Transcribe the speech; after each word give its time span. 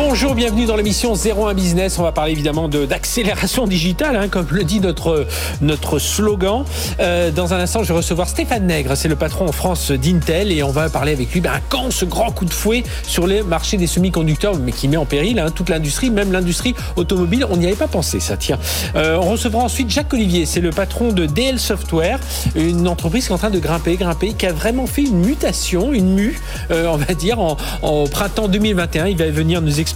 Bonjour, 0.00 0.36
bienvenue 0.36 0.64
dans 0.64 0.76
l'émission 0.76 1.14
01 1.14 1.54
Business. 1.54 1.98
On 1.98 2.04
va 2.04 2.12
parler 2.12 2.30
évidemment 2.30 2.68
d'accélération 2.68 3.66
digitale, 3.66 4.14
hein, 4.14 4.28
comme 4.28 4.46
le 4.48 4.62
dit 4.62 4.78
notre, 4.78 5.26
notre 5.60 5.98
slogan. 5.98 6.64
Euh, 7.00 7.32
dans 7.32 7.52
un 7.52 7.58
instant, 7.58 7.82
je 7.82 7.88
vais 7.88 7.96
recevoir 7.96 8.28
Stéphane 8.28 8.64
Nègre, 8.64 8.96
c'est 8.96 9.08
le 9.08 9.16
patron 9.16 9.48
en 9.48 9.52
France 9.52 9.90
d'Intel, 9.90 10.52
et 10.52 10.62
on 10.62 10.70
va 10.70 10.88
parler 10.88 11.10
avec 11.10 11.32
lui 11.32 11.40
ben, 11.40 11.60
quand 11.68 11.90
ce 11.90 12.04
grand 12.04 12.30
coup 12.30 12.44
de 12.44 12.54
fouet 12.54 12.84
sur 13.02 13.26
les 13.26 13.42
marchés 13.42 13.76
des 13.76 13.88
semi-conducteurs, 13.88 14.54
mais 14.54 14.70
qui 14.70 14.86
met 14.86 14.96
en 14.96 15.04
péril 15.04 15.40
hein, 15.40 15.50
toute 15.52 15.68
l'industrie, 15.68 16.10
même 16.10 16.30
l'industrie 16.30 16.76
automobile. 16.94 17.44
On 17.50 17.56
n'y 17.56 17.66
avait 17.66 17.74
pas 17.74 17.88
pensé, 17.88 18.20
ça 18.20 18.36
tient. 18.36 18.60
Euh, 18.94 19.18
on 19.20 19.32
recevra 19.32 19.64
ensuite 19.64 19.90
Jacques 19.90 20.14
Olivier, 20.14 20.46
c'est 20.46 20.60
le 20.60 20.70
patron 20.70 21.10
de 21.10 21.26
DL 21.26 21.58
Software, 21.58 22.20
une 22.54 22.86
entreprise 22.86 23.26
qui 23.26 23.32
est 23.32 23.34
en 23.34 23.38
train 23.38 23.50
de 23.50 23.58
grimper, 23.58 23.96
grimper, 23.96 24.34
qui 24.34 24.46
a 24.46 24.52
vraiment 24.52 24.86
fait 24.86 25.02
une 25.02 25.18
mutation, 25.26 25.92
une 25.92 26.14
mue, 26.14 26.40
euh, 26.70 26.86
on 26.86 26.98
va 26.98 27.14
dire, 27.14 27.40
en, 27.40 27.56
en 27.82 28.04
printemps 28.04 28.46
2021. 28.46 29.08
Il 29.08 29.16
va 29.16 29.28
venir 29.28 29.60
nous 29.60 29.70
expliquer 29.80 29.87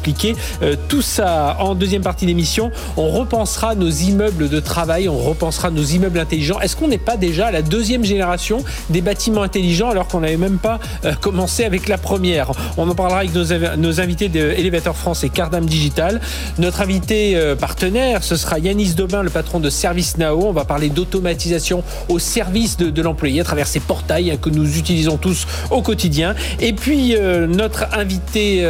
euh, 0.63 0.77
tout 0.89 1.03
ça 1.03 1.57
en 1.61 1.75
deuxième 1.75 2.03
partie 2.03 2.27
d'émission. 2.27 2.71
On 2.97 3.09
repensera 3.09 3.75
nos 3.75 3.89
immeubles 3.89 4.49
de 4.49 4.61
travail, 4.61 5.09
on 5.09 5.19
repensera 5.19 5.71
nos 5.71 5.83
immeubles 5.83 6.19
intelligents. 6.19 6.61
Est-ce 6.61 6.77
qu'on 6.77 6.89
n'est 6.89 6.99
pas 6.99 7.17
déjà 7.17 7.47
à 7.47 7.51
la 7.51 7.63
deuxième 7.63 8.05
génération 8.05 8.65
des 8.91 9.01
bâtiments 9.01 9.43
intelligents 9.43 9.91
alors 9.91 10.09
qu'on 10.09 10.21
n'avait 10.21 10.37
même 10.37 10.59
pas 10.59 10.81
euh, 11.05 11.13
commencé 11.15 11.65
avec 11.65 11.89
la 11.89 11.99
première? 11.99 12.53
On 12.77 12.89
en 12.89 12.95
parlera 12.95 13.21
avec 13.21 13.35
nos, 13.35 14.01
invités 14.01 14.29
de 14.29 14.41
Elevator 14.41 14.97
France 14.97 15.25
et 15.25 15.29
Cardam 15.29 15.67
Digital. 15.67 16.21
Notre 16.59 16.81
invité 16.81 17.37
euh, 17.37 17.55
partenaire, 17.57 18.23
ce 18.23 18.37
sera 18.37 18.59
Yanis 18.59 18.95
Dobin, 18.95 19.23
le 19.23 19.31
patron 19.31 19.61
de 19.61 19.71
ServiceNow. 19.71 20.47
On 20.47 20.53
va 20.53 20.65
parler 20.65 20.89
d'automatisation 20.89 21.83
au 22.09 22.19
service 22.19 22.77
de, 22.77 23.03
l'employé 23.03 23.41
à 23.41 23.45
travers 23.45 23.67
ces 23.67 23.81
portails 23.81 24.31
hein, 24.31 24.37
que 24.41 24.51
nous 24.51 24.79
utilisons 24.79 25.17
tous 25.17 25.47
au 25.71 25.83
quotidien. 25.83 26.35
Et 26.61 26.73
puis 26.73 27.17
notre 27.49 27.87
invité, 27.93 28.63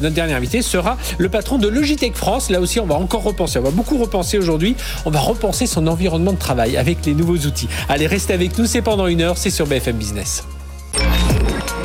notre 0.00 0.14
dernier 0.14 0.34
invité, 0.34 0.62
sera 0.70 0.96
le 1.18 1.28
patron 1.28 1.58
de 1.58 1.68
Logitech 1.68 2.14
France. 2.14 2.50
Là 2.50 2.60
aussi, 2.60 2.80
on 2.80 2.86
va 2.86 2.94
encore 2.94 3.22
repenser. 3.22 3.58
On 3.58 3.62
va 3.62 3.70
beaucoup 3.70 3.98
repenser 3.98 4.38
aujourd'hui. 4.38 4.76
On 5.04 5.10
va 5.10 5.20
repenser 5.20 5.66
son 5.66 5.86
environnement 5.86 6.32
de 6.32 6.38
travail 6.38 6.76
avec 6.76 7.04
les 7.04 7.14
nouveaux 7.14 7.36
outils. 7.36 7.68
Allez, 7.88 8.06
restez 8.06 8.32
avec 8.32 8.56
nous. 8.58 8.66
C'est 8.66 8.82
pendant 8.82 9.06
une 9.06 9.20
heure. 9.20 9.36
C'est 9.36 9.50
sur 9.50 9.66
BFM 9.66 9.96
Business. 9.96 10.44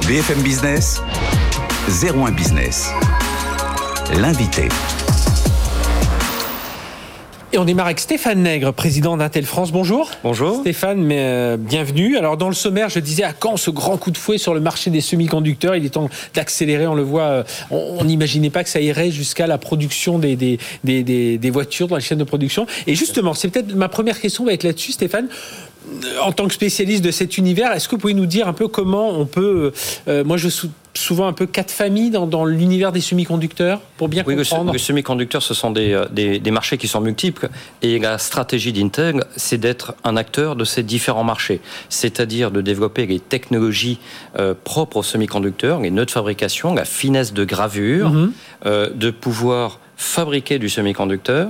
BFM 0.07 0.41
Business, 0.43 1.01
01 1.89 2.31
Business. 2.31 2.91
L'invité. 4.13 4.69
Et 7.55 7.57
on 7.57 7.63
démarre 7.63 7.85
avec 7.85 8.01
Stéphane 8.01 8.43
Nègre, 8.43 8.73
président 8.73 9.15
d'Intel 9.15 9.45
France. 9.45 9.71
Bonjour. 9.71 10.11
Bonjour. 10.25 10.59
Stéphane, 10.59 11.01
mais, 11.01 11.19
euh, 11.19 11.55
bienvenue. 11.55 12.17
Alors 12.17 12.35
dans 12.35 12.49
le 12.49 12.53
sommaire, 12.53 12.89
je 12.89 12.99
disais 12.99 13.23
à 13.23 13.31
quand 13.31 13.55
ce 13.55 13.71
grand 13.71 13.95
coup 13.95 14.11
de 14.11 14.17
fouet 14.17 14.37
sur 14.37 14.53
le 14.53 14.59
marché 14.59 14.89
des 14.89 14.99
semi-conducteurs 14.99 15.73
Il 15.77 15.85
est 15.85 15.91
temps 15.91 16.09
d'accélérer, 16.33 16.85
on 16.85 16.95
le 16.95 17.03
voit. 17.03 17.21
Euh, 17.21 17.43
on 17.71 18.03
n'imaginait 18.03 18.49
pas 18.49 18.65
que 18.65 18.69
ça 18.69 18.81
irait 18.81 19.09
jusqu'à 19.09 19.47
la 19.47 19.57
production 19.57 20.19
des, 20.19 20.35
des, 20.35 20.59
des, 20.83 21.37
des, 21.37 21.49
voitures 21.49 21.87
dans 21.87 21.95
la 21.95 22.01
chaîne 22.01 22.17
de 22.17 22.25
production. 22.25 22.67
Et 22.87 22.95
justement, 22.95 23.33
c'est 23.33 23.47
peut-être 23.47 23.73
ma 23.73 23.87
première 23.87 24.19
question 24.19 24.43
va 24.43 24.51
être 24.51 24.63
là-dessus, 24.63 24.91
Stéphane 24.91 25.29
en 26.19 26.31
tant 26.31 26.47
que 26.47 26.53
spécialiste 26.53 27.05
de 27.05 27.11
cet 27.11 27.37
univers, 27.37 27.71
est-ce 27.71 27.87
que 27.87 27.91
vous 27.91 28.01
pouvez 28.01 28.15
nous 28.15 28.25
dire 28.25 28.47
un 28.47 28.53
peu 28.53 28.67
comment 28.67 29.11
on 29.11 29.27
peut... 29.27 29.71
Euh, 30.07 30.23
moi, 30.23 30.35
je 30.35 30.49
souvent 31.05 31.27
un 31.27 31.33
peu 31.33 31.45
quatre 31.45 31.71
familles 31.71 32.09
dans, 32.09 32.45
l'univers 32.45 32.91
des 32.91 32.99
semi-conducteurs 32.99 33.79
pour 33.97 34.09
bien 34.09 34.23
oui, 34.25 34.35
comprendre 34.35 34.73
Les 34.73 34.79
semi-conducteurs, 34.79 35.43
ce 35.43 35.53
sont 35.53 35.73
euh, 35.77 36.07
des, 36.11 36.39
des, 36.39 36.51
marchés 36.51 36.77
qui 36.77 36.87
sont 36.87 36.99
multiples 36.99 37.49
et 37.83 37.99
la 37.99 38.17
stratégie 38.17 38.73
d'Intel, 38.73 39.23
c'est 39.35 39.59
d'être 39.59 39.93
un 40.03 40.17
acteur 40.17 40.55
de 40.55 40.63
ces 40.65 40.81
différents 40.81 41.23
marchés, 41.23 41.61
c'est-à-dire 41.89 42.49
de 42.49 42.61
développer 42.61 43.05
les 43.05 43.19
technologies 43.19 43.99
euh, 44.39 44.55
propres 44.63 44.97
aux 44.97 45.03
semi-conducteurs, 45.03 45.79
les 45.79 45.91
nœuds 45.91 46.05
de 46.05 46.11
fabrication, 46.11 46.73
la 46.73 46.85
finesse 46.85 47.33
de 47.33 47.45
gravure, 47.45 48.09
mhm. 48.09 48.31
euh, 48.65 48.89
de 48.89 49.11
pouvoir 49.11 49.79
fabriquer 49.97 50.57
du 50.57 50.69
semi-conducteur 50.69 51.49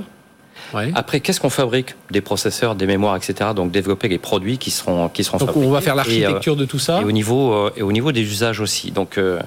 après, 0.93 1.19
qu'est-ce 1.19 1.39
qu'on 1.39 1.49
fabrique 1.49 1.95
Des 2.11 2.21
processeurs, 2.21 2.75
des 2.75 2.85
mémoires, 2.85 3.15
etc. 3.15 3.51
Donc 3.55 3.71
développer 3.71 4.07
les 4.07 4.17
produits 4.17 4.57
qui 4.57 4.71
seront 4.71 5.09
qui 5.09 5.23
seront 5.23 5.37
Donc 5.37 5.55
on 5.55 5.69
va 5.69 5.81
faire 5.81 5.95
l'architecture 5.95 6.53
euh, 6.53 6.57
de 6.57 6.65
tout 6.65 6.79
ça. 6.79 7.01
Et 7.01 7.05
au 7.05 7.11
niveau 7.11 7.53
euh, 7.53 7.71
et 7.75 7.81
au 7.81 7.91
niveau 7.91 8.11
des 8.11 8.21
usages 8.21 8.59
aussi. 8.59 8.91
Donc 8.91 9.17
euh, 9.17 9.39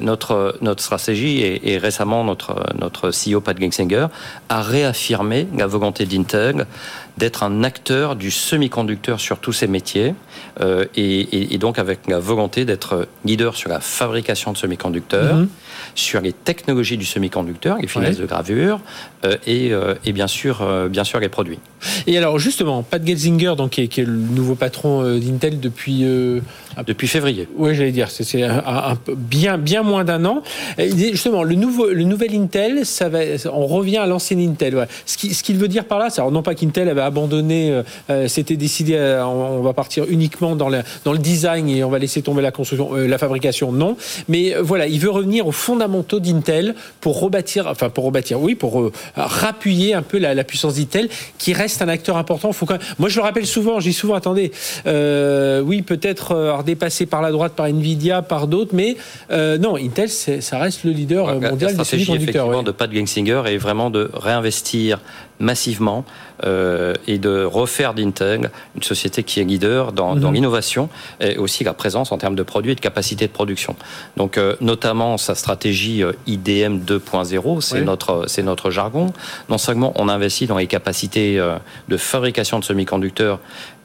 notre 0.00 0.56
notre 0.60 0.82
stratégie 0.82 1.40
et, 1.42 1.78
récemment 1.78 2.24
notre 2.24 2.62
notre 2.78 3.10
CEO 3.10 3.40
Pat 3.40 3.58
Gelsinger 3.58 4.06
a 4.48 4.62
réaffirmé 4.62 5.46
la 5.56 5.66
volonté 5.66 6.06
d'Intel 6.06 6.66
d'être 7.20 7.44
un 7.44 7.62
acteur 7.62 8.16
du 8.16 8.30
semi-conducteur 8.30 9.20
sur 9.20 9.38
tous 9.38 9.52
ces 9.52 9.68
métiers 9.68 10.14
et, 10.96 11.58
donc 11.58 11.78
avec 11.78 12.08
la 12.08 12.18
volonté 12.18 12.64
d'être 12.64 13.06
leader 13.24 13.54
sur 13.54 13.68
la 13.68 13.80
fabrication 13.80 14.52
de 14.52 14.56
semi-conducteurs. 14.56 15.36
Mhm 15.36 15.48
sur 15.94 16.20
les 16.20 16.32
technologies 16.32 16.96
du 16.96 17.04
semi-conducteur, 17.04 17.78
les 17.78 17.86
finesses 17.86 18.18
de 18.18 18.26
gravure 18.26 18.80
euh, 19.24 19.36
et, 19.46 19.72
euh, 19.72 19.94
et, 20.04 20.12
bien 20.12 20.26
sûr, 20.26 20.62
euh, 20.62 20.88
bien 20.88 21.04
sûr 21.04 21.20
les 21.20 21.28
produits. 21.28 21.58
Et 22.06 22.16
alors 22.16 22.38
justement, 22.38 22.82
Pat 22.82 23.04
Gelsinger, 23.04 23.54
donc 23.56 23.70
qui 23.70 23.82
est, 23.82 23.88
qui 23.88 24.00
est 24.00 24.04
le 24.04 24.12
nouveau 24.12 24.54
patron 24.54 25.18
d'Intel 25.18 25.60
depuis 25.60 26.04
depuis 26.86 27.08
février. 27.08 27.48
Oui, 27.56 27.74
j'allais 27.74 27.92
dire, 27.92 28.10
c'est 28.10 28.42
un, 28.42 28.96
bien 29.08 29.58
bien 29.58 29.82
moins 29.82 30.04
d'un 30.04 30.24
an. 30.24 30.42
justement, 30.78 31.42
le 31.42 31.54
nouveau 31.54 31.88
le 31.88 32.04
nouvel 32.04 32.34
Intel, 32.34 32.86
ça 32.86 33.08
va, 33.08 33.20
on 33.52 33.66
revient 33.66 33.98
à 33.98 34.06
l'ancien 34.06 34.38
Intel. 34.38 34.86
Ce 35.06 35.16
qu'il 35.16 35.34
ce 35.34 35.52
veut 35.52 35.68
dire 35.68 35.84
par 35.84 35.98
là, 35.98 36.10
c'est 36.10 36.22
non 36.30 36.42
pas 36.42 36.54
qu'Intel 36.54 36.88
avait 36.88 37.00
abandonné, 37.00 37.82
c'était 38.28 38.56
décidé, 38.56 38.96
on, 39.24 39.60
va 39.60 39.72
partir 39.72 40.04
uniquement 40.08 40.56
dans, 40.56 40.70
dans 41.04 41.12
le 41.12 41.18
design 41.18 41.68
et 41.68 41.84
on 41.84 41.90
va 41.90 41.98
laisser 41.98 42.22
tomber 42.22 42.42
la 42.42 42.50
construction, 42.50 42.94
la 42.94 43.18
fabrication, 43.18 43.72
non. 43.72 43.96
Mais 44.28 44.54
voilà, 44.60 44.86
il 44.86 45.00
veut 45.00 45.10
revenir 45.10 45.46
au 45.46 45.52
fondamentaux 45.52 46.20
d'Intel 46.20 46.74
pour 47.00 47.20
rebâtir, 47.20 47.66
enfin 47.66 47.90
pour 47.90 48.04
rebâtir, 48.04 48.40
oui, 48.40 48.54
pour 48.54 48.80
euh, 48.80 48.92
rappuyer 49.16 49.94
un 49.94 50.02
peu 50.02 50.18
la, 50.18 50.44
puissance 50.44 50.74
d'Intel, 50.74 51.08
qui 51.38 51.52
reste 51.52 51.82
un 51.82 51.88
acteur 51.88 52.16
important. 52.16 52.52
Faut 52.52 52.66
quand 52.66 52.78
Moi, 52.98 53.08
je 53.08 53.16
le 53.16 53.22
rappelle 53.22 53.46
souvent, 53.46 53.78
dis 53.78 53.92
souvent, 53.92 54.14
attendez, 54.14 54.52
euh, 54.86 55.60
oui, 55.60 55.82
peut-être 55.82 56.34
euh, 56.60 56.64
dépassé 56.64 57.06
par 57.06 57.22
la 57.22 57.30
droite, 57.30 57.52
par 57.54 57.66
Nvidia, 57.66 58.22
par 58.22 58.46
d'autres, 58.46 58.74
mais 58.74 58.96
euh, 59.30 59.58
non, 59.58 59.76
Intel, 59.76 60.08
ça 60.08 60.58
reste 60.58 60.84
le 60.84 60.92
leader 60.92 61.26
mondial 61.26 61.76
la 61.76 61.84
stratégie, 61.84 62.12
effectivement, 62.12 62.62
de 62.62 62.70
Pat 62.70 62.92
Gelsinger 62.92 63.42
est 63.46 63.58
vraiment 63.58 63.90
de 63.90 64.10
réinvestir 64.14 65.00
massivement 65.40 66.04
euh, 66.44 66.94
et 67.06 67.18
de 67.18 67.44
refaire 67.44 67.94
d'Intel 67.94 68.50
une 68.76 68.82
société 68.82 69.22
qui 69.24 69.40
est 69.40 69.44
leader 69.44 69.92
dans, 69.92 70.14
dans 70.14 70.28
mhm. 70.28 70.34
l'innovation 70.34 70.88
et 71.20 71.38
aussi 71.38 71.64
la 71.64 71.72
présence 71.72 72.12
en 72.12 72.18
termes 72.18 72.36
de 72.36 72.42
produits 72.42 72.72
et 72.72 72.74
de 72.74 72.80
capacité 72.80 73.26
de 73.26 73.32
production. 73.32 73.74
Donc, 74.16 74.38
euh, 74.38 74.54
notamment 74.60 75.18
sa 75.18 75.34
stratégie 75.34 76.02
euh, 76.02 76.12
IDM 76.26 76.78
2.0, 76.78 77.60
c'est 77.60 77.80
notre, 77.80 78.24
c'est 78.28 78.42
notre 78.42 78.70
jargon. 78.70 79.12
Non 79.48 79.58
seulement 79.58 79.92
on 79.96 80.08
investit 80.08 80.46
dans 80.46 80.58
les 80.58 80.66
capacités 80.66 81.38
euh, 81.38 81.56
de 81.88 81.96
fabrication 81.96 82.58
de 82.58 82.64
semi-conducteurs 82.64 83.40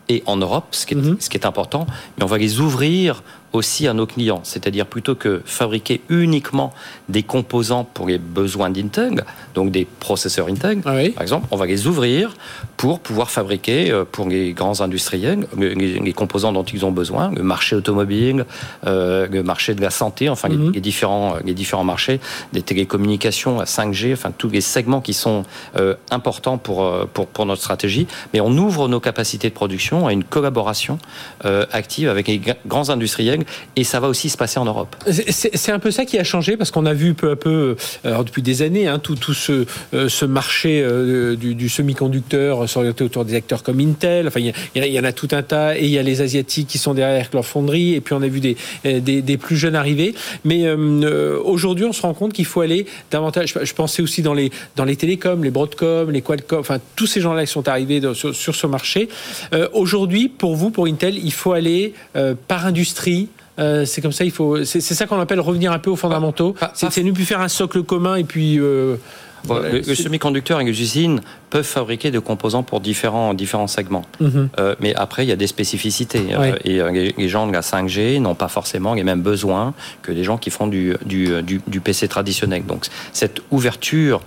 et 0.10 0.24
en 0.26 0.38
Europe, 0.38 0.68
ce 0.72 0.86
qui, 0.86 0.94
est, 0.94 0.98
mhm. 0.98 1.18
ce 1.20 1.30
qui 1.30 1.38
est 1.38 1.46
important, 1.46 1.88
mais 2.18 2.24
on 2.24 2.28
va 2.28 2.38
les 2.38 2.60
ouvrir 2.60 3.24
aussi 3.56 3.88
à 3.88 3.94
nos 3.94 4.06
clients. 4.06 4.42
C'est-à-dire 4.44 4.86
plutôt 4.86 5.16
que 5.16 5.42
fabriquer 5.46 6.02
uniquement 6.10 6.74
des 7.10 7.24
composants 7.24 7.84
pour 7.84 8.08
les 8.08 8.18
besoins 8.18 8.70
d'Intel, 8.70 9.26
donc 9.54 9.72
des 9.72 9.86
processeurs 9.86 10.48
Intel, 10.48 10.82
ah 10.86 10.92
par 11.14 11.24
exemple, 11.24 11.48
on 11.52 11.58
va 11.58 11.66
les 11.66 11.88
ouvrir 11.88 12.34
pour 12.78 13.00
pouvoir 13.00 13.30
fabriquer 13.32 13.92
euh, 13.92 14.06
pour 14.10 14.28
les 14.28 14.54
grands 14.54 14.82
industriels 14.82 15.48
les, 15.58 16.14
composants 16.14 16.54
dont 16.54 16.64
ils 16.64 16.86
ont 16.86 16.92
besoin, 16.92 17.32
le 17.32 17.44
marché 17.44 17.76
automobile, 17.76 18.46
euh, 18.86 19.28
le 19.30 19.44
marché 19.44 19.76
de 19.76 19.82
la 19.82 19.90
santé, 19.90 20.30
enfin 20.30 20.48
les, 20.48 20.58
mhm. 20.58 20.72
différents, 20.74 21.36
les 21.44 21.54
différents 21.54 21.84
marchés, 21.84 22.20
des 22.54 22.62
télécommunications, 22.62 23.60
à 23.60 23.66
5G, 23.66 24.14
enfin 24.14 24.32
tous 24.36 24.50
les 24.50 24.62
segments 24.62 25.02
qui 25.02 25.14
sont 25.14 25.44
euh, 25.78 25.96
importants 26.12 26.58
pour, 26.58 27.08
pour, 27.14 27.28
pour 27.28 27.46
notre 27.46 27.62
stratégie. 27.62 28.08
Mais 28.34 28.40
on 28.40 28.52
ouvre 28.58 28.88
nos 28.88 29.00
capacités 29.00 29.50
de 29.50 29.54
production 29.54 30.08
à 30.08 30.14
une 30.14 30.24
collaboration 30.24 30.98
active 31.72 32.10
avec 32.10 32.28
les 32.28 32.42
grands 32.66 32.90
industriels 32.90 33.45
et 33.76 33.84
ça 33.84 34.00
va 34.00 34.08
aussi 34.08 34.30
se 34.30 34.38
passer 34.38 34.60
en 34.60 34.66
Europe. 34.66 34.96
C'est 35.08 35.72
un 35.72 35.80
peu 35.80 35.92
ça 35.92 36.06
qui 36.06 36.18
a 36.18 36.24
changé 36.24 36.58
parce 36.58 36.72
qu'on 36.72 36.86
a 36.86 36.94
vu 36.94 37.14
peu 37.14 37.32
à 37.32 37.36
peu, 37.36 37.76
alors 38.04 38.24
depuis 38.24 38.42
des 38.42 38.62
années, 38.62 38.88
hein, 38.88 39.00
tout, 39.00 39.16
ce, 39.34 39.66
euh, 39.94 40.28
marché 40.28 40.82
euh, 40.82 41.36
du, 41.36 41.56
du 41.56 41.70
semi-conducteur 41.70 42.68
s'orienter 42.70 43.04
autour 43.04 43.26
des 43.26 43.36
acteurs 43.36 43.64
comme 43.64 43.80
Intel. 43.80 44.28
Enfin, 44.28 44.40
il 44.40 44.86
y, 44.86 45.00
en 45.00 45.04
a 45.04 45.12
tout 45.12 45.30
un 45.32 45.44
tas 45.44 45.78
et 45.78 45.84
il 45.84 45.90
y 45.90 45.98
a 45.98 46.04
les 46.04 46.22
Asiatiques 46.22 46.68
qui 46.68 46.78
sont 46.78 46.94
derrière 46.94 47.30
leur 47.34 47.46
fonderie 47.46 47.94
et 47.94 48.02
puis 48.02 48.14
on 48.14 48.22
a 48.22 48.28
vu 48.28 48.40
des, 48.40 48.58
euh, 48.86 49.38
plus 49.38 49.58
jeunes 49.58 49.76
arriver. 49.76 50.16
Mais 50.44 50.70
aujourd'hui, 50.72 51.86
on 51.86 51.94
se 51.94 52.02
rend 52.02 52.14
compte 52.14 52.34
qu'il 52.34 52.46
faut 52.46 52.62
aller 52.62 52.86
davantage. 53.12 53.54
Je, 53.62 53.74
pensais 53.74 54.02
aussi 54.02 54.22
dans 54.22 54.34
les, 54.34 54.50
télécoms, 54.96 55.44
les 55.44 55.52
Broadcom, 55.52 56.10
les 56.10 56.22
Qualcomm, 56.22 56.60
enfin 56.60 56.80
tous 56.96 57.08
ces 57.08 57.22
gens-là 57.22 57.46
qui 57.46 57.52
sont 57.52 57.68
arrivés 57.68 58.02
sur, 58.14 58.34
ce 58.34 58.68
marché. 58.68 59.10
aujourd'hui, 59.74 60.30
pour 60.30 60.56
vous, 60.56 60.72
pour 60.72 60.86
Intel, 60.86 61.18
il 61.18 61.34
faut 61.34 61.52
aller 61.52 61.94
par 62.48 62.66
industrie 62.66 63.28
Euh, 63.60 63.86
c'est 63.86 64.02
comme 64.02 64.12
ça, 64.12 64.26
il 64.26 64.32
faut. 64.32 64.64
C'est 64.64 64.82
ça 64.82 65.06
qu'on 65.06 65.20
appelle 65.20 65.40
revenir 65.40 65.72
un 65.72 65.80
peu 65.80 65.90
aux 65.90 65.96
fondamentaux. 65.96 66.56
C'est 66.74 67.04
ne 67.04 67.12
plus 67.12 67.26
faire 67.26 67.42
un 67.42 67.48
socle 67.48 67.84
commun 67.84 68.16
et 68.16 68.24
puis. 68.24 68.60
Euh, 68.60 69.82
le, 69.86 69.96
semi-conducteur 69.96 70.62
et 70.62 70.64
les 70.66 70.82
usines 70.82 71.22
peuvent 71.50 71.66
fabriquer 71.66 72.12
des 72.12 72.20
composants 72.20 72.64
pour 72.64 72.80
différents, 72.80 73.34
différents 73.34 73.68
segments. 73.68 74.06
Mhm. 74.20 74.50
Euh, 74.60 74.76
mais 74.80 74.96
après, 74.96 75.24
il 75.26 75.30
y 75.30 75.32
a 75.32 75.36
des 75.36 75.48
spécificités. 75.48 76.28
Euh, 76.32 76.56
et 76.64 76.82
les, 77.18 77.30
gens 77.30 77.48
de 77.48 77.54
la 77.54 77.62
5G 77.62 78.20
n'ont 78.20 78.36
pas 78.36 78.48
forcément 78.48 78.94
les 78.94 79.04
mêmes 79.04 79.22
besoins 79.22 79.74
que 80.02 80.12
les 80.12 80.24
gens 80.24 80.38
qui 80.38 80.50
font 80.50 80.68
du, 80.68 80.96
du, 81.06 81.44
du, 81.44 81.80
PC 81.80 82.08
traditionnel. 82.08 82.66
Donc, 82.66 82.86
cette 83.14 83.42
ouverture 83.52 84.22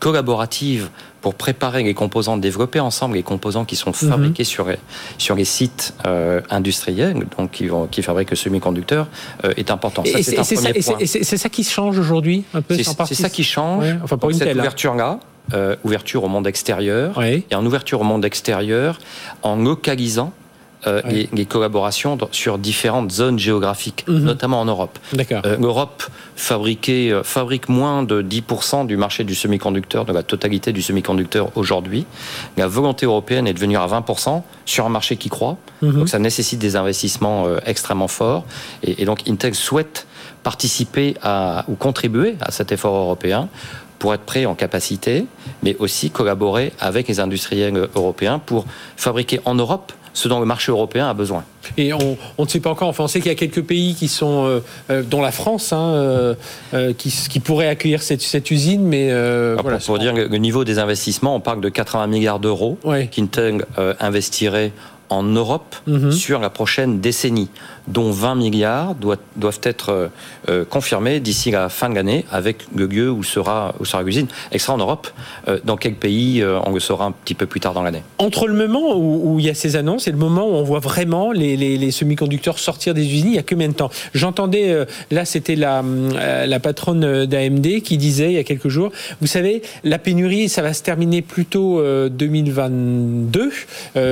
collaborative 0.00 0.88
pour 1.20 1.34
préparer 1.34 1.82
les 1.82 1.94
composants, 1.94 2.36
développer 2.36 2.80
ensemble 2.80 3.16
les 3.16 3.22
composants 3.22 3.64
qui 3.64 3.76
sont 3.76 3.90
mhm. 3.90 4.10
fabriqués 4.10 4.44
sur, 4.44 4.68
les, 4.68 4.78
sur 5.18 5.34
les 5.34 5.44
sites 5.44 5.94
industriels, 6.50 7.24
donc 7.36 7.50
qui, 7.50 7.66
vont, 7.66 7.86
qui 7.86 8.02
fabriquent 8.02 8.30
le 8.30 8.36
semi-conducteur, 8.36 9.08
est 9.56 9.70
important. 9.70 10.04
c'est 10.04 11.36
ça, 11.36 11.48
qui 11.48 11.64
change 11.64 11.98
aujourd'hui, 11.98 12.44
un 12.54 12.62
peu 12.62 12.76
C'est 12.76 13.14
ça 13.14 13.30
qui 13.30 13.44
change. 13.44 13.84
Enfin, 14.02 14.16
pour 14.16 14.32
cette 14.32 14.48
hein. 14.48 14.58
ouverture-là. 14.58 15.20
Euh, 15.54 15.76
ouverture 15.82 16.24
au 16.24 16.28
monde 16.28 16.46
extérieur 16.46 17.22
et 17.22 17.42
en 17.54 17.64
ouverture 17.64 18.02
au 18.02 18.04
monde 18.04 18.22
extérieur 18.22 18.98
en 19.40 19.56
localisant 19.56 20.34
euh, 20.86 21.02
les, 21.32 21.46
collaborations 21.46 22.16
sur 22.30 22.58
différentes 22.58 23.10
zones 23.10 23.38
géographiques, 23.38 24.04
mhm. 24.06 24.20
notamment 24.20 24.60
en 24.60 24.64
Europe. 24.64 24.98
Euh, 25.14 25.56
L'Europe 25.58 26.04
fabrique 26.36 27.68
moins 27.68 28.02
de 28.04 28.22
10% 28.22 28.86
du 28.86 28.96
marché 28.96 29.24
du 29.24 29.34
semi-conducteur, 29.34 30.04
de 30.04 30.12
la 30.12 30.22
totalité 30.22 30.72
du 30.72 30.82
semi-conducteur 30.82 31.50
aujourd'hui. 31.56 32.06
La 32.56 32.68
volonté 32.68 33.06
européenne 33.06 33.48
est 33.48 33.54
de 33.54 33.58
venir 33.58 33.80
à 33.80 33.88
20% 33.88 34.42
sur 34.66 34.86
un 34.86 34.88
marché 34.88 35.16
qui 35.16 35.28
croît. 35.28 35.56
Mhm. 35.82 35.92
Donc 35.92 36.08
ça 36.08 36.18
nécessite 36.18 36.60
des 36.60 36.76
investissements 36.76 37.46
extrêmement 37.66 38.08
forts. 38.08 38.44
Et, 38.82 39.02
et, 39.02 39.04
donc 39.04 39.28
Intel 39.28 39.54
souhaite 39.54 40.06
participer 40.42 41.14
à, 41.22 41.64
ou 41.68 41.74
contribuer 41.74 42.36
à 42.40 42.52
cet 42.52 42.72
effort 42.72 42.94
européen 42.94 43.48
pour 43.98 44.14
être 44.14 44.22
prêt 44.22 44.46
en 44.46 44.54
capacité, 44.54 45.26
mais 45.62 45.76
aussi 45.78 46.10
collaborer 46.10 46.72
avec 46.78 47.08
les 47.08 47.20
industriels 47.20 47.88
européens 47.94 48.38
pour 48.38 48.64
fabriquer 48.96 49.40
en 49.44 49.54
Europe 49.54 49.92
ce 50.18 50.26
dont 50.26 50.40
le 50.40 50.46
marché 50.46 50.72
européen 50.72 51.08
a 51.08 51.14
besoin. 51.14 51.44
Et 51.76 51.92
on, 51.92 52.16
ne 52.38 52.48
sait 52.48 52.58
pas 52.58 52.70
encore. 52.70 52.88
Enfin, 52.88 53.04
on 53.04 53.08
sait 53.08 53.20
qu'il 53.20 53.28
y 53.28 53.34
a 53.34 53.36
quelques 53.36 53.62
pays 53.62 53.94
qui 53.94 54.08
sont, 54.08 54.46
euh, 54.46 54.60
euh, 54.90 55.02
dont 55.04 55.22
la 55.22 55.30
France, 55.30 55.72
hein, 55.72 55.92
euh, 56.74 56.92
qui, 56.96 57.10
qui 57.30 57.38
pourraient 57.38 57.68
accueillir 57.68 58.02
cette, 58.02 58.22
cette 58.22 58.50
usine, 58.50 58.82
mais 58.82 59.12
voilà. 59.60 59.78
Pour, 59.78 59.98
dire 59.98 60.14
le 60.14 60.36
niveau 60.38 60.64
des 60.64 60.80
investissements, 60.80 61.36
on 61.36 61.40
parle 61.40 61.60
de 61.60 61.68
80 61.68 62.08
milliards 62.08 62.40
d'euros 62.40 62.78
qu'Intel 63.12 63.64
investirait 64.00 64.72
en 65.08 65.22
Europe 65.22 65.76
mhm. 65.86 66.12
sur 66.12 66.40
la 66.40 66.50
prochaine 66.50 67.00
décennie, 67.00 67.48
dont 67.88 68.10
20 68.10 68.34
milliards 68.34 68.94
doivent, 68.94 69.60
être 69.62 69.90
euh, 69.90 70.08
euh, 70.48 70.64
confirmés 70.64 71.20
d'ici 71.20 71.50
la 71.50 71.68
fin 71.68 71.88
de 71.88 71.94
l'année 71.94 72.24
avec 72.30 72.64
lieu 72.74 73.10
où 73.10 73.22
sera, 73.22 73.74
où 73.80 73.84
sera 73.84 74.02
l'usine. 74.02 74.26
Extra 74.52 74.74
en 74.74 74.78
Europe, 74.78 75.08
euh, 75.48 75.58
dans 75.64 75.76
quel 75.76 75.94
pays 75.94 76.44
on 76.66 76.72
le 76.72 76.80
saura 76.80 77.06
un 77.06 77.12
petit 77.12 77.34
peu 77.34 77.46
plus 77.46 77.60
tard 77.60 77.72
dans 77.72 77.82
l'année. 77.82 78.02
Entre 78.18 78.46
le 78.46 78.54
moment 78.54 78.96
où, 78.96 79.38
il 79.38 79.46
y 79.46 79.50
a 79.50 79.54
ces 79.54 79.76
annonces 79.76 80.06
et 80.06 80.10
le 80.10 80.16
moment 80.16 80.46
où 80.46 80.52
on 80.52 80.62
voit 80.62 80.80
vraiment 80.80 81.32
les, 81.32 81.56
les, 81.56 81.90
semi-conducteurs 81.90 82.58
sortir 82.58 82.94
des 82.94 83.04
usines, 83.04 83.28
il 83.28 83.34
y 83.34 83.38
a 83.38 83.42
combien 83.42 83.68
de 83.68 83.72
temps? 83.72 83.90
J'entendais, 84.14 84.86
là 85.10 85.24
c'était 85.24 85.56
la, 85.56 85.82
la 86.46 86.60
patronne 86.60 87.26
d'AMD 87.26 87.80
qui 87.82 87.96
disait 87.96 88.30
il 88.30 88.34
y 88.34 88.38
a 88.38 88.44
quelques 88.44 88.68
jours, 88.68 88.92
vous 89.20 89.26
savez, 89.26 89.62
la 89.84 89.98
pénurie, 89.98 90.48
ça 90.48 90.62
va 90.62 90.72
se 90.72 90.82
terminer 90.82 91.22
plutôt 91.22 91.82
2022, 92.08 93.50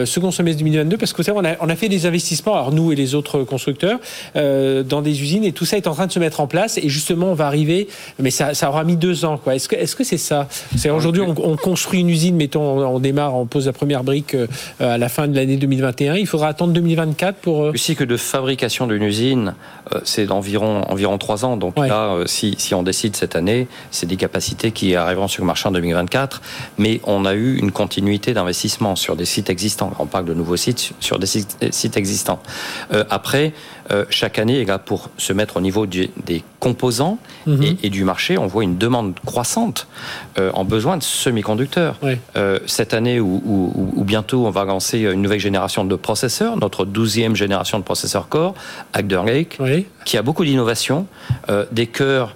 second 0.04 0.30
semestre 0.30 0.58
2022 0.60 0.96
parce 0.96 1.12
que 1.12 1.18
vous 1.18 1.22
savez, 1.22 1.56
on 1.60 1.68
a, 1.68 1.76
fait 1.76 1.88
des 1.88 2.06
investissements, 2.06 2.54
alors 2.54 2.72
nous 2.72 2.92
et 2.92 2.94
les 2.94 3.14
autres 3.14 3.44
constructeurs, 3.66 3.98
euh, 4.36 4.84
dans 4.84 5.02
des 5.02 5.22
usines 5.22 5.44
et 5.44 5.52
tout 5.52 5.64
ça 5.64 5.76
est 5.76 5.88
en 5.88 5.94
train 5.94 6.06
de 6.06 6.12
se 6.12 6.20
mettre 6.20 6.40
en 6.40 6.46
place 6.46 6.78
et 6.78 6.88
justement 6.88 7.26
on 7.26 7.34
va 7.34 7.46
arriver, 7.46 7.88
mais 8.20 8.30
ça, 8.30 8.54
ça 8.54 8.68
aura 8.68 8.84
mis 8.84 8.96
deux 8.96 9.24
ans. 9.24 9.40
Est-ce 9.50 9.68
que 9.68 9.74
est-ce 9.74 9.96
que 9.96 10.04
c'est 10.04 10.18
ça? 10.18 10.46
C'est 10.76 10.90
aujourd'hui 10.90 11.22
on, 11.22 11.56
construit 11.56 12.00
une 12.00 12.10
usine, 12.10 12.36
mettons, 12.36 12.86
on, 12.86 13.00
démarre, 13.00 13.34
on 13.34 13.46
pose 13.46 13.66
la 13.66 13.72
première 13.72 14.04
brique 14.04 14.34
euh, 14.34 14.46
à 14.78 14.98
la 14.98 15.08
fin 15.08 15.26
de 15.26 15.34
l'année 15.34 15.56
2021. 15.56 16.14
Il 16.14 16.26
faudra 16.26 16.48
attendre 16.48 16.72
2024 16.74 17.38
pour. 17.38 17.64
Euh... 17.64 17.72
Le 17.72 17.78
cycle 17.78 18.06
de 18.06 18.16
fabrication 18.16 18.86
d'une 18.86 19.02
usine, 19.02 19.54
c'est 20.04 20.26
d'environ 20.26 20.82
environ 20.88 21.18
trois 21.18 21.44
ans. 21.44 21.56
Donc 21.56 21.76
là, 21.76 22.18
si, 22.26 22.54
si 22.58 22.74
on 22.74 22.82
décide 22.82 23.16
cette 23.16 23.34
année, 23.34 23.66
c'est 23.90 24.06
des 24.06 24.16
capacités 24.16 24.70
qui 24.70 24.94
arriveront 24.94 25.28
sur 25.28 25.42
le 25.42 25.46
marché 25.46 25.68
en 25.68 25.72
2024. 25.72 26.40
Mais 26.78 27.00
on 27.04 27.24
a 27.24 27.34
eu 27.34 27.56
une 27.56 27.72
continuité 27.72 28.32
d'investissement 28.32 28.94
sur 28.96 29.16
des 29.16 29.24
sites 29.24 29.50
existants. 29.50 29.92
On 29.98 30.06
parle 30.06 30.24
de 30.24 30.34
nouveaux 30.34 30.56
sites 30.56 30.92
sur 31.00 31.18
des 31.18 31.26
sites, 31.26 31.96
existants. 31.96 32.40
Euh, 32.92 33.04
après, 33.10 33.45
euh, 33.90 34.04
chaque 34.10 34.38
année 34.38 34.64
là 34.64 34.78
pour 34.78 35.10
se 35.18 35.32
mettre 35.32 35.56
au 35.56 35.60
niveau 35.60 35.86
des 35.86 36.10
composants 36.60 37.18
mhm. 37.46 37.76
et, 37.82 37.90
du 37.90 38.04
marché. 38.04 38.38
On 38.38 38.46
voit 38.46 38.64
une 38.64 38.78
demande 38.78 39.18
croissante 39.24 39.86
euh, 40.38 40.50
en 40.54 40.64
besoin 40.64 40.96
de 40.96 41.02
semi-conducteurs. 41.02 41.98
cette 42.66 42.94
année 42.94 43.20
ou, 43.20 44.04
bientôt, 44.06 44.46
on 44.46 44.50
va 44.50 44.64
lancer 44.64 45.00
une 45.00 45.22
nouvelle 45.22 45.40
génération 45.40 45.84
de 45.84 45.96
processeurs, 45.96 46.56
notre 46.56 46.84
douzième 46.84 47.36
génération 47.36 47.78
de 47.78 47.84
processeurs 47.84 48.28
Core, 48.28 48.54
Agder 48.92 49.22
Lake, 49.26 49.58
qui 50.04 50.16
a 50.16 50.22
beaucoup 50.22 50.44
d'innovation, 50.44 51.06
des 51.72 51.86
cœurs 51.86 52.34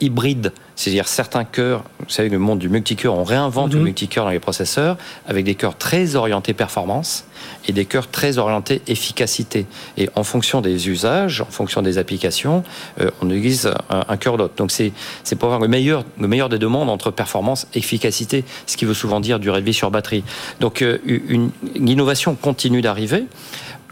hybrides 0.00 0.52
c'est-à-dire 0.76 1.08
certains 1.08 1.44
cœurs, 1.44 1.84
vous 2.00 2.10
savez, 2.10 2.28
le 2.28 2.38
monde 2.38 2.58
du 2.58 2.68
multicœur, 2.68 3.14
on 3.14 3.24
réinvente 3.24 3.72
le 3.72 3.78
mhm. 3.78 3.84
multicœur 3.86 4.26
dans 4.26 4.30
les 4.30 4.38
processeurs 4.38 4.98
avec 5.26 5.44
des 5.44 5.54
cœurs 5.54 5.76
très 5.76 6.16
orientés 6.16 6.52
performance 6.52 7.24
et 7.68 7.72
des 7.72 7.84
cœurs 7.84 8.08
très 8.08 8.38
orientés 8.38 8.82
efficacité. 8.86 9.66
Et 9.96 10.08
en 10.14 10.24
fonction 10.24 10.60
des 10.60 10.88
usages, 10.88 11.40
en 11.40 11.50
fonction 11.50 11.82
des 11.82 11.98
applications, 11.98 12.64
euh, 13.00 13.10
on 13.20 13.30
utilise 13.30 13.70
un, 13.90 14.16
cœur 14.16 14.36
d'autre. 14.36 14.54
Donc 14.56 14.70
c'est 14.70 14.92
pour 15.38 15.46
avoir 15.46 15.60
le 15.60 15.68
meilleur, 15.68 16.04
le 16.18 16.28
meilleur 16.28 16.48
des 16.48 16.58
deux 16.58 16.68
mondes 16.68 16.90
entre 16.90 17.10
performance 17.10 17.66
et 17.74 17.78
efficacité, 17.78 18.44
ce 18.66 18.76
qui 18.76 18.84
veut 18.84 18.94
souvent 18.94 19.20
dire 19.20 19.38
durée 19.38 19.60
de 19.60 19.66
vie 19.66 19.74
sur 19.74 19.90
batterie. 19.90 20.24
Donc 20.60 20.82
euh, 20.82 20.98
une, 21.06 21.50
une 21.74 21.88
innovation 21.88 22.34
continue 22.34 22.82
d'arriver. 22.82 23.26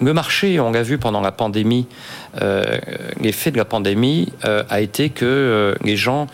Le 0.01 0.13
marché, 0.13 0.59
on 0.59 0.73
l'a 0.73 0.83
vu 0.83 0.99
pendant 0.99 1.21
la 1.21 1.31
pandémie, 1.31 1.87
euh, 2.43 2.79
l'effet 3.21 3.51
de 3.51 3.57
la 3.57 3.65
pandémie 3.65 4.33
euh, 4.45 4.65
a 4.69 4.81
été 4.81 5.09
que 5.11 5.25
euh, 5.25 5.75
les 5.85 5.97
gens 5.97 6.27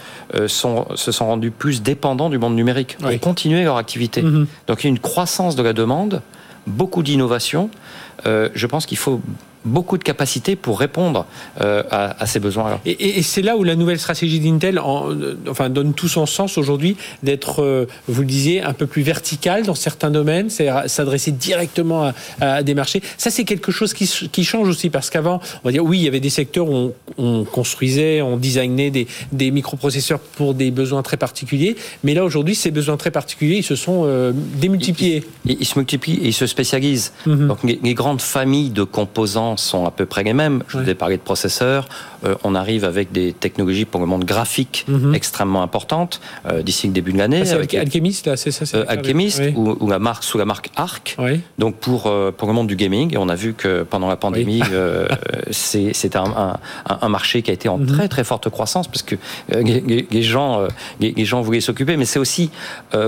sont, 0.47 0.87
se 0.95 1.13
sont 1.13 1.27
rendus 1.27 1.51
plus 1.51 1.83
dépendants 1.83 2.31
du 2.31 2.39
monde 2.39 2.55
numérique 2.55 2.97
pour 2.99 3.21
continuer 3.21 3.65
leur 3.65 3.77
activité. 3.77 4.23
Mhm. 4.23 4.47
Donc 4.67 4.83
il 4.83 4.85
y 4.85 4.87
a 4.87 4.91
une 4.91 4.99
croissance 4.99 5.57
de 5.57 5.63
la 5.63 5.73
demande, 5.73 6.23
beaucoup 6.67 7.03
d'innovation. 7.03 7.71
je 8.25 8.67
pense 8.67 8.87
qu'il 8.87 8.99
faut 8.99 9.21
beaucoup 9.65 9.99
de 9.99 10.05
capacités 10.05 10.57
pour 10.57 10.81
répondre 10.81 11.27
euh, 11.61 11.83
à, 11.91 12.27
ces 12.27 12.41
besoins-là. 12.41 12.81
Et, 12.87 13.23
c'est 13.23 13.43
là 13.43 13.57
où 13.57 13.65
la 13.65 13.77
nouvelle 13.77 13.99
stratégie 13.99 14.41
d'Intel 14.41 14.79
euh, 14.79 15.35
enfin, 15.49 15.69
donne 15.69 15.93
tout 15.93 16.09
son 16.09 16.27
sens 16.27 16.57
aujourd'hui 16.59 16.97
d'être, 17.23 17.63
euh, 17.63 17.87
vous 18.09 18.23
le 18.23 18.27
disiez, 18.27 18.63
un 18.63 18.73
peu 18.73 18.87
plus 18.87 19.03
vertical 19.03 19.65
dans 19.65 19.75
certains 19.75 20.11
domaines, 20.11 20.51
c'est 20.51 20.69
s'adresser 20.87 21.33
directement 21.33 22.13
à, 22.41 22.63
des 22.63 22.75
marchés. 22.75 23.03
Ça, 23.19 23.31
c'est 23.31 23.45
quelque 23.45 23.73
chose 23.73 23.93
qui, 23.93 24.07
qui, 24.33 24.45
change 24.45 24.69
aussi 24.69 24.91
parce 24.91 25.11
qu'avant, 25.11 25.41
on 25.63 25.69
va 25.69 25.73
dire, 25.73 25.85
oui, 25.85 25.99
il 25.99 26.05
y 26.05 26.09
avait 26.09 26.21
des 26.21 26.31
secteurs 26.31 26.69
où 26.69 26.93
on, 27.19 27.45
construisait, 27.45 28.23
on 28.23 28.37
designait 28.37 28.91
des, 28.91 29.07
des, 29.33 29.51
microprocesseurs 29.51 30.21
pour 30.21 30.55
des 30.55 30.71
besoins 30.71 31.03
très 31.03 31.17
particuliers, 31.17 31.77
mais 32.05 32.15
là, 32.15 32.25
aujourd'hui, 32.25 32.55
ces 32.55 32.71
besoins 32.71 32.97
très 32.97 33.11
particuliers, 33.11 33.57
ils 33.59 33.65
se 33.65 33.77
sont 33.77 34.09
démultipliés. 34.57 35.25
Ils, 35.45 35.65
se 35.65 35.79
multiplient 35.79 36.21
et 36.23 36.29
ils 36.29 36.35
se 36.35 36.47
spécialisent. 36.47 37.13
Mm-hmm. 37.27 37.47
Donc, 37.47 37.59
les 37.63 37.95
grandes 37.95 38.23
familles 38.23 38.71
de 38.71 38.85
composants 38.85 39.50
sont 39.57 39.87
à 39.87 39.91
peu 39.91 40.07
près 40.07 40.23
les 40.23 40.33
mêmes. 40.33 40.63
Je 40.69 40.79
vous 40.79 40.89
ai 40.89 40.95
parlé 40.95 41.17
de 41.17 41.23
processeurs. 41.23 41.89
Euh, 42.25 42.35
on 42.45 42.55
arrive 42.55 42.85
avec 42.85 43.13
des 43.13 43.33
technologies 43.33 43.85
pour 43.85 44.01
le 44.01 44.07
monde 44.07 44.25
graphique 44.25 44.85
mhm. 44.89 45.15
extrêmement 45.15 45.63
importantes 45.63 46.21
euh, 46.47 46.63
d'ici 46.63 46.87
le 46.87 46.93
début 46.93 47.13
de 47.13 47.19
l'année. 47.19 47.43
Ah, 47.47 47.55
avec 47.55 47.75
Alchemist, 47.75 48.27
là, 48.27 48.37
c'est 48.37 48.51
ça 48.51 48.65
euh, 48.77 48.85
Alchemist, 48.89 49.43
ou, 49.57 49.89
la 49.89 49.99
marque 49.99 50.25
sous 50.25 50.39
la 50.39 50.45
marque 50.45 50.71
Arc. 50.77 51.17
Donc 51.59 51.77
pour, 51.77 52.03
pour 52.37 52.49
le 52.49 52.55
monde 52.55 52.67
du 52.67 52.77
gaming, 52.77 53.15
et 53.15 53.19
on 53.19 53.29
a 53.29 53.35
vu 53.35 53.55
que 53.55 53.83
pendant 53.83 54.09
la 54.09 54.17
pandémie, 54.17 54.63
c'est 55.51 56.17
un, 56.17 56.59
un, 56.87 57.09
marché 57.09 57.43
qui 57.43 57.51
a 57.51 57.55
été 57.55 57.69
en 57.69 57.79
mhm. 57.79 57.87
très 57.87 58.09
très 58.09 58.25
forte 58.25 58.49
croissance 58.51 58.87
parce 58.87 59.03
que 59.03 59.17
les, 59.51 60.23
gens, 60.23 60.67
les, 61.01 61.25
gens 61.25 61.41
voulaient 61.41 61.61
s'occuper, 61.61 61.97
mais 61.97 62.05
c'est 62.05 62.19
aussi 62.19 62.51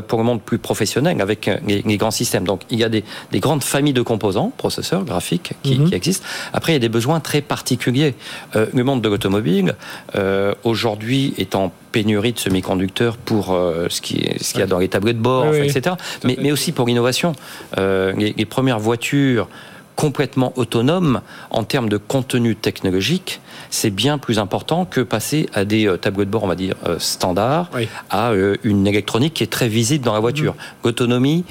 pour 0.09 0.19
le 0.19 0.25
monde 0.25 0.41
plus 0.41 0.59
professionnel 0.59 1.21
avec 1.21 1.51
les, 1.67 1.97
grands 1.97 2.11
systèmes. 2.11 2.45
Donc 2.45 2.63
il 2.71 2.79
y 2.79 2.85
a 2.85 2.89
des, 2.89 3.05
des 3.31 3.41
grandes 3.41 3.63
familles 3.63 3.93
de 3.93 4.03
composants, 4.03 4.53
processeurs, 4.57 5.05
graphiques, 5.05 5.53
qui, 5.63 5.79
mhm. 5.79 5.89
qui 5.89 5.95
existent. 5.95 6.27
Après, 6.53 6.73
il 6.73 6.75
y 6.75 6.77
a 6.77 6.81
des 6.81 6.89
besoins 6.89 7.21
très 7.21 7.41
particuliers. 7.41 8.15
Euh, 8.57 8.67
le 8.73 8.85
monde 8.85 9.03
de 9.03 9.09
l'automobile, 9.09 9.75
euh, 10.15 10.55
aujourd'hui, 10.65 11.35
est 11.39 11.55
en 11.55 11.73
pénurie 11.93 12.33
de 12.33 12.39
semi-conducteurs 12.39 13.17
pour 13.17 13.53
euh, 13.53 13.87
ce 13.91 14.01
qu'il 14.01 14.37
ce 14.41 14.59
y 14.59 14.63
a 14.63 14.67
dans 14.67 14.79
les 14.79 14.89
tableaux 14.89 15.13
de 15.13 15.19
bord, 15.19 15.55
etc. 15.55 15.97
Mais, 16.25 16.37
mais, 16.41 16.53
aussi 16.53 16.73
pour 16.73 16.87
l'innovation. 16.87 17.33
Les, 17.77 18.35
les, 18.37 18.45
premières 18.45 18.79
voitures 18.79 19.49
complètement 19.97 20.53
autonomes 20.57 21.21
en 21.51 21.65
termes 21.65 21.89
de 21.89 21.97
contenu 21.97 22.57
technologique, 22.57 23.41
c'est 23.71 23.91
bien 23.91 24.19
plus 24.19 24.39
important 24.39 24.85
que 24.85 25.01
passer 25.01 25.49
à 25.53 25.65
des 25.65 25.91
tableaux 26.01 26.25
de 26.25 26.31
bord, 26.31 26.45
on 26.45 26.49
va 26.49 26.55
dire, 26.55 26.77
standards, 26.99 27.71
à 28.11 28.33
une 28.63 28.87
électronique 28.87 29.35
qui 29.35 29.43
est 29.43 29.53
très 29.53 29.69
visible 29.69 30.05
dans 30.05 30.15
la 30.15 30.21
voiture. 30.21 30.55
Mm-hmm. 30.55 30.85
L'autonomie, 30.85 31.45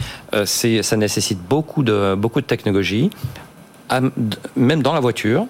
ça 0.45 0.97
nécessite 0.97 1.39
beaucoup 1.39 1.83
de, 1.83 2.15
beaucoup 2.15 2.41
de 2.41 2.47
technologie 2.47 3.09
même 4.55 4.81
dans 4.81 4.93
la 4.93 4.99
voiture. 4.99 5.47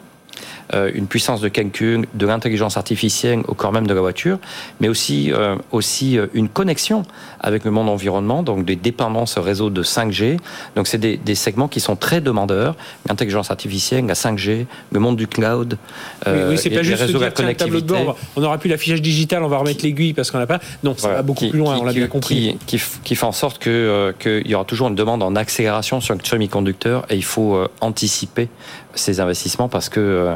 Une 0.74 1.08
puissance 1.08 1.42
de 1.42 1.50
calcul, 1.50 2.06
de 2.14 2.26
l'intelligence 2.26 2.78
artificielle 2.78 3.42
au 3.48 3.54
corps 3.54 3.72
même 3.72 3.88
de 3.88 3.94
la 3.94 4.02
voiture, 4.02 4.40
mais 4.80 4.88
aussi, 4.88 5.32
aussi 5.72 6.18
une 6.34 6.50
connexion 6.50 7.04
avec 7.40 7.66
le 7.66 7.72
monde 7.72 7.90
environnement, 7.90 8.44
donc 8.44 8.66
des 8.66 8.76
dépendances 8.76 9.38
réseau 9.38 9.70
de 9.70 9.84
5G. 9.84 10.38
Donc 10.76 10.88
c'est 10.88 10.98
des, 10.98 11.18
des, 11.18 11.36
segments 11.36 11.68
qui 11.68 11.80
sont 11.80 11.96
très 11.96 12.22
demandeurs, 12.22 12.76
l'intelligence 13.08 13.52
artificielle, 13.52 14.06
la 14.06 14.14
5G, 14.14 14.66
le 14.92 15.00
monde 15.00 15.18
du 15.18 15.28
cloud. 15.28 15.78
oui, 16.26 16.34
oui 16.50 16.58
c'est 16.58 16.70
pas 16.70 16.84
juste 16.84 17.04
dire, 17.04 17.34
tiens, 17.34 17.54
tableau 17.54 17.82
de 17.82 17.88
bord, 17.88 18.18
on 18.36 18.42
n'aura 18.42 18.58
plus 18.58 18.70
l'affichage 18.70 19.02
digital, 19.02 19.44
on 19.44 19.48
va 19.48 19.58
remettre 19.58 19.84
l'aiguille 19.84 20.14
parce 20.14 20.32
qu'on 20.32 20.40
n'a 20.40 20.48
pas. 20.48 20.60
Non, 20.84 20.96
ça 20.96 21.10
va 21.10 21.22
beaucoup 21.22 21.50
plus 21.50 21.60
loin, 21.60 21.78
on 21.78 21.84
l'a 21.84 21.94
bien 21.94 22.08
compris. 22.08 22.58
Qui, 22.66 22.80
qui, 23.04 23.16
fait 23.16 23.26
en 23.26 23.32
sorte 23.32 23.62
qu'il 23.62 23.72
que 23.72 24.48
y 24.48 24.56
aura 24.56 24.66
toujours 24.66 24.88
une 24.88 24.96
demande 24.96 25.24
en 25.24 25.36
accélération 25.36 26.02
sur 26.02 26.14
le 26.14 26.22
semi-conducteur 26.24 27.06
et 27.10 27.16
il 27.16 27.24
faut 27.24 27.66
anticiper 27.82 28.50
ces 28.96 29.20
investissements 29.20 29.70
parce 29.70 29.90
que 29.90 30.00
euh, 30.00 30.36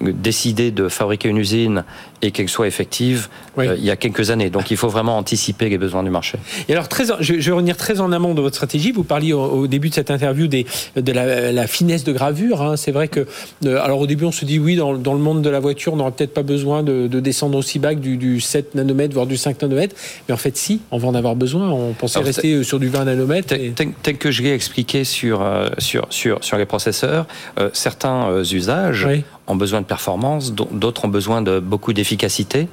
décider 0.00 0.70
de 0.70 0.88
fabriquer 0.88 1.28
une 1.28 1.38
usine 1.38 1.84
et 2.22 2.30
qu'elle 2.30 2.48
soit 2.48 2.66
effective 2.66 3.28
euh, 3.58 3.74
il 3.76 3.84
y 3.84 3.90
a 3.90 3.96
quelques 3.96 4.30
années. 4.30 4.50
Donc 4.50 4.70
il 4.70 4.76
faut 4.76 4.88
vraiment 4.88 5.16
anticiper 5.16 5.68
les 5.68 5.78
besoins 5.78 6.02
du 6.02 6.10
marché. 6.10 6.38
Et 6.68 6.72
alors, 6.72 6.88
très, 6.88 7.04
je, 7.20 7.34
vais 7.34 7.50
revenir 7.50 7.76
très 7.76 8.00
en 8.00 8.12
amont 8.12 8.34
de 8.34 8.40
votre 8.40 8.56
stratégie. 8.56 8.92
Vous 8.92 9.04
parliez 9.04 9.32
au, 9.32 9.66
début 9.66 9.88
de 9.88 9.94
cette 9.94 10.10
interview 10.10 10.46
des, 10.46 10.66
de 10.96 11.12
la, 11.12 11.66
finesse 11.66 12.04
de 12.04 12.12
gravure. 12.12 12.62
Hein. 12.62 12.76
C'est 12.76 12.92
vrai 12.92 13.08
que, 13.08 13.26
euh, 13.64 13.80
alors 13.82 14.00
au 14.00 14.06
début, 14.06 14.24
on 14.24 14.32
se 14.32 14.44
dit 14.44 14.58
oui, 14.58 14.76
dans, 14.76 14.94
dans 14.94 15.14
le 15.14 15.20
monde 15.20 15.42
de 15.42 15.50
la 15.50 15.60
voiture, 15.60 15.92
on 15.92 15.96
n'aura 15.96 16.10
peut-être 16.10 16.34
pas 16.34 16.42
besoin 16.42 16.82
de, 16.82 17.08
descendre 17.20 17.58
aussi 17.58 17.78
bas 17.78 17.94
que 17.94 18.00
du, 18.00 18.40
7 18.40 18.74
nanomètres, 18.74 19.14
voire 19.14 19.26
du 19.26 19.36
5 19.36 19.60
nanomètres. 19.62 19.94
Mais 20.28 20.34
en 20.34 20.38
fait, 20.38 20.56
si, 20.56 20.80
on 20.90 20.98
va 20.98 21.08
en 21.08 21.14
avoir 21.14 21.36
besoin. 21.36 21.70
On 21.70 21.92
pensait 21.92 22.20
rester 22.20 22.64
sur 22.64 22.78
du 22.78 22.88
20 22.88 23.04
nanomètres. 23.04 23.54
Tel, 24.02 24.16
que 24.16 24.30
je 24.30 24.42
l'ai 24.42 24.52
expliqué 24.52 25.04
sur, 25.04 25.46
sur, 25.78 26.06
sur, 26.10 26.42
sur 26.42 26.56
les 26.56 26.66
processeurs, 26.66 27.26
certains 27.72 28.42
usages 28.42 29.06
ont 29.50 29.56
besoin 29.56 29.80
de 29.80 29.86
performance, 29.90 30.52
d'autres 30.54 31.04
ont 31.04 31.08
besoin 31.08 31.42
de 31.42 31.58
beaucoup 31.58 31.92
d'efficacité 31.92 32.68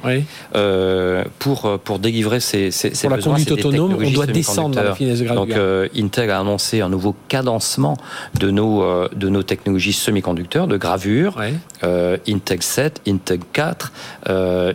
euh, 0.55 1.23
pour 1.39 1.79
pour 1.79 1.97
délivrer 1.97 2.39
ces, 2.39 2.69
ces, 2.69 2.91
pour 2.91 3.09
la 3.09 3.23
conduite 3.23 3.51
autonome, 3.51 3.97
on 3.99 4.11
doit 4.11 4.27
descendre 4.27 4.75
dans 4.75 4.83
la 4.83 4.93
finesse 4.93 5.21
de 5.21 5.27
Donc 5.27 5.49
euh, 5.49 5.87
Intel 5.97 6.29
a 6.29 6.39
annoncé 6.39 6.81
un 6.81 6.89
nouveau 6.89 7.15
cadencement 7.27 7.97
de 8.39 8.51
nos 8.51 8.83
euh, 8.83 9.09
de 9.15 9.29
nos 9.29 9.41
technologies 9.41 9.93
semi-conducteurs 9.93 10.67
de 10.67 10.77
gravure, 10.77 11.41
Intel 11.81 12.61
7, 12.61 13.01
Intel 13.07 13.39
4, 13.51 13.91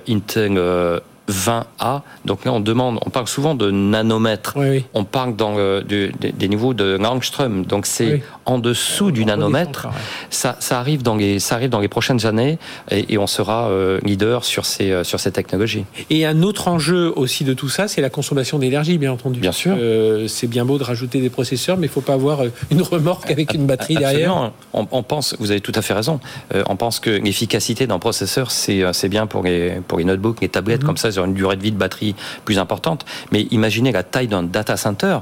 Intel 0.08 0.58
20A. 1.30 2.02
Donc 2.24 2.44
là, 2.44 2.52
on 2.52 2.60
demande, 2.60 2.98
on 3.04 3.10
parle 3.10 3.28
souvent 3.28 3.54
de 3.54 3.70
nanomètres. 3.70 4.56
On 4.94 5.04
parle 5.04 5.36
dans 5.36 5.56
des 5.82 6.48
niveaux 6.48 6.74
de 6.74 6.96
Langström. 6.96 7.64
Donc 7.64 7.86
c'est 7.86 8.22
en 8.44 8.58
dessous 8.58 9.10
du 9.10 9.24
nanomètre. 9.24 9.88
Ça, 10.30 10.56
ça, 10.60 10.78
arrive 10.78 11.02
dans 11.02 11.16
les, 11.16 11.38
ça 11.38 11.54
arrive 11.54 11.70
dans 11.70 11.80
les 11.80 11.88
prochaines 11.88 12.26
années 12.26 12.58
et, 12.90 13.18
on 13.18 13.26
sera 13.26 13.68
euh, 13.68 14.00
leader 14.04 14.44
sur 14.44 14.66
ces, 14.66 14.90
euh, 14.90 15.04
sur 15.04 15.20
ces 15.20 15.30
technologies. 15.30 15.84
Et 16.10 16.26
un 16.26 16.42
autre 16.42 16.66
enjeu 16.68 17.12
aussi 17.14 17.44
de 17.44 17.54
tout 17.54 17.68
ça, 17.68 17.86
c'est 17.86 18.00
la 18.00 18.10
consommation 18.10 18.58
d'énergie, 18.58 18.98
bien 18.98 19.12
entendu. 19.12 19.38
Bien 19.38 19.52
sûr. 19.52 19.76
Euh, 19.78 20.26
c'est 20.26 20.48
bien 20.48 20.64
beau 20.64 20.78
de 20.78 20.82
rajouter 20.82 21.20
des 21.20 21.30
processeurs, 21.30 21.76
mais 21.76 21.86
il 21.86 21.90
ne 21.90 21.94
faut 21.94 22.00
pas 22.00 22.14
avoir 22.14 22.40
une 22.70 22.82
remorque 22.82 23.30
avec 23.30 23.54
une 23.54 23.66
batterie 23.66 23.94
derrière. 23.94 24.52
On, 24.72 24.88
on, 24.90 25.02
pense, 25.02 25.36
vous 25.38 25.50
avez 25.52 25.60
tout 25.60 25.72
à 25.74 25.82
fait 25.82 25.94
raison. 25.94 26.18
on 26.68 26.76
pense 26.76 26.98
que 26.98 27.10
l'efficacité 27.10 27.86
d'un 27.86 27.98
processeur, 27.98 28.50
c'est 28.50 29.08
bien 29.08 29.26
pour 29.26 29.44
les, 29.44 29.80
pour 29.86 29.98
les 29.98 30.04
notebooks, 30.04 30.40
les 30.40 30.48
tablettes, 30.48 30.80
mhm. 30.80 30.86
comme 30.86 30.96
ça, 30.96 31.11
une 31.18 31.34
durée 31.34 31.56
de 31.56 31.62
vie 31.62 31.72
de 31.72 31.76
batterie 31.76 32.14
plus 32.44 32.58
importante. 32.58 33.04
Mais 33.30 33.42
imaginez 33.50 33.92
la 33.92 34.02
taille 34.02 34.28
d'un 34.28 34.42
data 34.42 34.76
center 34.76 35.18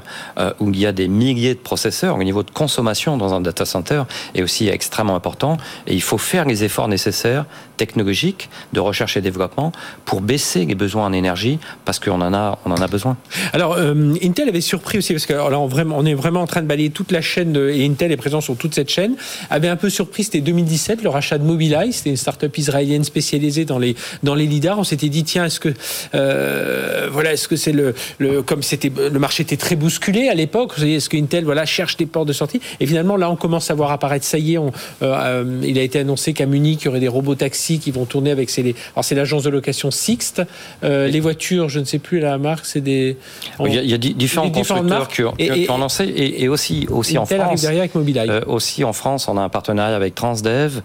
où 0.59 0.69
il 0.69 0.79
y 0.79 0.85
a 0.85 0.91
des 0.91 1.07
milliers 1.07 1.53
de 1.53 1.59
processeurs 1.59 2.17
au 2.17 2.23
niveau 2.23 2.43
de 2.43 2.51
consommation 2.51 3.17
dans 3.17 3.33
un 3.33 3.41
data 3.41 3.65
center 3.65 4.03
est 4.35 4.41
aussi 4.41 4.67
extrêmement 4.67 5.15
important 5.15 5.57
et 5.87 5.93
il 5.93 6.01
faut 6.01 6.17
faire 6.17 6.45
les 6.45 6.63
efforts 6.63 6.87
nécessaires 6.87 7.45
technologiques 7.77 8.49
de 8.73 8.79
recherche 8.79 9.17
et 9.17 9.21
développement 9.21 9.71
pour 10.05 10.21
baisser 10.21 10.65
les 10.65 10.75
besoins 10.75 11.05
en 11.05 11.13
énergie 11.13 11.57
parce 11.83 11.97
qu'on 11.99 12.21
en 12.21 12.33
a, 12.33 12.59
on 12.65 12.71
en 12.71 12.75
a 12.75 12.87
besoin. 12.87 13.17
Alors, 13.53 13.73
euh, 13.73 14.13
Intel 14.23 14.49
avait 14.49 14.61
surpris 14.61 14.99
aussi 14.99 15.13
parce 15.13 15.25
que 15.25 15.33
vraiment, 15.67 15.95
on 15.97 16.05
est 16.05 16.13
vraiment 16.13 16.41
en 16.41 16.47
train 16.47 16.61
de 16.61 16.67
balayer 16.67 16.91
toute 16.91 17.11
la 17.11 17.21
chaîne 17.21 17.55
et 17.55 17.83
Intel 17.85 18.11
est 18.11 18.17
présent 18.17 18.39
sur 18.39 18.55
toute 18.55 18.75
cette 18.75 18.89
chaîne. 18.89 19.15
Avait 19.49 19.67
un 19.67 19.77
peu 19.77 19.89
surpris, 19.89 20.25
c'était 20.25 20.41
2017, 20.41 21.01
le 21.01 21.09
rachat 21.09 21.39
de 21.39 21.43
Mobileye, 21.43 21.91
c'était 21.91 22.11
une 22.11 22.17
start-up 22.17 22.55
israélienne 22.55 23.03
spécialisée 23.03 23.65
dans 23.65 23.79
les 23.79 23.95
dans 24.21 24.35
les 24.35 24.45
lidars. 24.45 24.77
On 24.77 24.83
s'était 24.83 25.09
dit 25.09 25.23
tiens, 25.23 25.45
est-ce 25.45 25.59
que 25.59 25.73
euh, 26.15 27.09
voilà, 27.11 27.33
est-ce 27.33 27.47
que 27.47 27.55
c'est 27.55 27.71
le, 27.71 27.93
le 28.19 28.41
comme 28.41 28.63
c'était 28.63 28.91
le 28.95 29.19
marché 29.19 29.43
était 29.43 29.57
très 29.57 29.75
bousculé 29.75 30.27
à 30.29 30.33
l'époque, 30.33 30.73
est-ce 30.79 31.09
que 31.09 31.17
Intel 31.17 31.45
voilà 31.45 31.65
cherche 31.65 31.97
des 31.97 32.05
portes 32.05 32.27
de 32.27 32.33
sortie 32.33 32.61
et 32.79 32.85
finalement 32.85 33.17
là, 33.17 33.29
on 33.29 33.35
commence 33.35 33.71
à 33.71 33.73
voir 33.73 33.91
apparaître. 33.91 34.25
Ça 34.25 34.37
y 34.37 34.53
est, 34.53 34.57
on, 34.57 34.71
euh, 35.01 35.43
euh, 35.43 35.61
il 35.63 35.77
a 35.77 35.81
été 35.81 35.99
annoncé 35.99 36.33
qu'à 36.33 36.45
Munich, 36.45 36.79
il 36.81 36.85
y 36.85 36.87
aurait 36.87 36.99
des 36.99 37.07
robots 37.07 37.35
taxis 37.35 37.79
qui 37.79 37.91
vont 37.91 38.05
tourner 38.05 38.31
avec 38.31 38.49
ces. 38.49 38.75
Alors, 38.95 39.03
c'est 39.03 39.15
l'agence 39.15 39.43
de 39.43 39.49
location 39.49 39.91
Sixt. 39.91 40.41
Euh, 40.83 41.07
les 41.07 41.19
voitures, 41.19 41.69
je 41.69 41.79
ne 41.79 41.85
sais 41.85 41.99
plus 41.99 42.19
la 42.19 42.37
marque, 42.37 42.65
c'est 42.65 42.81
des. 42.81 43.17
il, 43.65 43.73
y 43.73 43.93
a, 43.93 43.97
différents 43.97 44.49
constructeurs 44.49 45.07
qui, 45.07 45.23
ont, 45.23 45.77
lancé 45.77 46.11
et, 46.15 46.47
aussi, 46.47 46.87
aussi 46.89 47.17
en 47.17 47.25
France. 47.25 47.61
derrière 47.61 47.81
avec 47.81 48.47
aussi 48.47 48.83
en 48.83 48.93
France, 48.93 49.27
on 49.27 49.37
a 49.37 49.41
un 49.41 49.49
partenariat 49.49 49.95
avec 49.95 50.15
Transdev 50.15 50.81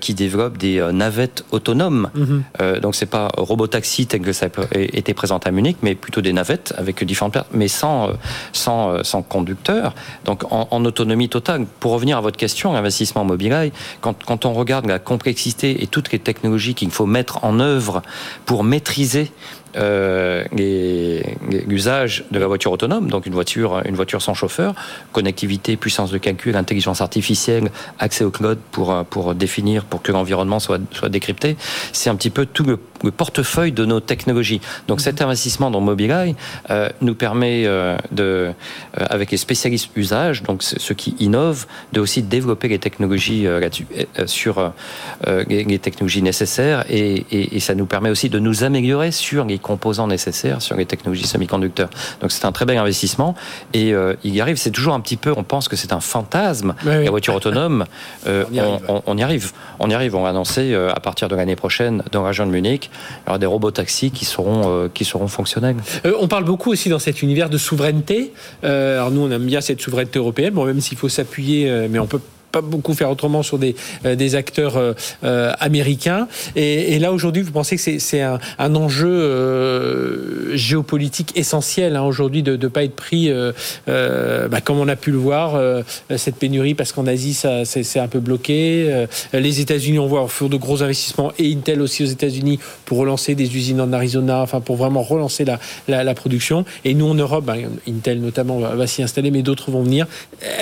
qui 0.00 0.14
développe 0.14 0.58
des 0.58 0.86
navettes 0.92 1.44
autonomes. 1.50 2.10
Mhm. 2.14 2.80
donc, 2.80 2.94
c'est 2.94 3.06
pas 3.06 3.30
robotaxi 3.36 4.06
tel 4.06 4.20
que 4.20 4.31
ça 4.32 4.46
été 4.72 5.14
présent 5.14 5.38
à 5.38 5.50
Munich, 5.50 5.78
mais 5.82 5.94
plutôt 5.94 6.20
des 6.20 6.32
navettes 6.32 6.74
avec 6.76 7.02
différentes 7.04 7.36
mais 7.52 7.68
sans, 7.68 8.10
sans, 8.52 9.02
sans 9.04 9.22
conducteur. 9.22 9.94
Donc, 10.24 10.44
en, 10.50 10.84
autonomie 10.84 11.28
totale 11.28 11.66
pour 11.80 11.92
revenir 11.92 12.18
à 12.18 12.20
votre 12.20 12.36
question, 12.36 12.72
l'investissement 12.72 13.24
Mobileye, 13.24 13.72
quand, 14.00 14.24
quand 14.24 14.44
on 14.44 14.52
regarde 14.52 14.86
la 14.86 14.98
complexité 14.98 15.82
et 15.82 15.86
toutes 15.86 16.12
les 16.12 16.18
technologies 16.18 16.74
qu'il 16.74 16.90
faut 16.90 17.06
mettre 17.06 17.44
en 17.44 17.60
œuvre 17.60 18.02
pour 18.46 18.64
maîtriser 18.64 19.30
euh, 19.76 20.44
l'usage 21.66 22.24
de 22.30 22.38
la 22.38 22.46
voiture 22.46 22.72
autonome, 22.72 23.10
donc 23.10 23.26
une 23.26 23.34
voiture, 23.34 23.82
une 23.84 23.94
voiture 23.94 24.22
sans 24.22 24.34
chauffeur, 24.34 24.74
connectivité, 25.12 25.76
puissance 25.76 26.10
de 26.10 26.18
calcul, 26.18 26.56
intelligence 26.56 27.00
artificielle, 27.00 27.70
accès 27.98 28.24
au 28.24 28.30
cloud 28.30 28.58
pour, 28.70 29.04
pour 29.06 29.34
définir, 29.34 29.84
pour 29.84 30.02
que 30.02 30.12
l'environnement 30.12 30.60
soit, 30.60 30.80
soit 30.92 31.08
décrypté. 31.08 31.56
C'est 31.92 32.10
un 32.10 32.16
petit 32.16 32.30
peu 32.30 32.46
tout 32.46 32.64
le, 32.64 32.78
portefeuille 33.10 33.72
de 33.72 33.84
nos 33.84 33.98
technologies. 33.98 34.60
Donc 34.86 35.00
cet 35.00 35.20
mhm. 35.20 35.26
investissement 35.26 35.70
dans 35.70 35.80
Mobileye 35.80 36.36
euh, 36.70 36.88
nous 37.00 37.14
permet 37.14 37.64
euh, 37.66 37.96
de, 38.12 38.22
euh, 38.22 38.52
avec 38.94 39.30
les 39.30 39.36
spécialistes 39.36 39.90
usage, 39.96 40.42
donc 40.44 40.62
ceux 40.62 40.94
qui 40.94 41.16
innovent, 41.18 41.66
de 41.92 42.00
aussi 42.00 42.22
développer 42.22 42.68
les 42.68 42.78
technologies 42.78 43.44
là-dessus, 43.44 43.86
sur 44.26 44.72
les, 45.48 45.78
technologies 45.78 46.22
nécessaires 46.22 46.84
et, 46.88 47.26
et, 47.30 47.56
et 47.56 47.60
ça 47.60 47.74
nous 47.74 47.86
permet 47.86 48.10
aussi 48.10 48.28
de 48.28 48.38
nous 48.38 48.62
améliorer 48.62 49.10
sur 49.10 49.44
les 49.44 49.58
composants 49.62 50.06
nécessaires 50.06 50.60
sur 50.60 50.76
les 50.76 50.86
technologies 50.86 51.26
semi-conducteurs. 51.26 51.90
Donc 52.20 52.32
c'est 52.32 52.44
un 52.44 52.52
très 52.52 52.66
bel 52.66 52.76
investissement 52.76 53.34
et 53.72 53.94
euh, 53.94 54.14
il 54.24 54.34
y 54.34 54.40
arrive. 54.40 54.56
C'est 54.56 54.70
toujours 54.70 54.94
un 54.94 55.00
petit 55.00 55.16
peu, 55.16 55.32
on 55.36 55.44
pense 55.44 55.68
que 55.68 55.76
c'est 55.76 55.92
un 55.92 56.00
fantasme. 56.00 56.74
la 56.84 57.10
voiture 57.10 57.34
autonome, 57.34 57.86
euh, 58.26 58.44
on, 58.50 58.54
y 58.54 59.02
on, 59.06 59.16
y 59.16 59.22
arrive. 59.22 59.52
On 59.78 59.88
y 59.88 59.94
arrive. 59.94 60.14
On 60.14 60.22
va 60.22 60.28
annoncer 60.28 60.72
euh, 60.72 60.92
à 60.92 61.00
partir 61.00 61.28
de 61.28 61.36
l'année 61.36 61.56
prochaine 61.56 62.02
dans 62.12 62.22
la 62.22 62.28
région 62.28 62.46
de 62.46 62.50
Munich, 62.50 62.90
il 62.92 63.28
y 63.28 63.30
aura 63.30 63.38
des 63.38 63.46
robots 63.46 63.70
taxis 63.70 64.10
qui 64.10 64.24
seront 64.24 64.90
qui 64.92 65.04
seront 65.04 65.28
fonctionnels. 65.28 65.76
on 66.20 66.28
parle 66.28 66.44
beaucoup 66.44 66.70
aussi 66.70 66.88
dans 66.88 66.98
cet 66.98 67.22
univers 67.22 67.48
de 67.48 67.58
souveraineté. 67.58 68.32
alors 68.62 69.10
nous, 69.10 69.22
on 69.22 69.30
aime 69.30 69.46
bien 69.46 69.60
cette 69.60 69.80
souveraineté 69.80 70.18
européenne. 70.18 70.52
Bon, 70.54 70.64
même 70.64 70.80
s'il 70.80 70.98
faut 70.98 71.08
s'appuyer, 71.08 71.88
mais 71.88 71.98
on 71.98 72.06
peut 72.06 72.20
pas 72.52 72.60
beaucoup 72.60 72.94
faire 72.94 73.10
autrement 73.10 73.42
sur 73.42 73.58
des, 73.58 73.74
euh, 74.04 74.14
des 74.14 74.34
acteurs 74.34 74.76
euh, 74.76 74.92
euh, 75.24 75.52
américains. 75.58 76.28
Et, 76.54 76.98
là, 76.98 77.12
aujourd'hui, 77.12 77.42
vous 77.42 77.50
pensez 77.50 77.76
que 77.76 77.98
c'est 77.98 78.20
un, 78.20 78.38
un, 78.58 78.74
enjeu 78.76 80.52
géopolitique 80.54 81.32
essentiel 81.34 81.96
hein, 81.96 82.02
aujourd'hui 82.02 82.42
de 82.42 82.56
ne 82.56 82.68
pas 82.68 82.84
être 82.84 82.94
pris, 82.94 83.32
bah, 83.86 84.60
comme 84.62 84.78
on 84.78 84.88
a 84.88 84.96
pu 84.96 85.10
le 85.10 85.16
voir, 85.16 85.60
cette 86.16 86.36
pénurie, 86.36 86.74
parce 86.74 86.92
qu'en 86.92 87.06
Asie, 87.06 87.32
ça 87.34 87.64
c'est 87.64 87.98
un 87.98 88.08
peu 88.08 88.20
bloqué. 88.20 89.06
les 89.32 89.60
États-Unis, 89.60 89.98
on 89.98 90.06
voit, 90.06 90.28
font 90.28 90.48
de 90.48 90.56
gros 90.56 90.82
investissements, 90.82 91.32
et 91.38 91.52
Intel 91.52 91.80
aussi 91.80 92.02
aux 92.02 92.06
États-Unis, 92.06 92.58
pour 92.84 92.98
relancer 92.98 93.34
des 93.34 93.56
usines 93.56 93.80
en 93.80 93.92
Arizona, 93.92 94.42
enfin 94.42 94.60
pour 94.60 94.76
vraiment 94.76 95.02
relancer 95.02 95.44
la, 95.44 95.58
la, 95.88 96.04
la 96.04 96.14
production. 96.14 96.64
Et 96.84 96.94
nous, 96.94 97.06
en 97.06 97.14
Europe, 97.14 97.44
bah, 97.44 97.54
Intel 97.88 98.20
notamment 98.20 98.58
va, 98.58 98.74
va 98.74 98.86
s'y 98.86 99.02
installer, 99.02 99.30
mais 99.30 99.42
d'autres 99.42 99.70
vont 99.70 99.82
venir. 99.82 100.06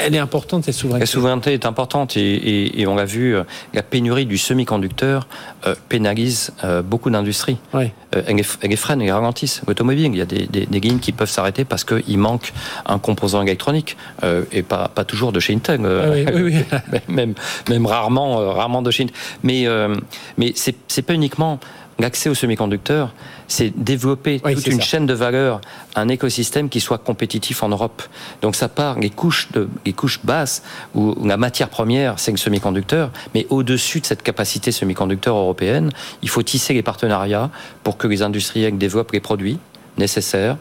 Elle 0.04 0.14
est 0.14 0.18
importante, 0.18 0.64
cette 0.64 0.74
souveraineté. 0.74 1.02
La 1.02 1.06
souveraineté 1.06 1.52
est 1.52 1.66
importante 1.66 1.79
et, 2.16 2.84
on 2.86 2.94
l'a 2.94 3.04
vu, 3.04 3.34
euh, 3.34 3.44
la 3.74 3.82
pénurie 3.82 4.26
du 4.26 4.38
semi-conducteur 4.38 5.26
euh, 5.66 5.74
pénalise 5.88 6.52
euh, 6.64 6.82
beaucoup 6.82 7.10
d'industries. 7.10 7.58
elle, 7.72 8.42
elle 8.62 8.76
freine, 8.76 9.02
elle 9.02 9.12
ralentissent. 9.12 9.62
L'automobile, 9.66 10.10
il 10.12 10.16
y 10.16 10.20
a 10.20 10.26
des, 10.26 10.46
des, 10.46 10.80
lignes 10.80 10.98
qui 10.98 11.12
peuvent 11.12 11.30
s'arrêter 11.30 11.64
parce 11.64 11.84
qu'il 11.84 12.18
manque 12.18 12.52
un 12.86 12.98
composant 12.98 13.42
électronique 13.42 13.96
et 14.52 14.62
pas, 14.62 14.88
pas 14.88 15.04
toujours 15.04 15.32
de 15.32 15.40
chez 15.40 15.54
Intel. 15.54 15.80
même, 17.08 17.34
même 17.68 17.86
rarement, 17.86 18.52
rarement 18.52 18.82
de 18.82 18.90
chez 18.90 19.04
Intel. 19.04 19.16
Mais, 19.42 19.66
mais 20.38 20.52
c'est 20.54 21.02
pas 21.02 21.14
uniquement 21.14 21.60
l'accès 22.00 22.28
aux 22.28 22.34
semi-conducteurs, 22.34 23.14
c'est 23.48 23.70
développer 23.76 24.40
toute 24.40 24.66
une 24.66 24.80
chaîne 24.80 25.06
de 25.06 25.14
valeur, 25.14 25.60
un 25.96 26.08
écosystème 26.08 26.68
qui 26.68 26.80
soit 26.80 26.98
compétitif 26.98 27.62
en 27.62 27.68
Europe. 27.68 28.02
Donc 28.42 28.56
ça 28.56 28.68
part 28.68 28.98
les 28.98 29.10
couches, 29.10 29.50
de, 29.52 29.68
les 29.84 29.92
couches 29.92 30.20
basses 30.24 30.62
où 30.94 31.16
la 31.24 31.36
matière 31.36 31.68
première, 31.68 32.18
c'est 32.18 32.30
le 32.30 32.36
semi-conducteur, 32.36 33.10
mais 33.34 33.46
au-dessus 33.50 34.00
de 34.00 34.06
cette 34.06 34.22
capacité 34.22 34.72
semi-conducteur 34.72 35.36
européenne, 35.36 35.90
il 36.22 36.28
faut 36.28 36.42
tisser 36.42 36.74
les 36.74 36.82
partenariats 36.82 37.50
pour 37.82 37.96
que 37.96 38.06
les 38.06 38.22
industriels 38.22 38.78
développent 38.78 39.12
les 39.12 39.20
produits 39.20 39.58
nécessaires 40.00 40.56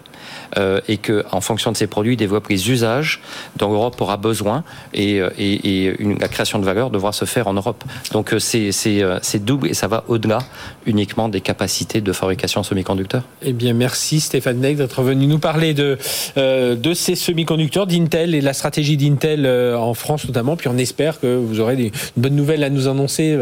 euh, 0.58 0.82
et 0.88 0.98
que, 0.98 1.26
en 1.32 1.42
fonction 1.42 1.72
de 1.72 1.78
ces 1.78 1.88
produits, 1.88 2.18
développent 2.18 2.48
les 2.50 2.72
usages 2.72 3.22
dont 3.58 3.72
l'Europe 3.72 4.00
aura 4.02 4.18
besoin 4.18 4.64
et, 4.94 5.22
euh, 5.22 5.30
une, 5.38 6.18
la 6.20 6.28
création 6.28 6.60
de 6.60 6.66
valeur 6.66 6.90
devra 6.90 7.12
se 7.12 7.26
faire 7.26 7.48
en 7.48 7.54
Europe. 7.54 7.84
Donc 8.12 8.34
euh, 8.34 8.40
c'est 8.40 9.46
double 9.46 9.68
et 9.68 9.74
ça 9.74 9.88
va 9.88 10.04
au-delà 10.08 10.40
uniquement 10.86 11.30
des 11.30 11.42
capacités 11.42 12.02
de 12.02 12.12
fabrication 12.14 12.64
semi-conducteurs. 12.64 13.24
Eh 13.44 13.54
bien, 13.54 13.74
merci 13.74 14.20
Stéphane 14.20 14.60
Neck 14.60 14.78
d'être 14.78 15.02
venu 15.04 15.28
nous 15.28 15.40
parler 15.40 15.74
de, 15.74 15.98
de 16.36 16.94
ces 16.94 17.16
semi-conducteurs, 17.16 17.88
d'Intel 17.88 18.34
et 18.34 18.40
de 18.40 18.46
la 18.46 18.54
stratégie 18.54 18.98
d'Intel 18.98 19.46
en 19.76 19.94
France 19.94 20.26
notamment. 20.26 20.56
Puis 20.56 20.68
on 20.68 20.78
espère 20.78 21.20
que 21.20 21.36
vous 21.38 21.60
aurez 21.60 21.76
des 21.76 21.92
bonnes 22.18 22.36
nouvelles 22.36 22.64
à 22.64 22.70
nous 22.70 22.88
annoncer 22.88 23.38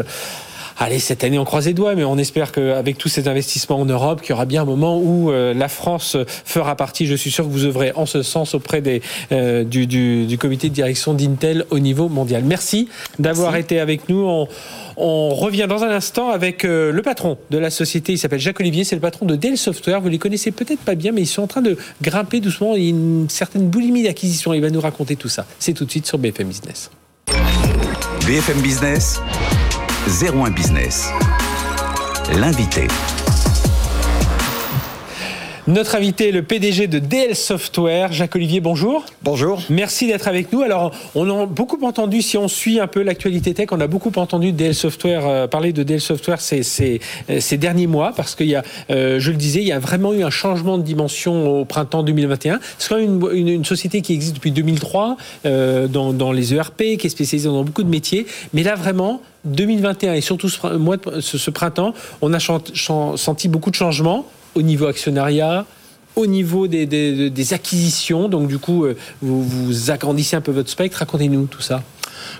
allez, 0.78 0.98
cette 0.98 1.24
année, 1.24 1.38
on 1.38 1.44
croise 1.44 1.66
les 1.66 1.74
doigts, 1.74 1.94
mais 1.94 2.04
on 2.04 2.18
espère 2.18 2.52
qu'avec 2.52 2.98
tous 2.98 3.08
ces 3.08 3.28
investissements 3.28 3.80
en 3.80 3.84
Europe, 3.84 4.20
qu'il 4.20 4.30
y 4.30 4.32
aura 4.32 4.46
bien 4.46 4.62
un 4.62 4.64
moment 4.64 4.98
où 4.98 5.30
euh, 5.30 5.52
la 5.54 5.68
France 5.68 6.16
fera 6.44 6.76
partie. 6.76 7.06
Je 7.06 7.14
suis 7.14 7.30
sûr 7.30 7.44
que 7.44 7.50
vous 7.50 7.64
œuvrez 7.64 7.92
en 7.94 8.06
ce 8.06 8.22
sens 8.22 8.54
auprès 8.54 8.80
des, 8.80 9.02
euh, 9.32 9.64
du, 9.64 9.86
du, 9.86 10.26
du, 10.26 10.38
comité 10.38 10.68
de 10.68 10.74
direction 10.74 11.14
d'Intel 11.14 11.66
au 11.70 11.78
niveau 11.78 12.08
mondial. 12.08 12.42
Merci 12.44 12.88
d'avoir 13.18 13.56
été 13.56 13.80
avec 13.80 14.08
nous. 14.08 14.20
On, 14.20 14.48
on, 14.96 15.34
revient 15.34 15.66
dans 15.68 15.84
un 15.84 15.90
instant 15.90 16.30
avec 16.30 16.64
euh, 16.64 16.92
le 16.92 17.02
patron 17.02 17.38
de 17.50 17.58
la 17.58 17.70
société. 17.70 18.12
Il 18.12 18.18
s'appelle 18.18 18.40
Jacques 18.40 18.60
Olivier. 18.60 18.84
C'est 18.84 18.96
le 18.96 19.00
patron 19.00 19.26
de 19.26 19.36
Dell 19.36 19.58
Software. 19.58 20.00
Vous 20.00 20.08
les 20.08 20.18
connaissez 20.18 20.50
peut-être 20.50 20.80
pas 20.80 20.94
bien, 20.94 21.12
mais 21.12 21.22
ils 21.22 21.26
sont 21.26 21.42
en 21.42 21.46
train 21.46 21.62
de 21.62 21.76
grimper 22.02 22.40
doucement. 22.40 22.76
Il 22.76 22.82
y 22.82 22.86
a 22.86 22.90
une 22.90 23.28
certaine 23.28 23.68
boulimie 23.68 24.04
d'acquisition. 24.04 24.54
Il 24.54 24.60
va 24.60 24.70
nous 24.70 24.80
raconter 24.80 25.16
tout 25.16 25.28
ça. 25.28 25.46
C'est 25.58 25.72
tout 25.72 25.84
de 25.84 25.90
suite 25.90 26.06
sur 26.06 26.18
BFM 26.18 26.48
Business. 26.48 26.90
BFM 28.26 28.60
Business. 28.60 29.20
01 30.06 30.50
Business. 30.50 31.10
L'invité. 32.32 32.88
Notre 35.68 35.96
invité 35.96 36.30
est 36.30 36.32
le 36.32 36.42
PDG 36.42 36.86
de 36.86 36.98
DL 36.98 37.36
Software, 37.36 38.10
Jacques-Olivier, 38.10 38.60
bonjour. 38.60 39.04
Bonjour. 39.22 39.60
Merci 39.68 40.06
d'être 40.06 40.26
avec 40.26 40.50
nous. 40.50 40.62
Alors, 40.62 40.94
on 41.14 41.28
a 41.28 41.44
beaucoup 41.44 41.78
entendu, 41.84 42.22
si 42.22 42.38
on 42.38 42.48
suit 42.48 42.80
un 42.80 42.86
peu 42.86 43.02
l'actualité 43.02 43.52
tech, 43.52 43.66
on 43.72 43.80
a 43.82 43.86
beaucoup 43.86 44.10
entendu 44.16 44.52
DL 44.52 44.74
Software, 44.74 45.26
euh, 45.26 45.46
parler 45.46 45.74
de 45.74 45.82
DL 45.82 46.00
Software 46.00 46.40
ces, 46.40 46.62
ces, 46.62 47.02
euh, 47.28 47.40
ces 47.40 47.58
derniers 47.58 47.86
mois, 47.86 48.14
parce 48.16 48.34
qu'il 48.34 48.46
y 48.46 48.54
a, 48.54 48.62
euh, 48.88 49.20
je 49.20 49.30
le 49.30 49.36
disais, 49.36 49.60
il 49.60 49.66
y 49.66 49.72
a 49.72 49.78
vraiment 49.78 50.14
eu 50.14 50.24
un 50.24 50.30
changement 50.30 50.78
de 50.78 50.82
dimension 50.82 51.60
au 51.60 51.66
printemps 51.66 52.02
2021. 52.02 52.60
C'est 52.78 52.88
quand 52.88 52.98
même 52.98 53.20
une, 53.34 53.48
une, 53.48 53.64
société 53.66 54.00
qui 54.00 54.14
existe 54.14 54.36
depuis 54.36 54.52
2003 54.52 55.18
dans, 55.44 56.14
dans 56.14 56.32
les 56.32 56.54
ERP, 56.54 56.96
qui 56.96 57.08
est 57.08 57.10
spécialisée 57.10 57.50
dans 57.50 57.62
beaucoup 57.62 57.82
de 57.82 57.90
métiers. 57.90 58.26
Mais 58.54 58.62
là, 58.62 58.74
vraiment, 58.74 59.20
2021 59.44 60.14
et 60.14 60.22
surtout 60.22 60.48
ce, 60.48 60.76
mois, 60.78 60.96
ce, 61.20 61.36
ce 61.36 61.50
printemps, 61.50 61.92
on 62.22 62.32
a 62.32 62.38
senti 62.40 63.48
beaucoup 63.48 63.70
de 63.70 63.74
changements 63.76 64.24
au 64.54 64.62
niveau 64.62 64.86
actionnariat, 64.86 65.66
au 66.16 66.26
niveau 66.26 66.66
des, 66.66 67.52
acquisitions. 67.52 68.28
Donc, 68.28 68.48
du 68.48 68.58
coup, 68.58 68.84
euh, 68.84 68.96
vous, 69.22 69.90
agrandissez 69.90 70.36
un 70.36 70.40
peu 70.40 70.52
votre 70.52 70.70
spectre. 70.70 70.98
Racontez-nous 70.98 71.46
tout 71.46 71.62
ça. 71.62 71.82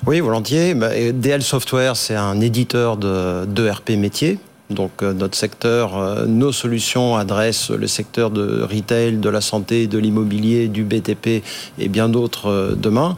Oui, 0.06 0.20
volontiers. 0.20 0.74
Bah, 0.74 0.90
DL 1.12 1.42
Software, 1.42 1.96
c'est 1.96 2.16
un 2.16 2.40
éditeur 2.40 2.96
de, 2.96 3.96
métier. 3.96 4.38
Donc 4.70 5.02
euh, 5.02 5.14
notre 5.14 5.36
secteur, 5.36 5.96
euh, 5.96 6.26
nos 6.26 6.52
solutions 6.52 7.16
adressent 7.16 7.70
le 7.70 7.86
secteur 7.86 8.30
de 8.30 8.62
retail, 8.62 9.16
de 9.16 9.28
la 9.30 9.40
santé, 9.40 9.86
de 9.86 9.98
l'immobilier, 9.98 10.68
du 10.68 10.84
BTP 10.84 11.42
et 11.78 11.88
bien 11.88 12.08
d'autres 12.08 12.50
euh, 12.50 12.74
demain. 12.74 13.16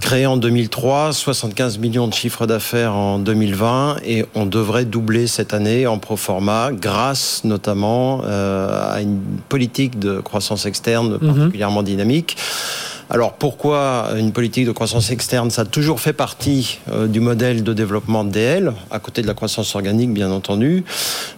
Créé 0.00 0.26
en 0.26 0.36
2003, 0.36 1.14
75 1.14 1.78
millions 1.78 2.06
de 2.06 2.12
chiffres 2.12 2.46
d'affaires 2.46 2.92
en 2.92 3.18
2020 3.18 3.96
et 4.04 4.26
on 4.34 4.44
devrait 4.44 4.84
doubler 4.84 5.26
cette 5.26 5.54
année 5.54 5.86
en 5.86 5.98
pro 5.98 6.16
forma 6.16 6.70
grâce 6.72 7.42
notamment 7.44 8.20
à 8.22 9.00
une 9.00 9.18
politique 9.48 9.98
de 9.98 10.20
croissance 10.20 10.66
externe 10.66 11.18
mhm. 11.20 11.34
particulièrement 11.34 11.82
dynamique. 11.82 12.36
Alors 13.14 13.34
pourquoi 13.34 14.08
une 14.18 14.32
politique 14.32 14.66
de 14.66 14.72
croissance 14.72 15.12
externe 15.12 15.48
Ça 15.48 15.62
a 15.62 15.64
toujours 15.64 16.00
fait 16.00 16.12
partie 16.12 16.80
euh, 16.90 17.06
du 17.06 17.20
modèle 17.20 17.62
de 17.62 17.72
développement 17.72 18.24
DL, 18.24 18.72
à 18.90 18.98
côté 18.98 19.22
de 19.22 19.28
la 19.28 19.34
croissance 19.34 19.76
organique 19.76 20.12
bien 20.12 20.32
entendu. 20.32 20.82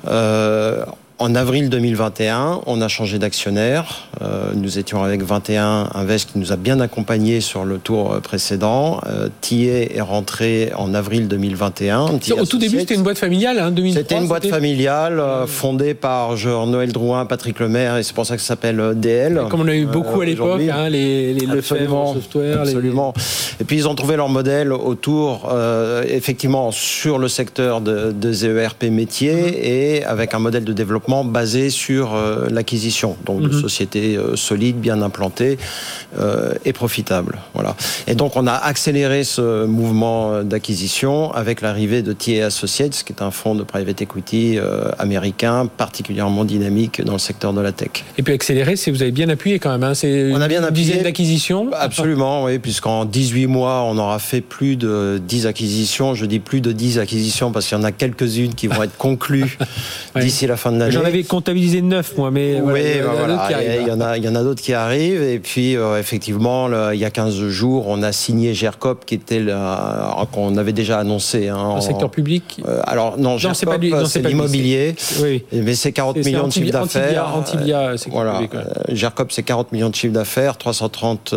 Euh, 0.09 0.87
en 1.19 1.35
avril 1.35 1.71
2021, 1.71 2.61
on 2.67 2.83
a 2.83 2.89
changé 2.89 3.19
d'actionnaire. 3.19 4.09
Euh, 4.21 4.51
nous 4.55 4.79
étions 4.79 5.03
avec 5.03 5.23
21 5.23 5.89
Invest 5.95 6.33
qui 6.33 6.39
nous 6.39 6.53
a 6.53 6.57
bien 6.57 6.79
accompagnés 6.81 7.41
sur 7.41 7.65
le 7.65 7.79
tour 7.79 8.13
euh, 8.13 8.21
précédent. 8.21 9.01
Euh, 9.07 9.29
est 9.53 10.01
rentré 10.01 10.73
en 10.77 10.93
avril 10.93 11.29
2021. 11.29 12.01
Au 12.01 12.45
tout 12.45 12.59
début, 12.59 12.81
c'était 12.81 12.95
une 12.95 13.05
boîte 13.05 13.17
familiale, 13.19 13.61
hein, 13.61 13.71
2003. 13.71 14.03
C'était 14.03 14.21
une 14.21 14.27
boîte 14.27 14.47
familiale 14.49 15.21
euh, 15.21 15.47
fondée 15.47 15.95
par 15.95 16.35
Noël 16.67 16.93
Drouin, 16.93 17.25
Patrick 17.27 17.61
Lemaire, 17.61 17.97
et 17.97 18.03
c'est 18.03 18.15
pour 18.15 18.27
ça 18.27 18.35
que 18.35 18.43
ça 18.43 18.49
s'appelle 18.49 18.95
DL. 18.97 19.41
comme 19.49 19.61
on 19.61 19.69
a 19.69 19.75
eu 19.75 19.87
beaucoup 19.87 20.21
à 20.21 20.25
l'époque, 20.25 20.61
hein, 20.71 20.89
les, 20.89 21.33
les 21.33 21.47
Lefebvre 21.47 22.15
Software. 22.15 22.63
Absolument. 22.63 23.15
Et 23.61 23.65
puis 23.65 23.77
ils 23.77 23.89
ont 23.89 23.95
trouvé 23.95 24.17
leur 24.17 24.29
modèle 24.29 24.73
autour, 24.73 25.49
effectivement, 26.09 26.73
sur 26.73 27.19
le 27.19 27.29
secteur 27.29 27.81
de, 27.81 28.13
de 28.13 28.33
ZERP 28.33 28.85
métier 28.91 29.33
mm-hmm. 29.33 29.65
et 29.65 30.05
avec 30.05 30.35
un 30.35 30.41
modèle 30.41 30.65
de 30.65 30.73
développement 30.73 31.06
basé 31.25 31.71
sur 31.71 32.15
euh, 32.15 32.49
l'acquisition, 32.51 33.17
donc 33.25 33.41
de 33.41 33.49
mhm. 33.49 33.61
sociétés 33.61 34.17
euh, 34.17 34.37
solides, 34.37 34.77
bien 34.77 35.03
implantées 35.03 35.59
euh, 36.19 36.53
et 36.65 36.73
profitables. 36.73 37.39
Voilà. 37.55 37.77
Et 38.07 38.15
donc 38.15 38.37
on 38.37 38.47
a 38.47 38.53
accéléré 38.53 39.25
ce 39.25 39.65
mouvement 39.67 40.43
d'acquisition 40.43 41.33
avec 41.33 41.61
l'arrivée 41.61 42.03
de 42.03 42.13
TA 42.13 42.47
Associates, 42.47 43.03
qui 43.05 43.13
est 43.13 43.23
un 43.23 43.31
fonds 43.31 43.55
de 43.55 43.63
private 43.63 44.03
equity 44.03 44.59
américain 44.99 45.67
particulièrement 45.67 46.45
dynamique 46.45 47.03
dans 47.03 47.15
le 47.15 47.19
secteur 47.19 47.53
de 47.53 47.61
la 47.61 47.73
tech. 47.73 48.05
Et 48.19 48.23
puis 48.23 48.35
accéléré, 48.35 48.77
c'est 48.77 48.91
vous 48.91 49.03
avez 49.03 49.13
bien 49.13 49.29
appuyé 49.29 49.59
quand 49.59 49.71
même. 49.71 49.83
Hein. 49.85 49.95
C'est 49.95 50.33
on 50.33 50.41
a 50.41 50.49
bien 50.49 50.63
appuyé. 50.63 50.87
dizaine 50.87 51.03
d'acquisitions. 51.03 51.71
Absolument, 51.73 52.45
oui, 52.45 52.59
puisqu'en 52.59 53.05
18 53.05 53.47
mois, 53.47 53.83
on 53.83 53.99
aura 53.99 54.19
fait 54.19 54.41
plus 54.41 54.77
de 54.77 55.21
10 55.27 55.47
acquisitions. 55.47 56.15
Je 56.15 56.27
dis 56.27 56.39
plus 56.39 56.61
de 56.61 56.73
10 56.73 56.99
acquisitions 56.99 57.53
parce 57.53 57.67
qu'il 57.67 57.79
y 57.79 57.81
en 57.81 57.85
a 57.85 57.93
quelques-unes 57.93 58.55
qui 58.55 58.67
vont 58.67 58.83
être 58.83 58.97
conclues 58.97 59.59
d'ici 60.17 60.47
la 60.47 60.57
fin 60.57 60.73
de 60.73 60.79
l'année. 60.79 60.96
J'en 60.97 61.05
avais 61.05 61.23
comptabilisé 61.25 61.83
neuf, 61.83 62.17
moi, 62.17 62.31
mais 62.31 62.61
oui, 62.61 62.81
il 62.85 63.87
y, 63.87 63.91
en 63.91 64.01
a, 64.01 64.17
il 64.17 64.25
y 64.25 64.29
en 64.29 64.35
a 64.35 64.43
d'autres 64.43 64.63
qui 64.63 64.73
arrivent. 64.73 65.23
Et 65.23 65.39
puis, 65.39 65.77
euh, 65.77 65.99
effectivement, 65.99 66.69
il 66.93 66.99
y 66.99 67.05
a 67.05 67.11
15 67.11 67.49
jours, 67.49 67.87
on 67.89 68.03
a 68.03 68.13
signé 68.13 68.55
GERCOP, 68.55 69.05
qui 69.05 69.15
était 69.15 69.45
qu'on 70.33 70.57
avait 70.57 70.73
déjà 70.73 70.99
annoncé. 70.99 71.49
Hein, 71.49 71.57
en 71.57 71.81
secteur 71.81 72.11
public 72.11 72.61
euh, 72.67 72.81
Alors, 72.85 73.19
non, 73.19 73.37
GERCOP, 73.39 74.07
c'est 74.07 74.23
l'immobilier. 74.23 74.95
Oui. 75.21 75.45
Mais 75.53 75.75
c'est 75.75 75.93
40 75.93 76.17
millions 76.19 76.49
de 76.49 76.53
chiffre 76.53 76.73
d'affaires. 76.73 77.37
Antibia, 77.37 77.97
c'est 77.97 78.11
voilà. 78.11 78.41
Euh, 78.41 78.65
GERCOP, 78.89 79.33
c'est 79.33 79.43
40 79.43 79.73
millions 79.73 79.91
de 79.91 79.95
chiffre 79.95 80.15
d'affaires, 80.15 80.57
330 80.57 81.35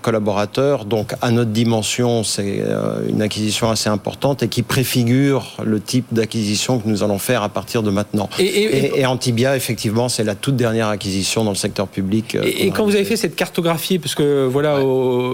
collaborateurs. 0.00 0.84
Donc, 0.84 1.12
à 1.20 1.30
notre 1.30 1.50
dimension, 1.50 2.24
c'est 2.24 2.62
une 3.08 3.22
acquisition 3.22 3.70
assez 3.70 3.88
importante 3.88 4.42
et 4.42 4.48
qui 4.48 4.62
préfigure 4.62 5.56
le 5.62 5.80
type 5.80 6.06
d'acquisition 6.12 6.78
que 6.78 6.88
nous 6.88 7.02
allons 7.02 7.18
faire 7.18 7.42
à 7.42 7.48
partir 7.48 7.82
de 7.82 7.90
maintenant. 7.90 8.28
et, 8.38 8.44
et, 8.44 8.93
Antibia, 9.06 9.56
effectivement, 9.56 10.08
c'est 10.08 10.24
la 10.24 10.34
toute 10.34 10.56
dernière 10.56 10.88
acquisition 10.88 11.44
dans 11.44 11.50
le 11.50 11.56
secteur 11.56 11.88
public. 11.88 12.34
Euh, 12.34 12.42
et, 12.44 12.70
quand 12.70 12.84
vous 12.84 12.94
avez 12.94 13.04
fait 13.04 13.16
cette 13.16 13.36
cartographie, 13.36 13.98
parce 13.98 14.14
que 14.14 14.46
voilà, 14.46 14.80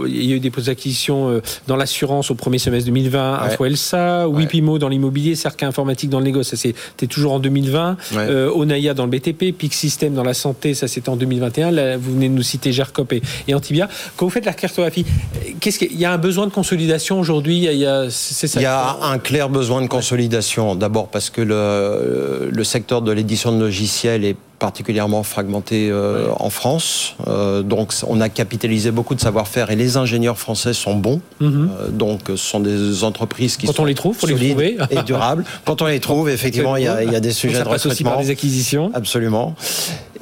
il 0.07 0.25
y 0.25 0.33
a 0.33 0.37
eu 0.37 0.41
des 0.41 0.69
acquisitions 0.69 1.29
euh, 1.29 1.43
dans 1.67 1.77
l'assurance 1.77 2.31
au 2.31 2.35
premier 2.35 2.59
semestre 2.59 2.87
2020, 2.87 3.57
ouais. 3.59 3.69
Elsa, 3.69 4.29
Wipimo 4.29 4.79
dans 4.79 4.89
l'immobilier, 4.89 5.35
Cerca 5.35 5.67
Informatique 5.67 6.11
dans 6.11 6.19
le 6.19 6.25
négoce, 6.25 6.49
ça 6.49 6.57
c'était 6.57 7.07
toujours 7.07 7.33
en 7.33 7.39
2020, 7.39 7.97
euh, 8.15 8.51
Onaya 8.53 8.95
dans 8.95 9.05
le 9.05 9.11
BTP, 9.11 9.57
Pic 9.57 9.75
System 9.75 10.15
dans 10.15 10.25
la 10.25 10.35
santé, 10.35 10.75
ça 10.75 10.89
c'était 10.89 11.09
en 11.09 11.17
2021. 11.17 11.71
Là, 11.71 11.97
vous 11.97 12.13
venez 12.13 12.29
de 12.29 12.35
nous 12.35 12.43
citer 12.43 12.73
Gercop 12.73 13.13
et, 13.13 13.55
Antibia. 13.55 13.89
Quand 14.17 14.27
vous 14.27 14.31
faites 14.31 14.45
la 14.45 14.53
cartographie, 14.53 15.05
qu'est-ce 15.61 15.79
qu'il 15.79 15.99
y 15.99 16.05
a 16.05 16.13
un 16.13 16.19
besoin 16.19 16.47
de 16.47 16.53
consolidation 16.53 17.19
aujourd'hui 17.19 17.57
Il 17.57 17.63
y 17.65 17.87
a, 17.87 18.05
il 18.07 18.63
y 18.63 18.67
a 18.67 18.97
un 19.03 19.19
clair 19.19 19.49
besoin 19.49 19.83
de 19.83 19.87
consolidation. 19.87 20.75
D'abord 20.75 21.09
parce 21.09 21.31
que 21.31 21.41
le, 21.41 22.51
le 22.51 22.65
secteur 22.65 23.03
de 23.03 23.13
l'édition 23.13 23.50
de 23.53 23.61
logiciels 23.61 24.25
est 24.25 24.37
particulièrement 24.59 25.23
fragmenté 25.23 25.91
en 26.39 26.51
France. 26.51 27.15
donc, 27.65 27.95
on 28.07 28.21
a 28.21 28.29
capitalisé 28.29 28.91
beaucoup 28.91 29.15
de 29.15 29.21
savoir-faire 29.21 29.71
et 29.71 29.77
les 29.77 29.97
ingénieurs 29.97 30.39
français 30.39 30.75
sont 30.75 30.95
bons. 30.95 31.23
Mhm. 31.41 31.71
donc, 31.93 32.21
ce 32.29 32.37
sont 32.37 32.61
des 32.61 33.03
entreprises 33.03 33.57
qui 33.57 33.67
Quand 33.67 33.73
sont 33.73 33.83
on 33.83 33.87
les 33.87 33.95
trouve, 33.95 34.15
faut 34.17 34.27
les 34.27 34.35
trouver. 34.51 34.77
et 34.91 35.03
durables. 35.03 35.45
Quand 35.65 35.81
on 35.81 35.87
les 35.87 35.99
trouve, 35.99 36.29
effectivement, 36.29 36.77
il 36.77 36.85
y, 36.85 36.89
a, 36.89 37.03
il 37.03 37.11
y 37.11 37.17
a 37.17 37.21
des 37.21 37.33
sujets 37.33 37.63
de 37.63 37.69
recrutement. 37.69 37.91
aussi 37.93 38.05
par 38.05 38.19
des 38.19 38.29
acquisitions. 38.29 38.91
Absolument. 38.93 39.55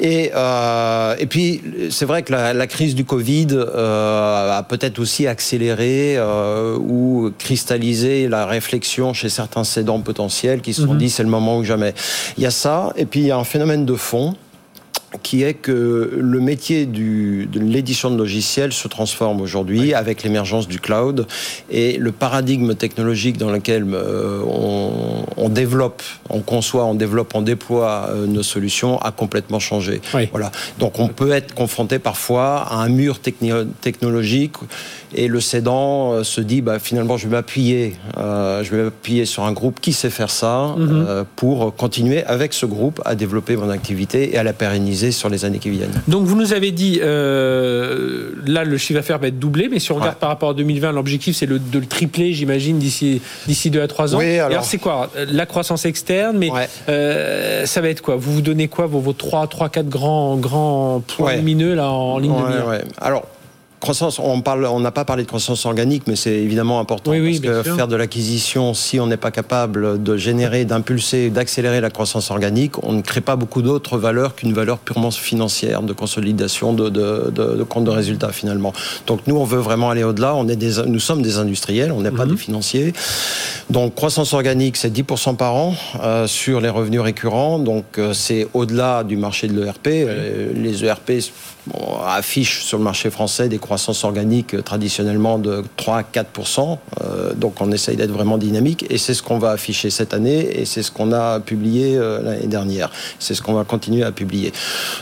Et, 0.00 0.30
euh, 0.34 1.16
et 1.18 1.26
puis, 1.26 1.60
c'est 1.90 2.04
vrai 2.04 2.22
que 2.22 2.32
la, 2.32 2.54
la, 2.54 2.66
crise 2.66 2.94
du 2.94 3.04
Covid 3.04 3.48
euh, 3.52 4.58
a 4.58 4.62
peut-être 4.62 5.00
aussi 5.00 5.26
accéléré 5.26 6.14
euh, 6.16 6.76
ou 6.76 7.32
cristallisé 7.36 8.28
la 8.28 8.46
réflexion 8.46 9.12
chez 9.12 9.28
certains 9.28 9.64
cédants 9.64 10.00
potentiels 10.00 10.60
qui 10.60 10.72
se 10.72 10.82
sont 10.82 10.92
mhm. 10.92 10.98
dit 10.98 11.10
c'est 11.10 11.24
le 11.24 11.28
moment 11.28 11.58
ou 11.58 11.64
jamais. 11.64 11.94
Il 12.36 12.44
y 12.44 12.46
a 12.46 12.52
ça, 12.52 12.92
et 12.96 13.06
puis 13.06 13.20
il 13.20 13.26
y 13.26 13.30
a 13.32 13.36
un 13.36 13.44
phénomène 13.44 13.84
de 13.86 13.94
fond 13.94 14.36
qui 15.22 15.42
est 15.42 15.54
que 15.54 16.18
le 16.18 16.40
métier 16.40 16.84
du, 16.84 17.48
de 17.50 17.60
l'édition 17.60 18.10
de 18.10 18.16
logiciels 18.16 18.72
se 18.72 18.88
transforme 18.88 19.40
aujourd'hui 19.40 19.94
avec 19.94 20.22
l'émergence 20.22 20.68
du 20.68 20.80
cloud 20.80 21.26
et 21.70 21.96
le 21.96 22.12
paradigme 22.12 22.74
technologique 22.74 23.38
dans 23.38 23.50
lequel 23.50 23.86
euh, 23.88 24.42
on, 24.46 25.24
on, 25.36 25.48
développe, 25.48 26.02
on 26.28 26.40
conçoit, 26.40 26.84
on 26.84 26.94
développe, 26.94 27.34
on 27.34 27.42
déploie 27.42 28.08
euh, 28.10 28.26
nos 28.26 28.42
solutions 28.42 28.98
a 28.98 29.10
complètement 29.10 29.60
changé. 29.60 30.00
Voilà. 30.30 30.52
Donc 30.78 30.98
on 30.98 31.08
peut 31.08 31.32
être 31.32 31.54
confronté 31.54 31.98
parfois 31.98 32.66
à 32.68 32.76
un 32.76 32.88
mur 32.88 33.20
technologique 33.20 34.56
et 35.14 35.26
le 35.26 35.40
cédant 35.40 36.12
euh, 36.12 36.22
se 36.22 36.42
dit 36.42 36.60
bah, 36.60 36.78
finalement 36.78 37.16
je 37.16 37.28
vais 37.28 37.36
m'appuyer, 37.36 37.96
je 38.16 38.70
vais 38.70 38.82
m'appuyer 38.84 39.24
sur 39.24 39.44
un 39.44 39.52
groupe 39.52 39.80
qui 39.80 39.92
sait 39.92 40.10
faire 40.10 40.30
ça 40.30 40.74
mm-hmm. 40.76 41.24
pour 41.36 41.74
continuer 41.74 42.24
avec 42.24 42.52
ce 42.52 42.66
groupe 42.66 43.00
à 43.04 43.14
développer 43.14 43.56
mon 43.56 43.70
activité 43.70 44.34
et 44.34 44.38
à 44.38 44.42
la 44.42 44.52
pérenniser 44.52 44.98
sur 45.10 45.28
les 45.28 45.44
années 45.44 45.58
qui 45.58 45.70
viennent. 45.70 46.02
Donc 46.08 46.24
vous 46.26 46.36
nous 46.36 46.52
avez 46.52 46.70
dit, 46.70 47.00
euh, 47.02 48.30
là 48.46 48.64
le 48.64 48.76
chiffre 48.76 48.98
d'affaires 48.98 49.18
va 49.18 49.28
être 49.28 49.38
doublé, 49.38 49.68
mais 49.68 49.78
si 49.78 49.92
on 49.92 49.96
regarde 49.96 50.16
par 50.16 50.28
rapport 50.28 50.50
à 50.50 50.54
2020, 50.54 50.92
l'objectif 50.92 51.36
c'est 51.36 51.46
de 51.46 51.58
le 51.78 51.86
tripler, 51.86 52.32
j'imagine, 52.32 52.78
d'ici 52.78 53.20
d'ici 53.46 53.70
2 53.70 53.80
à 53.82 53.88
3 53.88 54.14
ans. 54.14 54.18
Oui, 54.18 54.38
alors, 54.38 54.64
c'est 54.64 54.78
quoi 54.78 55.10
La 55.30 55.46
croissance 55.46 55.84
externe, 55.84 56.38
mais 56.38 56.50
euh, 56.88 57.66
ça 57.66 57.80
va 57.80 57.88
être 57.88 58.02
quoi? 58.02 58.16
Vous 58.16 58.32
vous 58.32 58.42
donnez 58.42 58.68
quoi 58.68 58.86
vos, 58.86 59.00
vos 59.00 59.12
3, 59.12 59.46
3, 59.46 59.68
4 59.68 59.88
grands, 59.88 60.36
grands 60.36 61.02
points 61.16 61.36
lumineux 61.36 61.74
là, 61.74 61.90
en 61.90 62.18
ligne 62.18 62.32
de 62.32 62.48
mire? 62.48 62.82
Alors, 63.00 63.26
Croissance, 63.80 64.18
on 64.18 64.40
parle, 64.40 64.66
on 64.66 64.80
n'a 64.80 64.90
pas 64.90 65.04
parlé 65.04 65.22
de 65.22 65.28
croissance 65.28 65.64
organique, 65.64 66.02
mais 66.08 66.16
c'est 66.16 66.34
évidemment 66.34 66.80
important 66.80 67.12
parce 67.12 67.40
que 67.40 67.62
faire 67.62 67.86
de 67.86 67.94
l'acquisition, 67.94 68.74
si 68.74 68.98
on 68.98 69.06
n'est 69.06 69.16
pas 69.16 69.30
capable 69.30 70.02
de 70.02 70.16
générer, 70.16 70.64
d'impulser, 70.64 71.30
d'accélérer 71.30 71.80
la 71.80 71.90
croissance 71.90 72.32
organique, 72.32 72.82
on 72.82 72.92
ne 72.92 73.02
crée 73.02 73.20
pas 73.20 73.36
beaucoup 73.36 73.62
d'autres 73.62 73.96
valeurs 73.96 74.34
qu'une 74.34 74.52
valeur 74.52 74.78
purement 74.78 75.12
financière, 75.12 75.82
de 75.82 75.92
consolidation, 75.92 76.72
de, 76.72 76.88
de, 76.88 77.30
de, 77.30 77.62
compte 77.62 77.84
de 77.84 77.90
résultats 77.90 78.32
finalement. 78.32 78.72
Donc 79.06 79.20
nous, 79.28 79.36
on 79.36 79.44
veut 79.44 79.60
vraiment 79.60 79.90
aller 79.90 80.02
au-delà. 80.02 80.34
On 80.34 80.48
est 80.48 80.56
des, 80.56 80.82
nous 80.86 81.00
sommes 81.00 81.22
des 81.22 81.38
industriels, 81.38 81.92
on 81.92 82.00
n'est 82.00 82.10
pas 82.10 82.24
mhm. 82.24 82.32
des 82.32 82.36
financiers. 82.36 82.92
Donc 83.70 83.94
croissance 83.94 84.32
organique, 84.32 84.76
c'est 84.76 84.92
10% 84.92 85.36
par 85.36 85.54
an 85.54 85.74
euh, 86.02 86.26
sur 86.26 86.60
les 86.60 86.68
revenus 86.68 87.00
récurrents. 87.00 87.60
Donc 87.60 87.84
euh, 87.98 88.12
c'est 88.12 88.48
au-delà 88.54 89.04
du 89.04 89.16
marché 89.16 89.46
de 89.46 89.60
l'ERP. 89.60 89.86
Euh, 89.86 90.52
les 90.54 90.84
ERP 90.84 91.12
affichent 92.06 92.62
sur 92.64 92.78
le 92.78 92.84
marché 92.84 93.10
français 93.10 93.48
des 93.48 93.58
croissance 93.58 94.04
organique 94.04 94.54
euh, 94.54 94.62
traditionnellement 94.62 95.38
de 95.38 95.64
3 95.76 96.02
4 96.02 96.28
euh, 97.00 97.34
Donc 97.34 97.60
on 97.60 97.72
essaye 97.72 97.96
d'être 97.96 98.10
vraiment 98.10 98.38
dynamique 98.38 98.86
et 98.90 98.98
c'est 98.98 99.14
ce 99.14 99.22
qu'on 99.22 99.38
va 99.38 99.50
afficher 99.50 99.90
cette 99.90 100.14
année 100.14 100.60
et 100.60 100.64
c'est 100.64 100.82
ce 100.82 100.90
qu'on 100.90 101.12
a 101.12 101.40
publié 101.40 101.96
euh, 101.96 102.22
l'année 102.22 102.46
dernière. 102.46 102.90
C'est 103.18 103.34
ce 103.34 103.42
qu'on 103.42 103.54
va 103.54 103.64
continuer 103.64 104.02
à 104.02 104.12
publier. 104.12 104.52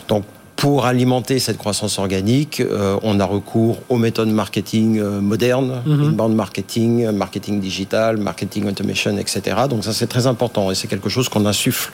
Donc 0.09 0.25
pour 0.57 0.87
alimenter 0.87 1.39
cette 1.39 1.59
croissance 1.59 1.99
organique, 1.99 2.61
euh, 2.61 2.97
on 3.03 3.21
a 3.21 3.25
recours 3.25 3.79
aux 3.91 3.99
méthodes 3.99 4.31
marketing 4.31 4.99
euh, 4.99 5.21
modernes, 5.21 5.83
mm 5.85 6.07
inbound 6.07 6.35
marketing, 6.35 7.11
marketing 7.11 7.61
digital, 7.61 8.17
marketing 8.17 8.67
automation, 8.69 9.19
etc. 9.19 9.41
Donc 9.69 9.85
ça 9.85 9.93
c'est 9.93 10.07
très 10.07 10.27
important 10.27 10.71
et 10.71 10.75
c'est 10.75 10.89
quelque 10.89 11.09
chose 11.09 11.29
qu'on 11.29 11.45
insuffle 11.47 11.93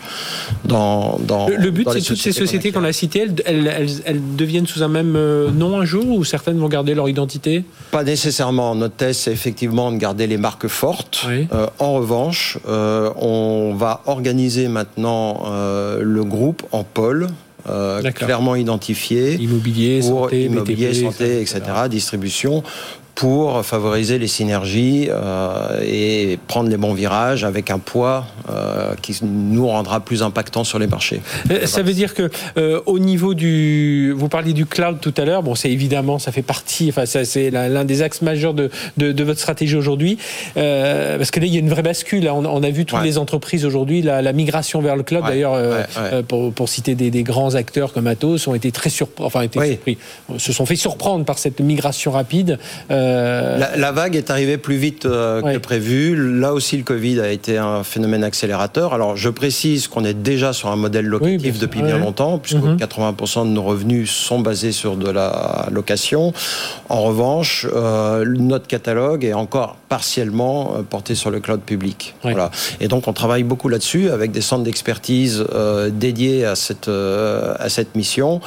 dans, 0.65 1.19
dans 1.19 1.49
Le, 1.49 1.71
but 1.71 1.89
c'est 1.93 2.03
toutes 2.03 2.19
ces 2.19 2.33
sociétés 2.33 2.73
qu'on 2.73 2.85
a 2.85 2.93
citées, 2.93 3.27
elles, 3.45 4.03
elles, 4.05 4.37
deviennent 4.37 4.67
sous 4.67 4.83
un 4.83 4.89
même 4.89 5.15
euh, 5.17 5.51
nom 5.51 5.81
un 5.81 5.85
jour 5.85 6.07
ou 6.07 6.25
certaines 6.25 6.59
vont 6.59 6.69
garder 6.69 6.95
leur 6.95 7.09
identité? 7.09 7.65
Pas 7.91 8.05
nécessairement. 8.05 8.75
Notre 8.75 8.95
test 8.95 9.23
c'est 9.23 9.33
effectivement 9.33 9.91
de 9.91 9.97
garder 9.97 10.27
les 10.27 10.37
marques 10.37 10.69
fortes. 10.69 11.27
en 11.79 11.93
revanche, 11.95 12.59
on 12.67 13.75
va 13.77 14.03
organiser 14.07 14.69
maintenant 14.69 15.43
le 16.01 16.25
groupe 16.25 16.63
en 16.73 16.85
pôle 16.85 17.27
euh, 17.27 17.29
clairement 18.15 18.57
identifié 18.57 19.35
Immobilier, 19.35 20.03
santé, 20.03 20.45
immobilier, 20.45 20.95
santé, 20.95 21.41
etc., 21.41 21.61
distribution, 21.89 22.63
pour 23.15 23.65
favoriser 23.65 24.19
les 24.19 24.27
synergies 24.27 25.09
euh, 25.11 25.81
et 25.85 26.39
prendre 26.49 26.71
les 26.71 26.77
bons 26.77 26.95
virages 26.95 27.45
avec 27.45 27.71
un 27.71 27.79
poids 27.79 28.27
euh, 28.51 28.95
qui 29.03 29.19
nous 29.23 29.67
rendra 29.69 30.01
plus 30.01 30.23
impactant 30.23 30.65
sur 30.65 30.79
les 30.79 30.87
marchés. 30.87 31.21
Euh, 31.51 31.67
ça 31.67 31.83
veut 31.83 31.93
dire 31.93 32.15
que 32.15 32.31
au 32.87 32.99
niveau 32.99 33.35
du, 33.35 34.13
vous 34.17 34.29
parliez 34.29 34.53
du 34.53 34.67
cloud 34.67 34.99
tout 35.01 35.15
à 35.17 35.25
l'heure. 35.25 35.43
Bon, 35.43 35.55
c'est 35.55 35.71
évidemment, 35.71 36.19
ça 36.19 36.33
fait 36.33 36.43
partie. 36.43 36.89
Enfin, 36.89 37.05
c'est 37.07 37.51
l'un 37.51 37.85
des 37.85 38.03
axes 38.03 38.23
majeurs 38.23 38.55
de, 38.55 38.71
de, 38.97 39.13
de 39.13 39.25
votre 39.25 39.41
stratégie 39.41 39.77
aujourd'hui, 39.77 40.19
parce 40.55 41.31
que 41.31 41.41
là, 41.41 41.47
il 41.47 41.53
y 41.53 41.57
a 41.57 41.61
une 41.61 41.69
vraie 41.69 41.83
bascule. 41.83 42.29
On, 42.29 42.45
on 42.45 42.63
a 42.63 42.71
vu 42.71 42.85
toutes 42.85 43.03
les 43.03 43.19
entreprises 43.19 43.65
aujourd'hui, 43.65 44.03
la, 44.03 44.23
la, 44.23 44.33
migration 44.33 44.81
vers 44.81 44.97
le 44.97 45.03
cloud. 45.03 45.25
D'ailleurs, 45.27 45.59
pour, 46.29 46.53
pour, 46.53 46.69
citer 46.69 46.95
des, 46.95 47.11
des, 47.11 47.23
grands 47.23 47.55
acteurs 47.55 47.93
comme 47.93 48.07
Atos, 48.07 48.49
ont 48.49 48.55
été 48.55 48.73
très 48.73 48.91
surpris, 48.91 49.25
enfin, 49.25 49.43
été 49.43 49.65
surpris, 49.65 49.99
se 50.39 50.53
sont 50.53 50.67
fait 50.67 50.77
surprendre 50.77 51.25
par 51.25 51.39
cette 51.39 51.61
migration 51.61 52.13
rapide. 52.13 52.59
Euh, 52.91 53.02
la, 53.03 53.93
vague 53.93 54.17
est 54.17 54.31
arrivée 54.31 54.59
plus 54.59 54.77
vite 54.77 55.07
euh, 55.07 55.41
que 55.43 55.59
prévu. 55.59 56.39
Là 56.41 56.53
aussi, 56.53 56.77
le 56.77 56.83
Covid 56.83 57.21
a 57.21 57.31
été 57.31 57.59
un 57.59 57.85
phénomène 57.85 58.25
accélérateur. 58.25 58.95
Alors, 58.95 59.17
je 59.17 59.29
précise 59.29 59.89
qu'on 59.89 60.05
est 60.05 60.15
déjà 60.15 60.53
sur 60.53 60.69
un 60.69 60.77
modèle 60.77 61.07
locatif 61.07 61.59
depuis 61.59 61.83
bien 61.83 61.99
longtemps, 61.99 62.39
puisque 62.39 62.59
80% 62.59 63.41
mhm. 63.41 63.49
de 63.49 63.55
nos 63.55 63.63
revenus 63.63 64.11
sont 64.11 64.41
basés 64.41 64.73
sur 64.73 64.97
de 64.97 65.11
la 65.11 65.69
location. 65.71 66.33
En 66.89 67.03
revanche, 67.03 67.67
euh, 67.75 68.25
notre 68.27 68.67
catalogue 68.67 69.25
est 69.25 69.35
encore 69.35 69.77
partiellement 69.89 70.77
porté 70.89 71.15
sur 71.15 71.31
le 71.31 71.41
cloud 71.41 71.61
public. 71.61 72.15
Voilà. 72.23 72.51
Et 72.81 72.89
donc, 72.89 73.09
on 73.09 73.13
travaille 73.13 73.43
beaucoup 73.43 73.69
là-dessus 73.69 74.11
avec 74.11 74.33
des 74.33 74.41
centres 74.41 74.65
d'expertise 74.65 75.45
dédiés 75.91 76.45
à 76.45 76.55
cette, 76.55 76.89
à 76.89 77.69
cette 77.69 77.95
mission. 77.95 78.41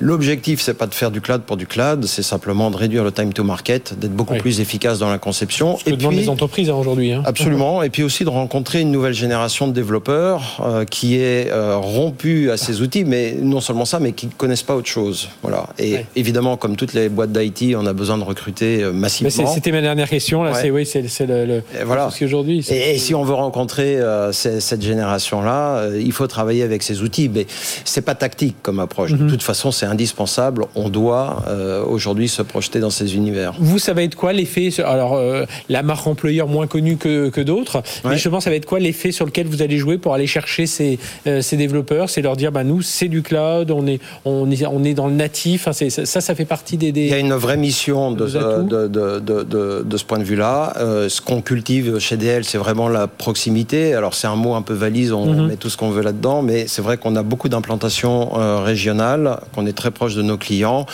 L'objectif, 0.00 0.60
c'est 0.60 0.74
pas 0.74 0.86
de 0.86 0.94
faire 0.94 1.10
du 1.10 1.20
cloud 1.20 1.42
pour 1.42 1.56
du 1.56 1.66
cloud, 1.66 2.04
c'est 2.06 2.22
simplement 2.22 2.70
de 2.70 2.76
réduire 2.76 3.04
le 3.04 3.12
time 3.12 3.32
to 3.32 3.44
market, 3.44 3.93
d'être 3.98 4.14
beaucoup 4.14 4.36
plus 4.36 4.60
efficace 4.60 4.98
dans 4.98 5.10
la 5.10 5.18
conception. 5.18 5.76
Ce 5.78 5.84
que 5.84 5.90
et 5.90 5.96
puis, 5.96 6.08
les 6.16 6.28
entreprises 6.28 6.70
hein, 6.70 6.74
aujourd'hui. 6.74 7.12
Hein. 7.12 7.22
Absolument. 7.24 7.82
et 7.82 7.90
puis 7.90 8.02
aussi 8.02 8.24
de 8.24 8.28
rencontrer 8.28 8.80
une 8.80 8.90
nouvelle 8.90 9.14
génération 9.14 9.66
de 9.68 9.72
développeurs 9.72 10.60
euh, 10.64 10.84
qui 10.84 11.16
est 11.16 11.50
euh, 11.50 11.76
rompue 11.76 12.50
à 12.50 12.56
ces 12.56 12.80
outils, 12.80 13.04
mais 13.04 13.34
non 13.40 13.60
seulement 13.60 13.84
ça, 13.84 14.00
mais 14.00 14.12
qui 14.12 14.26
ne 14.26 14.32
connaissent 14.32 14.62
pas 14.62 14.74
autre 14.74 14.88
chose. 14.88 15.28
Voilà. 15.42 15.66
Et 15.78 15.98
évidemment, 16.16 16.56
comme 16.56 16.76
toutes 16.76 16.94
les 16.94 17.08
boîtes 17.08 17.32
d'IT, 17.32 17.76
on 17.76 17.86
a 17.86 17.92
besoin 17.92 18.18
de 18.18 18.24
recruter 18.24 18.82
euh, 18.82 18.92
massivement. 18.92 19.52
C'était 19.52 19.72
ma 19.72 19.80
dernière 19.80 20.08
question. 20.08 20.42
Là, 20.42 20.54
c'est 20.54 20.70
oui, 20.70 20.86
c'est 20.86 21.26
le, 21.26 21.46
le 21.46 21.62
voilà. 21.84 22.08
aujourd'hui. 22.22 22.64
Et, 22.70 22.94
et, 22.94 22.98
si 22.98 23.14
on 23.14 23.24
veut 23.24 23.34
rencontrer 23.34 23.98
cette 24.32 24.82
génération-là, 24.82 25.88
il 25.98 26.12
faut 26.12 26.26
travailler 26.26 26.62
avec 26.62 26.82
ces 26.82 27.02
outils, 27.02 27.28
mais 27.28 27.46
c'est 27.84 28.02
pas 28.02 28.14
tactique 28.14 28.56
comme 28.62 28.80
approche. 28.80 29.12
De 29.12 29.16
mhm. 29.16 29.30
toute 29.30 29.42
façon, 29.42 29.70
c'est 29.70 29.86
indispensable. 29.86 30.66
On 30.74 30.88
doit 30.88 31.42
aujourd'hui 31.88 32.28
se 32.28 32.42
projeter 32.42 32.80
dans 32.80 32.90
ces 32.90 33.16
univers. 33.16 33.54
Vous, 33.58 33.78
ça 33.84 33.92
va 33.92 34.02
être 34.02 34.16
quoi 34.16 34.32
l'effet 34.32 34.70
Alors, 34.82 35.14
euh, 35.14 35.44
la 35.68 35.82
marque 35.82 36.06
employeur 36.06 36.48
moins 36.48 36.66
connue 36.66 36.96
que, 36.96 37.28
que 37.28 37.40
d'autres, 37.40 37.82
mais 38.04 38.14
justement, 38.14 38.40
ça 38.40 38.50
va 38.50 38.56
être 38.56 38.66
quoi 38.66 38.80
l'effet 38.80 39.12
sur 39.12 39.26
lequel 39.26 39.46
vous 39.46 39.62
allez 39.62 39.78
jouer 39.78 39.98
pour 39.98 40.14
aller 40.14 40.26
chercher 40.26 40.66
ces, 40.66 40.98
euh, 41.26 41.42
ces 41.42 41.56
développeurs 41.56 42.10
C'est 42.10 42.22
leur 42.22 42.36
dire, 42.36 42.50
bah, 42.50 42.64
nous, 42.64 42.82
c'est 42.82 43.08
du 43.08 43.22
cloud, 43.22 43.70
on 43.70 43.86
est, 43.86 44.00
on 44.24 44.50
est, 44.50 44.66
on 44.66 44.82
est 44.84 44.94
dans 44.94 45.06
le 45.06 45.14
natif. 45.14 45.68
Enfin, 45.68 45.88
ça, 45.88 46.20
ça 46.20 46.34
fait 46.34 46.44
partie 46.44 46.76
des, 46.76 46.88
Il 46.88 47.08
y 47.08 47.12
a 47.12 47.18
une 47.18 47.34
vraie 47.34 47.56
mission 47.56 48.10
de, 48.10 48.26
de, 48.26 48.88
de, 48.88 49.20
de, 49.20 49.82
de 49.84 49.96
ce 49.96 50.04
point 50.04 50.18
de 50.18 50.24
vue-là. 50.24 50.72
Euh, 50.78 51.08
ce 51.08 51.20
qu'on 51.20 51.42
cultive 51.42 51.98
chez 51.98 52.16
DL, 52.16 52.44
c'est 52.44 52.58
vraiment 52.58 52.88
la 52.88 53.06
proximité. 53.06 53.94
Alors, 53.94 54.14
c'est 54.14 54.26
un 54.26 54.36
mot 54.36 54.54
un 54.54 54.62
peu 54.62 54.74
valise, 54.74 55.12
on 55.12 55.26
mhm. 55.26 55.48
met 55.48 55.56
tout 55.56 55.68
ce 55.68 55.76
qu'on 55.76 55.90
veut 55.90 56.02
là-dedans, 56.02 56.42
mais 56.42 56.66
c'est 56.66 56.82
vrai 56.82 56.96
qu'on 56.96 57.16
a 57.16 57.22
beaucoup 57.22 57.48
d'implantations 57.48 58.30
régionales, 58.62 59.38
qu'on 59.54 59.66
est 59.66 59.72
très 59.72 59.90
proche 59.90 60.14
de 60.14 60.22
nos 60.22 60.38
clients, 60.38 60.86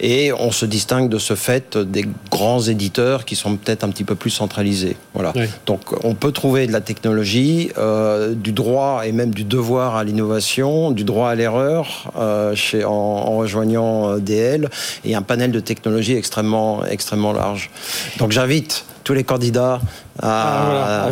et 0.00 0.32
on 0.32 0.50
se 0.50 0.66
distingue 0.66 1.08
de 1.08 1.18
ce 1.18 1.34
fait 1.34 1.78
des 1.78 2.04
grands 2.32 2.62
éditeurs 2.62 3.26
qui 3.26 3.36
sont 3.36 3.56
peut-être 3.56 3.84
un 3.84 3.90
petit 3.90 4.04
peu 4.04 4.14
plus 4.14 4.30
centralisés. 4.30 4.96
Voilà. 5.12 5.34
Donc 5.66 5.80
on 6.02 6.14
peut 6.14 6.32
trouver 6.32 6.66
de 6.66 6.72
la 6.72 6.80
technologie, 6.80 7.70
euh, 7.76 8.34
du 8.34 8.52
droit 8.52 9.02
et 9.04 9.12
même 9.12 9.34
du 9.34 9.44
devoir 9.44 9.96
à 9.96 10.02
l'innovation, 10.02 10.92
du 10.92 11.04
droit 11.04 11.28
à 11.28 11.34
l'erreur 11.34 12.10
euh, 12.18 12.54
chez, 12.54 12.84
en, 12.84 13.36
rejoignant 13.36 14.12
euh, 14.12 14.18
DL 14.18 14.70
et 15.04 15.14
un 15.14 15.20
panel 15.20 15.52
de 15.52 15.60
technologies 15.60 16.16
extrêmement, 16.16 16.86
extrêmement 16.86 17.34
large. 17.34 17.70
Donc 18.18 18.32
j'invite 18.32 18.86
tous 19.04 19.14
les 19.14 19.24
candidats 19.24 19.80
à, 20.20 21.06
ah, 21.06 21.10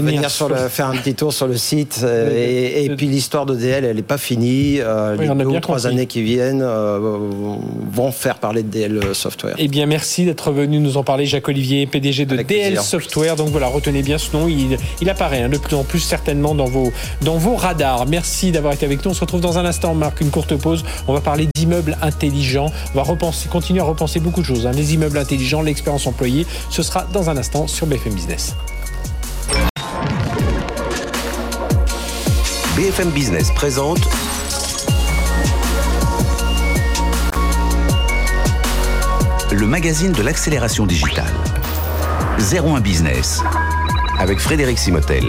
venir, 0.00 0.28
sur 0.30 0.48
le, 0.48 0.56
faire 0.68 0.88
un 0.88 0.96
petit 0.96 1.14
tour 1.14 1.32
sur 1.32 1.46
le 1.46 1.56
site. 1.56 2.04
et, 2.34 2.90
puis 2.96 3.06
l'histoire 3.06 3.46
de 3.46 3.54
DL, 3.54 3.84
elle 3.84 3.96
n'est 3.96 4.02
pas 4.02 4.18
finie. 4.18 4.80
les 5.18 5.28
deux 5.28 5.44
ou 5.44 5.60
trois 5.60 5.86
années 5.86 6.06
qui 6.06 6.22
viennent 6.22 6.62
vont 6.62 8.12
faire 8.12 8.38
parler 8.38 8.62
de 8.62 8.68
DL 8.68 9.14
Software. 9.14 9.54
Eh 9.58 9.68
bien, 9.68 9.86
merci 9.86 10.24
d'être 10.24 10.50
venu 10.52 10.78
nous 10.78 10.96
en 10.96 11.04
parler, 11.04 11.26
Jacques 11.26 11.48
Olivier, 11.48 11.86
PDG 11.86 12.26
de 12.26 12.36
DL 12.42 12.80
Software. 12.80 13.36
Donc 13.36 13.48
voilà, 13.48 13.68
retenez 13.68 14.02
bien 14.02 14.18
ce 14.18 14.36
nom. 14.36 14.48
Il, 14.48 14.76
il 15.00 15.10
apparaît 15.10 15.42
hein, 15.42 15.48
de 15.48 15.58
plus 15.58 15.76
en 15.76 15.84
plus 15.84 16.00
certainement 16.00 16.54
dans 16.54 16.64
vos, 16.64 16.92
dans 17.22 17.36
vos 17.36 17.56
radars. 17.56 18.06
Merci 18.06 18.52
d'avoir 18.52 18.74
été 18.74 18.86
avec 18.86 19.04
nous. 19.04 19.10
On 19.10 19.14
se 19.14 19.20
retrouve 19.20 19.40
dans 19.40 19.58
un 19.58 19.64
instant. 19.64 19.92
On 19.92 19.94
marque 19.94 20.20
une 20.20 20.30
courte 20.30 20.56
pause. 20.56 20.84
On 21.08 21.12
va 21.12 21.20
parler 21.20 21.48
d'immeubles 21.54 21.96
intelligents. 22.02 22.70
On 22.94 22.98
va 22.98 23.02
repenser, 23.02 23.48
continuer 23.48 23.80
à 23.80 23.84
repenser 23.84 24.20
beaucoup 24.20 24.40
de 24.40 24.46
choses. 24.46 24.66
Hein. 24.66 24.72
Les 24.72 24.94
immeubles 24.94 25.18
intelligents, 25.18 25.62
l'expérience 25.62 26.06
employée. 26.06 26.46
Ce 26.70 26.82
sera 26.82 27.06
dans 27.12 27.29
un 27.29 27.29
instant 27.36 27.66
sur 27.66 27.86
BFM 27.86 28.14
Business. 28.14 28.54
BFM 32.76 33.10
Business 33.10 33.50
présente 33.54 34.00
le 39.52 39.66
magazine 39.66 40.12
de 40.12 40.22
l'accélération 40.22 40.86
digitale. 40.86 41.34
01 42.38 42.80
Business 42.80 43.42
avec 44.18 44.38
Frédéric 44.38 44.78
Simotel. 44.78 45.24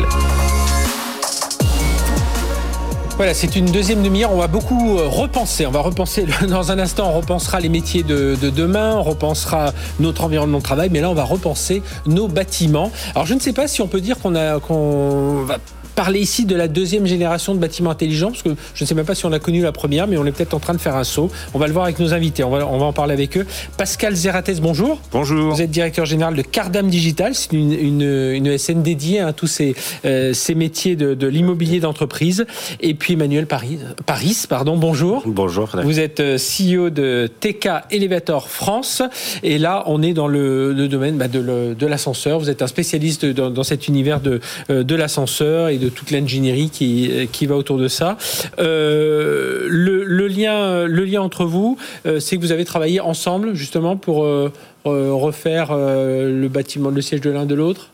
Voilà, 3.22 3.36
c'est 3.36 3.56
une 3.56 3.68
deuxième 3.68 4.02
demi-heure. 4.02 4.34
On 4.34 4.40
va 4.40 4.48
beaucoup 4.48 4.98
euh, 4.98 5.08
repenser. 5.08 5.68
On 5.68 5.72
va 5.72 5.82
repenser 5.82 6.26
dans 6.50 6.72
un 6.72 6.80
instant. 6.80 7.08
On 7.08 7.18
repensera 7.18 7.60
les 7.60 7.70
métiers 7.70 8.02
de, 8.02 8.36
demain. 8.36 8.96
On 8.98 9.04
repensera 9.04 9.74
notre 10.00 10.24
environnement 10.24 10.58
de 10.58 10.64
travail. 10.64 10.90
Mais 10.92 11.02
là, 11.02 11.10
on 11.12 11.14
va 11.14 11.24
repenser 11.24 11.84
nos 12.08 12.28
bâtiments. 12.28 12.92
Alors, 13.14 13.28
je 13.28 13.36
ne 13.36 13.40
sais 13.40 13.54
pas 13.54 13.68
si 13.68 13.80
on 13.84 13.88
peut 13.88 14.02
dire 14.02 14.18
qu'on 14.18 14.34
a 14.34 14.60
qu'on 14.60 15.44
va 15.44 15.60
parler 15.96 16.20
ici 16.20 16.46
de 16.46 16.56
la 16.56 16.68
deuxième 16.68 17.06
génération 17.06 17.54
de 17.54 17.60
bâtiments 17.60 17.92
intelligents, 17.92 18.32
parce 18.32 18.44
que 18.44 18.56
je 18.74 18.84
ne 18.84 18.88
sais 18.88 18.96
même 18.96 19.06
pas 19.06 19.16
si 19.16 19.26
on 19.26 19.32
a 19.32 19.40
connu 19.40 19.62
la 19.62 19.72
première, 19.72 20.08
mais 20.08 20.18
on 20.18 20.26
est 20.26 20.32
peut-être 20.32 20.54
en 20.54 20.60
train 20.60 20.74
de 20.74 20.80
faire 20.80 20.96
un 20.96 21.04
saut. 21.04 21.30
On 21.54 21.60
va 21.60 21.68
le 21.68 21.74
voir 21.74 21.86
avec 21.86 22.00
nos 22.00 22.14
invités, 22.14 22.44
on 22.44 22.50
va, 22.50 22.66
on 22.68 22.78
va 22.78 22.86
en 22.86 22.94
parler 22.94 23.14
avec 23.14 23.38
eux. 23.38 23.46
Pascal 23.78 24.16
Zerates, 24.16 24.60
bonjour. 24.62 25.00
Bonjour. 25.12 25.54
Vous 25.54 25.62
êtes 25.62 25.72
directeur 25.72 26.06
général 26.06 26.36
de 26.36 26.42
Cardam 26.42 26.90
Digital, 26.90 27.36
c'est 27.36 27.54
une, 27.54 27.74
une, 27.74 28.02
une, 28.02 28.58
SN 28.58 28.82
dédiée 28.82 29.20
à 29.20 29.34
tous 29.34 29.48
ces, 29.48 29.76
euh, 30.06 30.34
ces 30.34 30.56
métiers 30.56 30.96
de, 30.96 31.14
de 31.14 31.28
l'immobilier 31.28 31.80
d'entreprise. 31.80 32.46
Et 32.80 32.94
puis 32.94 33.14
Emmanuel 33.14 33.48
Paris, 33.48 33.80
Paris 34.06 34.46
pardon, 34.50 34.78
bonjour. 34.78 35.24
Bonjour. 35.26 35.70
Vous 35.84 36.00
êtes 36.00 36.20
euh, 36.20 36.38
CEO 36.38 36.90
de 36.90 37.30
TK 37.40 37.70
Elevator 37.92 38.50
France, 38.50 39.02
et 39.44 39.58
là 39.58 39.84
on 39.88 40.02
est 40.02 40.14
dans 40.14 40.28
le, 40.28 40.74
le 40.74 40.88
domaine 40.88 41.18
bah, 41.18 41.28
de 41.28 41.86
l'ascenseur. 41.86 42.40
Vous 42.40 42.50
êtes 42.50 42.62
un 42.62 42.68
spécialiste 42.68 43.26
dans, 43.26 43.50
dans 43.50 43.64
cet 43.64 43.88
univers 43.88 44.20
de, 44.20 44.40
euh, 44.70 44.84
de 44.84 44.96
l'ascenseur 44.96 45.70
et 45.70 45.78
de 45.82 45.90
toute 45.90 46.12
l'ingénierie 46.12 46.70
qui, 46.70 47.28
qui 47.32 47.46
va 47.46 47.56
autour 47.56 47.78
de 47.78 47.88
ça. 47.88 48.18
Euh, 48.60 49.66
le, 49.68 50.28
lien, 50.28 50.86
le 50.86 51.04
lien 51.04 51.22
entre 51.22 51.46
vous, 51.46 51.78
euh, 52.06 52.20
c'est 52.20 52.38
que 52.38 52.42
vous 52.42 52.52
avez 52.52 52.66
travaillé 52.66 53.00
ensemble 53.00 53.54
justement 53.54 53.98
pour 53.98 54.24
euh, 54.24 54.52
refaire 54.86 55.76
le 55.76 56.48
bâtiment, 56.48 56.90
le 56.90 57.02
siège 57.02 57.22
de 57.22 57.30
l'un 57.30 57.46
de 57.46 57.56
l'autre? 57.56 57.90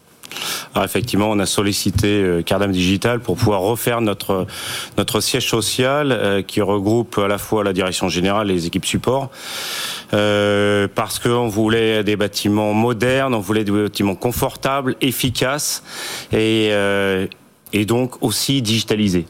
Effectivement, 0.83 1.31
on 1.31 1.39
a 1.39 1.45
sollicité 1.45 2.43
Cardam 2.45 2.71
Digital 2.71 3.19
pour 3.19 3.35
pouvoir 3.35 3.61
refaire 3.61 4.01
notre 4.01 4.45
notre 4.97 5.21
siège 5.21 5.47
social 5.49 6.43
qui 6.45 6.61
regroupe 6.61 7.17
à 7.17 7.27
la 7.27 7.37
fois 7.39 7.63
la 7.63 7.73
direction 7.73 8.09
générale 8.09 8.51
et 8.51 8.53
les 8.53 8.67
équipes 8.67 8.85
support. 8.85 9.31
Euh, 10.13 10.87
parce 10.93 11.17
qu'on 11.17 11.47
voulait 11.47 12.03
des 12.03 12.15
bâtiments 12.15 12.73
modernes, 12.73 13.33
on 13.33 13.39
voulait 13.39 13.63
des 13.63 13.71
bâtiments 13.71 14.15
confortables, 14.15 14.95
efficaces 15.01 15.81
et 16.31 16.69
et 17.77 17.85
donc 17.85 18.23
aussi 18.23 18.61
digitalisé. 18.61 19.25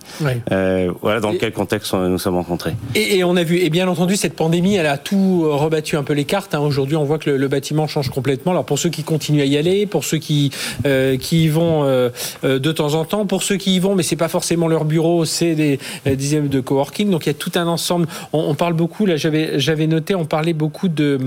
Euh, 0.51 0.91
voilà 1.01 1.19
dans 1.19 1.33
quel 1.33 1.51
contexte 1.51 1.93
nous 1.93 2.17
sommes 2.17 2.35
rencontrés. 2.35 2.75
Et, 2.95 3.23
on 3.23 3.35
a 3.35 3.43
vu, 3.43 3.57
et 3.57 3.69
bien 3.69 3.87
entendu, 3.89 4.15
cette 4.15 4.35
pandémie, 4.35 4.75
elle 4.75 4.85
a 4.85 4.97
tout 4.97 5.45
rebattu 5.49 5.97
un 5.97 6.03
peu 6.03 6.13
les 6.13 6.23
cartes. 6.23 6.55
Hein. 6.55 6.59
Aujourd'hui, 6.59 6.95
on 6.95 7.03
voit 7.03 7.17
que 7.17 7.29
le, 7.29 7.47
bâtiment 7.47 7.87
change 7.87 8.09
complètement. 8.09 8.51
Alors 8.51 8.65
pour 8.65 8.77
ceux 8.79 8.89
qui 8.89 9.03
continuent 9.03 9.41
à 9.41 9.45
y 9.45 9.57
aller, 9.57 9.85
pour 9.85 10.03
ceux 10.03 10.17
qui 10.17 10.51
euh, 10.85 11.17
qui 11.17 11.45
y 11.45 11.47
vont 11.47 11.83
euh, 11.83 12.09
de 12.43 12.71
temps 12.71 12.93
en 12.93 13.05
temps, 13.05 13.25
pour 13.25 13.43
ceux 13.43 13.55
qui 13.55 13.75
y 13.75 13.79
vont, 13.79 13.95
mais 13.95 14.03
c'est 14.03 14.17
pas 14.17 14.27
forcément 14.27 14.67
leur 14.67 14.85
bureau, 14.85 15.25
c'est 15.25 15.55
des 15.55 15.79
dixièmes 16.05 16.47
de 16.47 16.59
coworking. 16.59 17.09
Donc 17.09 17.25
il 17.25 17.29
y 17.29 17.31
a 17.31 17.33
tout 17.35 17.51
un 17.55 17.67
ensemble. 17.67 18.07
On, 18.33 18.39
on 18.39 18.55
parle 18.55 18.73
beaucoup. 18.73 19.05
Là, 19.05 19.15
j'avais 19.17 19.59
j'avais 19.59 19.87
noté, 19.87 20.15
on 20.15 20.25
parlait 20.25 20.53
beaucoup 20.53 20.87
de 20.87 21.19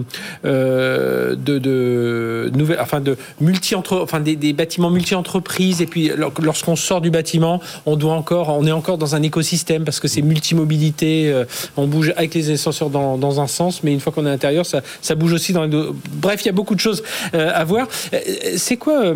de, 0.45 1.37
de 1.37 2.51
nouvelles, 2.55 2.81
enfin 2.81 3.01
de 3.01 3.17
multi 3.41 3.75
entre, 3.75 3.99
enfin 3.99 4.21
des, 4.21 4.37
des 4.37 4.53
bâtiments 4.53 4.91
multi 4.91 5.15
entreprises. 5.15 5.83
Et 5.83 5.87
puis 5.87 6.11
lorsqu'on 6.43 6.77
sort 6.77 7.01
du 7.01 7.10
on 7.87 7.97
doit 7.97 8.15
encore, 8.15 8.49
on 8.51 8.67
est 8.67 8.73
encore 8.73 8.99
dans 8.99 9.15
un 9.15 9.23
écosystème 9.23 9.85
parce 9.85 10.01
que 10.01 10.09
c'est 10.09 10.23
multimobilité. 10.23 11.31
Euh, 11.33 11.45
on 11.77 11.87
bouge 11.87 12.13
avec 12.17 12.35
les 12.35 12.51
ascenseurs 12.51 12.91
dans, 12.91 13.41
un 13.41 13.47
sens, 13.47 13.83
mais 13.83 13.93
une 13.93 14.01
fois 14.01 14.13
qu'on 14.13 14.27
est 14.27 14.29
à 14.29 14.33
l'intérieur, 14.33 14.67
ça, 14.67 15.15
bouge 15.15 15.33
aussi 15.33 15.53
dans 15.53 15.65
les. 15.65 15.71
Bref, 16.13 16.43
il 16.43 16.47
y 16.47 16.49
a 16.49 16.53
beaucoup 16.53 16.75
de 16.75 16.81
choses 16.81 17.03
euh, 17.35 17.51
à 17.55 17.65
voir. 17.65 17.89
Euh, 18.13 18.19
c'est 18.57 18.77
quoi, 18.77 19.15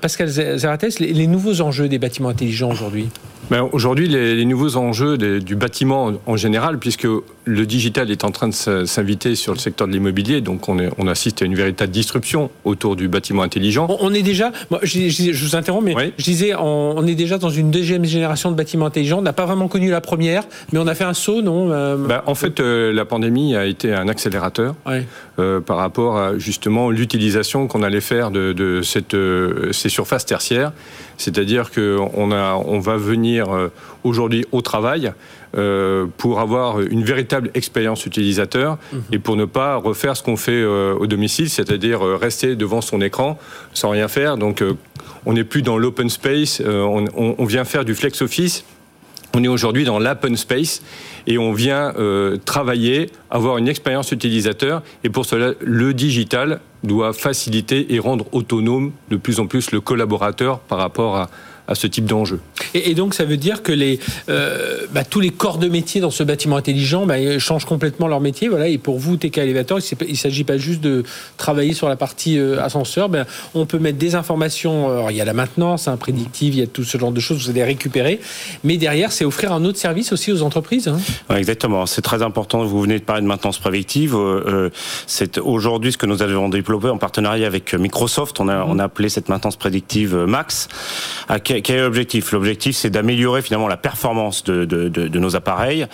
Pascal 0.00 0.28
Zarates, 0.28 0.98
les 0.98 1.26
nouveaux 1.26 1.60
enjeux 1.60 1.88
des 1.88 1.98
bâtiments 1.98 2.28
intelligents 2.28 2.70
aujourd'hui? 2.70 3.08
Ben, 3.50 3.68
Aujourd'hui, 3.72 4.08
les, 4.08 4.44
nouveaux 4.44 4.76
enjeux 4.76 5.16
du 5.16 5.56
bâtiment 5.56 6.12
en 6.26 6.36
général, 6.36 6.78
puisque 6.78 7.06
le 7.44 7.66
digital 7.66 8.10
est 8.10 8.24
en 8.24 8.30
train 8.30 8.48
de 8.48 8.84
s'inviter 8.86 9.34
sur 9.34 9.52
le 9.52 9.58
secteur 9.58 9.86
de 9.86 9.92
l'immobilier, 9.92 10.40
donc 10.40 10.68
on, 10.68 10.78
est, 10.78 10.90
on, 10.98 11.06
assiste 11.06 11.42
à 11.42 11.44
une 11.44 11.54
véritable 11.54 11.92
disruption 11.92 12.50
autour 12.64 12.96
du 12.96 13.08
bâtiment 13.08 13.42
intelligent. 13.42 13.86
On, 14.00 14.12
est 14.14 14.22
déjà, 14.22 14.52
je, 14.82 15.08
je, 15.08 15.44
vous 15.44 15.56
interromps, 15.56 15.84
mais 15.84 16.12
je 16.16 16.24
disais, 16.24 16.54
on, 16.58 17.06
est 17.06 17.14
déjà 17.14 17.38
dans 17.38 17.50
une 17.50 17.70
deuxième 17.70 18.04
génération 18.04 18.50
de 18.50 18.56
bâtiments 18.56 18.86
intelligents. 18.86 19.18
On 19.18 19.22
n'a 19.22 19.32
pas 19.32 19.46
vraiment 19.46 19.68
connu 19.68 19.90
la 19.90 20.00
première, 20.00 20.44
mais 20.72 20.78
on 20.78 20.86
a 20.86 20.94
fait 20.94 21.04
un 21.04 21.14
saut, 21.14 21.42
non 21.42 21.70
euh, 21.70 21.96
ben, 21.96 22.22
En 22.26 22.34
fait, 22.34 22.60
euh, 22.60 22.92
la 22.92 23.04
pandémie 23.04 23.56
a 23.56 23.66
été 23.66 23.92
un 23.92 24.08
accélérateur 24.08 24.74
euh, 25.38 25.60
par 25.60 25.76
rapport 25.76 26.18
à 26.18 26.38
justement 26.38 26.90
l'utilisation 26.90 27.66
qu'on 27.66 27.82
allait 27.82 28.00
faire 28.00 28.30
de, 28.30 28.52
de 28.52 28.80
cette, 28.82 29.16
ces 29.72 29.88
surfaces 29.88 30.26
tertiaires. 30.26 30.72
C'est-à-dire 31.16 31.70
qu'on 31.70 32.10
on 32.32 32.78
va 32.78 32.96
venir 32.96 33.50
euh, 33.50 33.68
aujourd'hui 34.02 34.44
au 34.52 34.62
travail 34.62 35.12
euh, 35.56 36.06
pour 36.16 36.40
avoir 36.40 36.80
une 36.80 37.04
véritable 37.04 37.50
expérience 37.54 38.06
utilisateur 38.06 38.78
mhm. 38.92 39.02
et 39.12 39.18
pour 39.18 39.36
ne 39.36 39.44
pas 39.44 39.76
refaire 39.76 40.16
ce 40.16 40.22
qu'on 40.22 40.36
fait 40.36 40.52
euh, 40.52 40.94
au 40.94 41.06
domicile, 41.06 41.48
c'est-à-dire 41.48 42.00
rester 42.00 42.56
devant 42.56 42.80
son 42.80 43.00
écran 43.00 43.38
sans 43.72 43.90
rien 43.90 44.08
faire. 44.08 44.36
Donc 44.36 44.62
on 45.26 45.32
n'est 45.32 45.44
plus 45.44 45.62
dans 45.62 45.78
l'open 45.78 46.10
space, 46.10 46.60
on, 46.64 47.44
vient 47.44 47.64
faire 47.64 47.84
du 47.84 47.94
flex 47.94 48.20
office. 48.22 48.64
On 49.36 49.42
est 49.42 49.48
aujourd'hui 49.48 49.84
dans 49.84 49.98
l'open 49.98 50.36
space 50.36 50.82
et 51.26 51.38
on 51.38 51.52
vient 51.52 51.92
travailler, 52.44 53.10
avoir 53.30 53.58
une 53.58 53.68
expérience 53.68 54.12
utilisateur. 54.12 54.82
Et 55.04 55.10
pour 55.10 55.26
cela 55.26 55.52
le 55.60 55.94
digital 55.94 56.60
doit 56.82 57.12
faciliter 57.12 57.94
et 57.94 57.98
rendre 57.98 58.26
autonome 58.32 58.92
de 59.10 59.16
plus 59.16 59.40
en 59.40 59.46
plus 59.46 59.72
le 59.72 59.80
collaborateur 59.80 60.60
par 60.60 60.78
rapport 60.78 61.16
à, 61.16 61.30
à 61.66 61.74
ce 61.74 61.86
type 61.86 62.04
d'enjeu. 62.04 62.40
Et, 62.74 62.94
donc 62.94 63.14
ça 63.14 63.24
veut 63.24 63.36
dire 63.36 63.62
que 63.62 63.72
les, 63.72 63.98
euh, 64.28 64.86
bah, 64.92 65.04
tous 65.04 65.20
les 65.20 65.30
corps 65.30 65.58
de 65.58 65.68
métier 65.68 66.00
dans 66.00 66.10
ce 66.10 66.22
bâtiment 66.22 66.56
intelligent 66.56 67.06
bah, 67.06 67.38
changent 67.38 67.64
complètement 67.64 68.06
leur 68.06 68.20
métier. 68.20 68.48
Voilà. 68.48 68.68
Et 68.68 68.78
pour 68.78 68.98
vous, 68.98 69.16
TK 69.16 69.38
Elevator, 69.38 69.78
il 70.02 70.10
ne 70.10 70.16
s'agit 70.16 70.44
pas 70.44 70.58
juste 70.58 70.80
de 70.80 71.04
travailler 71.38 71.72
sur 71.72 71.88
la 71.88 71.96
partie 71.96 72.38
euh, 72.38 72.62
ascenseur. 72.62 73.08
Ben, 73.08 73.24
on 73.54 73.64
peut 73.64 73.78
mettre 73.78 73.98
des 73.98 74.14
informations. 74.14 74.90
Alors, 74.90 75.10
il 75.10 75.16
y 75.16 75.20
a 75.20 75.24
la 75.24 75.32
maintenance, 75.32 75.88
un 75.88 75.92
hein, 75.92 75.96
prédictive, 75.96 76.54
il 76.54 76.60
y 76.60 76.62
a 76.62 76.66
tout 76.66 76.84
ce 76.84 76.98
genre 76.98 77.12
de 77.12 77.20
choses, 77.20 77.44
vous 77.44 77.50
allez 77.50 77.64
récupérer. 77.64 78.20
Mais 78.62 78.76
derrière, 78.76 79.12
c'est 79.12 79.24
offrir 79.24 79.52
un 79.52 79.64
autre 79.64 79.78
service 79.78 80.12
aussi 80.12 80.32
aux 80.32 80.42
entreprises. 80.42 80.88
Hein. 80.88 80.98
exactement. 81.34 81.86
C'est 81.86 82.02
très 82.02 82.22
important. 82.22 82.64
Vous 82.64 82.82
venez 82.82 82.98
de 82.98 83.04
parler 83.04 83.22
de 83.22 83.26
maintenance 83.26 83.58
prédictive. 83.58 84.14
Euh, 84.14 84.68
c'est 85.06 85.38
aujourd'hui 85.38 85.92
ce 85.92 85.98
que 85.98 86.06
nous 86.06 86.22
avons 86.22 86.50
développé 86.50 86.88
en 86.88 86.98
partenariat 86.98 87.46
avec 87.46 87.72
Microsoft. 87.72 88.38
On 88.40 88.48
a, 88.48 88.58
mmh. 88.58 88.64
on 88.68 88.78
a 88.78 88.84
appelé 88.84 89.08
cette 89.08 89.30
maintenance 89.30 89.56
prédictive 89.56 90.14
Max. 90.14 90.68
À 91.28 91.40
quel 91.40 91.53
est 91.58 91.80
l'objectif? 91.80 92.32
L'objectif, 92.32 92.76
c'est 92.76 92.90
d'améliorer 92.90 93.42
finalement 93.42 93.68
la 93.68 93.76
performance 93.76 94.44
de, 94.44 94.64
de, 94.64 94.88
de, 94.88 95.08
de 95.08 95.18
nos 95.18 95.36
appareils 95.36 95.86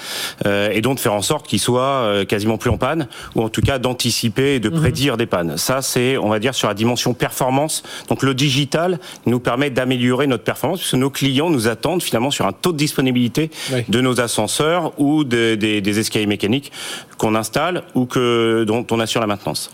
euh, 0.46 0.70
et 0.72 0.80
donc 0.80 0.96
de 0.96 1.00
faire 1.00 1.14
en 1.14 1.22
sorte 1.22 1.46
qu'ils 1.46 1.60
soient 1.60 1.82
euh, 1.82 2.24
quasiment 2.24 2.58
plus 2.58 2.70
en 2.70 2.78
panne, 2.78 3.08
ou 3.34 3.42
en 3.42 3.48
tout 3.48 3.60
cas 3.60 3.78
d'anticiper 3.78 4.54
et 4.54 4.60
de 4.60 4.68
mhm. 4.68 4.80
prédire 4.80 5.16
des 5.16 5.26
pannes. 5.26 5.56
Ça, 5.56 5.82
c'est, 5.82 6.16
on 6.16 6.28
va 6.28 6.38
dire, 6.38 6.54
sur 6.54 6.68
la 6.68 6.74
dimension 6.74 7.14
performance. 7.14 7.82
Donc 8.08 8.22
le 8.22 8.34
digital 8.34 8.98
nous 9.26 9.40
permet 9.40 9.70
d'améliorer 9.70 10.26
notre 10.26 10.44
performance, 10.44 10.80
puisque 10.80 10.94
nos 10.94 11.10
clients 11.10 11.50
nous 11.50 11.68
attendent 11.68 12.02
finalement 12.02 12.30
sur 12.30 12.46
un 12.46 12.52
taux 12.52 12.72
de 12.72 12.78
disponibilité 12.78 13.50
de 13.88 14.00
nos 14.00 14.20
ascenseurs 14.20 14.92
ou 14.98 15.24
des, 15.24 15.56
des, 15.56 15.80
des 15.80 15.98
escaliers 15.98 16.26
mécaniques 16.26 16.72
qu'on 17.20 17.34
installe 17.34 17.82
ou 17.94 18.06
que 18.06 18.64
dont 18.66 18.86
on 18.90 18.98
assure 18.98 19.20
la 19.20 19.26
maintenance. 19.26 19.70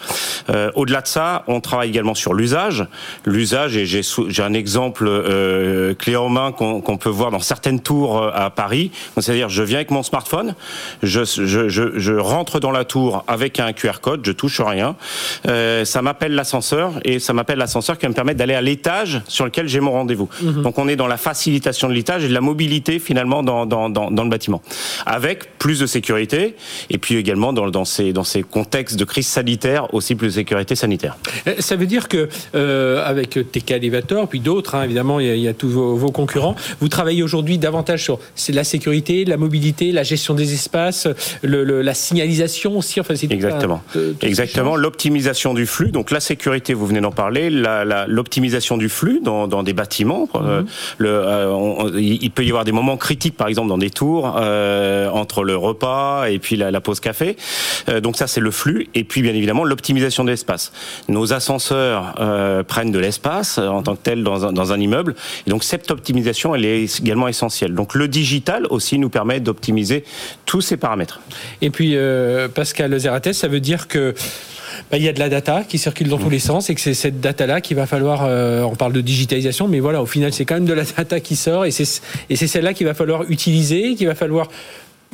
Euh, 0.50 0.72
Au-delà 0.74 1.00
de 1.00 1.06
ça, 1.06 1.44
on 1.46 1.60
travaille 1.60 1.88
également 1.88 2.16
sur 2.16 2.34
l'usage. 2.34 2.84
L'usage, 3.24 3.76
et 3.76 3.86
j'ai 3.86 4.42
un 4.42 4.52
exemple 4.52 5.06
euh, 5.06 5.94
clé 5.94 6.16
en 6.16 6.28
main 6.28 6.50
qu'on 6.50 6.96
peut 6.96 7.08
voir 7.08 7.30
dans 7.30 7.38
certaines 7.38 7.80
tours 7.80 8.20
euh, 8.20 8.30
à 8.34 8.50
Paris. 8.50 8.90
C'est-à-dire, 9.16 9.48
je 9.48 9.62
viens 9.62 9.76
avec 9.76 9.92
mon 9.92 10.02
smartphone, 10.02 10.56
je, 11.04 11.22
je, 11.24 11.68
je, 11.68 11.98
je, 11.98 12.12
rentre 12.14 12.58
dans 12.58 12.72
la 12.72 12.84
tour 12.84 13.24
avec 13.28 13.60
un 13.60 13.72
QR 13.72 14.00
code, 14.02 14.22
je 14.24 14.32
touche 14.32 14.60
rien. 14.60 14.96
Euh, 15.46 15.84
ça 15.84 16.02
m'appelle 16.02 16.34
l'ascenseur 16.34 16.94
et 17.04 17.20
ça 17.20 17.32
m'appelle 17.32 17.58
l'ascenseur 17.58 17.96
qui 17.96 18.06
va 18.06 18.08
me 18.08 18.14
permettre 18.14 18.38
d'aller 18.38 18.54
à 18.54 18.60
l'étage 18.60 19.22
sur 19.28 19.44
lequel 19.44 19.68
j'ai 19.68 19.78
mon 19.78 19.92
rendez-vous. 19.92 20.28
Mhm. 20.42 20.62
Donc 20.62 20.78
on 20.78 20.88
est 20.88 20.96
dans 20.96 21.06
la 21.06 21.16
facilitation 21.16 21.88
de 21.88 21.92
l'étage 21.92 22.24
et 22.24 22.28
de 22.28 22.34
la 22.34 22.40
mobilité 22.40 22.98
finalement 22.98 23.44
dans, 23.44 23.66
dans, 23.66 23.88
dans, 23.88 24.10
dans, 24.10 24.24
le 24.24 24.30
bâtiment. 24.30 24.62
Avec 25.04 25.58
plus 25.58 25.78
de 25.78 25.86
sécurité 25.86 26.56
et 26.90 26.98
puis 26.98 27.16
également 27.16 27.35
dans, 27.36 27.52
dans, 27.52 27.84
ces, 27.84 28.12
dans 28.12 28.24
ces 28.24 28.42
contextes 28.42 28.98
de 28.98 29.04
crise 29.04 29.26
sanitaire 29.26 29.92
aussi 29.94 30.14
plus 30.14 30.28
de 30.28 30.32
sécurité 30.32 30.74
sanitaire. 30.74 31.16
Ça 31.58 31.76
veut 31.76 31.86
dire 31.86 32.08
que 32.08 32.28
euh, 32.54 33.04
avec 33.04 33.30
TK 33.30 33.72
Elevator, 33.72 34.28
puis 34.28 34.40
d'autres, 34.40 34.74
hein, 34.74 34.82
évidemment, 34.84 35.20
il 35.20 35.36
y, 35.38 35.48
a, 35.48 35.54
tous 35.54 35.68
vos, 35.68 36.10
concurrents, 36.10 36.56
vous 36.80 36.88
travaillez 36.88 37.22
aujourd'hui 37.22 37.58
davantage 37.58 38.04
sur 38.04 38.18
la 38.48 38.64
sécurité, 38.64 39.24
la 39.24 39.36
mobilité, 39.36 39.92
la 39.92 40.02
gestion 40.02 40.34
des 40.34 40.54
espaces, 40.54 41.08
le, 41.42 41.64
la 41.82 41.94
signalisation 41.94 42.78
aussi. 42.78 43.00
Enfin, 43.00 43.14
Exactement. 43.14 43.82
Exactement. 44.22 44.76
L'optimisation 44.76 45.54
du 45.54 45.66
flux. 45.66 45.90
Donc 45.90 46.10
la 46.10 46.20
sécurité, 46.20 46.74
vous 46.74 46.86
venez 46.86 47.00
d'en 47.00 47.12
parler. 47.12 47.50
L'optimisation 47.50 48.76
du 48.76 48.88
flux 48.88 49.20
dans, 49.22 49.48
dans 49.48 49.62
des 49.62 49.72
bâtiments. 49.72 50.28
Euh, 50.34 50.60
mhm. 50.60 50.66
le, 50.98 51.08
euh, 51.10 51.90
il 52.00 52.30
peut 52.30 52.44
y 52.44 52.48
avoir 52.48 52.64
des 52.64 52.72
moments 52.72 52.96
critiques, 52.96 53.36
par 53.36 53.48
exemple, 53.48 53.68
dans 53.68 53.78
des 53.78 53.90
tours 53.90 54.36
euh, 54.38 55.08
entre 55.10 55.44
le 55.44 55.56
repas 55.56 56.26
et 56.28 56.38
puis 56.38 56.56
la, 56.56 56.70
la 56.70 56.80
pause 56.80 57.00
café. 57.00 57.25
Donc 58.02 58.16
ça, 58.16 58.26
c'est 58.26 58.40
le 58.40 58.50
flux. 58.50 58.88
Et 58.94 59.04
puis, 59.04 59.22
bien 59.22 59.34
évidemment, 59.34 59.64
l'optimisation 59.64 60.24
de 60.24 60.30
l'espace. 60.30 60.72
Nos 61.08 61.32
ascenseurs 61.32 62.14
prennent 62.68 62.92
de 62.92 62.98
l'espace 62.98 63.58
en 63.58 63.82
tant 63.82 63.96
que 63.96 64.02
tel 64.02 64.22
dans 64.22 64.46
un, 64.46 64.52
dans 64.52 64.72
un 64.72 64.80
immeuble. 64.80 65.14
Et 65.46 65.50
donc 65.50 65.64
cette 65.64 65.90
optimisation, 65.90 66.54
elle 66.54 66.64
est 66.64 67.00
également 67.00 67.28
essentielle. 67.28 67.74
Donc 67.74 67.94
le 67.94 68.08
digital 68.08 68.66
aussi 68.70 68.98
nous 68.98 69.08
permet 69.08 69.40
d'optimiser 69.40 70.04
tous 70.44 70.60
ces 70.60 70.76
paramètres. 70.76 71.20
Et 71.62 71.70
puis 71.70 71.96
euh, 71.96 72.48
Pascal 72.48 72.96
Zerates, 72.98 73.32
ça 73.32 73.48
veut 73.48 73.60
dire 73.60 73.88
que 73.88 74.14
bah, 74.90 74.98
il 74.98 75.02
y 75.02 75.08
a 75.08 75.12
de 75.12 75.18
la 75.18 75.28
data 75.28 75.64
qui 75.66 75.78
circule 75.78 76.08
dans 76.08 76.18
tous 76.18 76.30
les 76.30 76.38
sens 76.38 76.70
et 76.70 76.74
que 76.74 76.80
c'est 76.80 76.94
cette 76.94 77.20
data-là 77.20 77.60
qu'il 77.60 77.76
va 77.76 77.86
falloir, 77.86 78.24
euh, 78.24 78.62
on 78.62 78.74
parle 78.74 78.92
de 78.92 79.00
digitalisation, 79.00 79.68
mais 79.68 79.80
voilà, 79.80 80.02
au 80.02 80.06
final, 80.06 80.32
c'est 80.32 80.44
quand 80.44 80.54
même 80.54 80.66
de 80.66 80.72
la 80.72 80.84
data 80.84 81.20
qui 81.20 81.36
sort 81.36 81.64
et 81.64 81.70
c'est 81.70 82.46
celle-là 82.46 82.74
qu'il 82.74 82.86
va 82.86 82.94
falloir 82.94 83.22
utiliser, 83.28 83.94
qu'il 83.94 84.06
va 84.06 84.14
falloir 84.14 84.48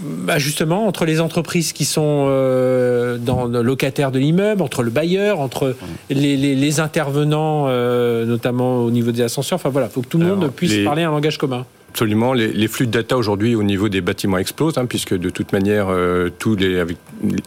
bah 0.01 0.39
justement, 0.39 0.87
entre 0.87 1.05
les 1.05 1.21
entreprises 1.21 1.73
qui 1.73 1.85
sont 1.85 2.27
euh, 2.29 3.19
dans 3.19 3.45
le 3.45 3.63
locataire 3.63 4.11
de 4.11 4.19
l'immeuble, 4.19 4.63
entre 4.63 4.83
le 4.83 4.91
bailleur, 4.91 5.39
entre 5.41 5.77
les, 6.09 6.37
les, 6.37 6.55
les 6.55 6.81
intervenants, 6.81 7.67
euh, 7.69 8.25
notamment 8.25 8.79
au 8.79 8.91
niveau 8.91 9.13
des 9.13 9.23
ascenseurs. 9.23 9.57
Enfin 9.57 9.69
voilà, 9.69 9.89
il 9.89 9.93
faut 9.93 10.01
que 10.01 10.09
tout 10.09 10.19
le 10.19 10.27
monde 10.27 10.51
puisse 10.51 10.83
parler 10.85 11.03
un 11.03 11.11
langage 11.11 11.37
commun. 11.39 11.67
Absolument. 11.91 12.33
Les, 12.33 12.49
les, 12.49 12.69
flux 12.69 12.87
de 12.87 12.91
data 12.91 13.19
aujourd'hui 13.19 13.55
au 13.55 13.63
niveau 13.63 13.91
des 13.91 14.01
bâtiments 14.01 14.39
explosent, 14.39 14.79
hein, 14.79 14.87
puisque 14.87 15.15
de 15.15 15.29
toute 15.29 15.53
manière, 15.53 15.89
euh, 15.91 16.31
tous 16.39 16.57
les, 16.57 16.79
avec, 16.79 16.97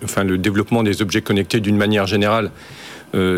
enfin, 0.03 0.23
le 0.23 0.37
développement 0.37 0.83
des 0.83 1.01
objets 1.01 1.21
connectés 1.21 1.59
d'une 1.59 1.77
manière 1.77 2.05
générale 2.05 2.51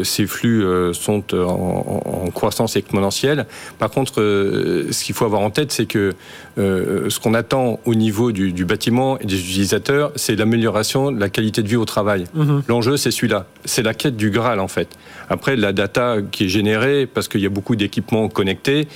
ces 0.03 0.25
flux 0.25 0.63
euh, 0.63 0.93
sont 0.93 1.23
euh, 1.33 1.45
en, 1.45 2.29
croissance 2.33 2.75
exponentielle. 2.75 3.45
Par 3.79 3.89
contre, 3.89 4.15
ce 4.15 5.03
qu'il 5.03 5.15
faut 5.15 5.25
avoir 5.25 5.41
en 5.41 5.49
tête, 5.49 5.71
c'est 5.71 5.85
que 5.85 6.13
ce 6.57 7.19
qu'on 7.19 7.33
attend 7.33 7.79
au 7.85 7.95
niveau 7.95 8.31
du, 8.31 8.65
bâtiment 8.65 9.19
et 9.19 9.25
des 9.25 9.39
utilisateurs, 9.39 10.11
c'est 10.15 10.35
l'amélioration 10.35 11.11
de 11.11 11.19
la 11.19 11.29
qualité 11.29 11.61
de 11.61 11.67
vie 11.67 11.75
au 11.75 11.85
travail. 11.85 12.25
Mhm. 12.33 12.63
L'enjeu, 12.67 12.97
c'est 12.97 13.11
celui-là. 13.11 13.45
C'est 13.65 13.83
la 13.83 13.93
quête 13.93 14.17
du 14.17 14.29
Graal, 14.29 14.59
en 14.59 14.67
fait. 14.67 14.89
Après, 15.29 15.55
la 15.55 15.73
data 15.73 16.17
qui 16.31 16.45
est 16.45 16.49
générée, 16.49 17.05
parce 17.05 17.27
qu'il 17.27 17.41
y 17.41 17.45
a 17.45 17.49
beaucoup 17.49 17.75
d'équipements 17.75 18.29
connectés, 18.29 18.87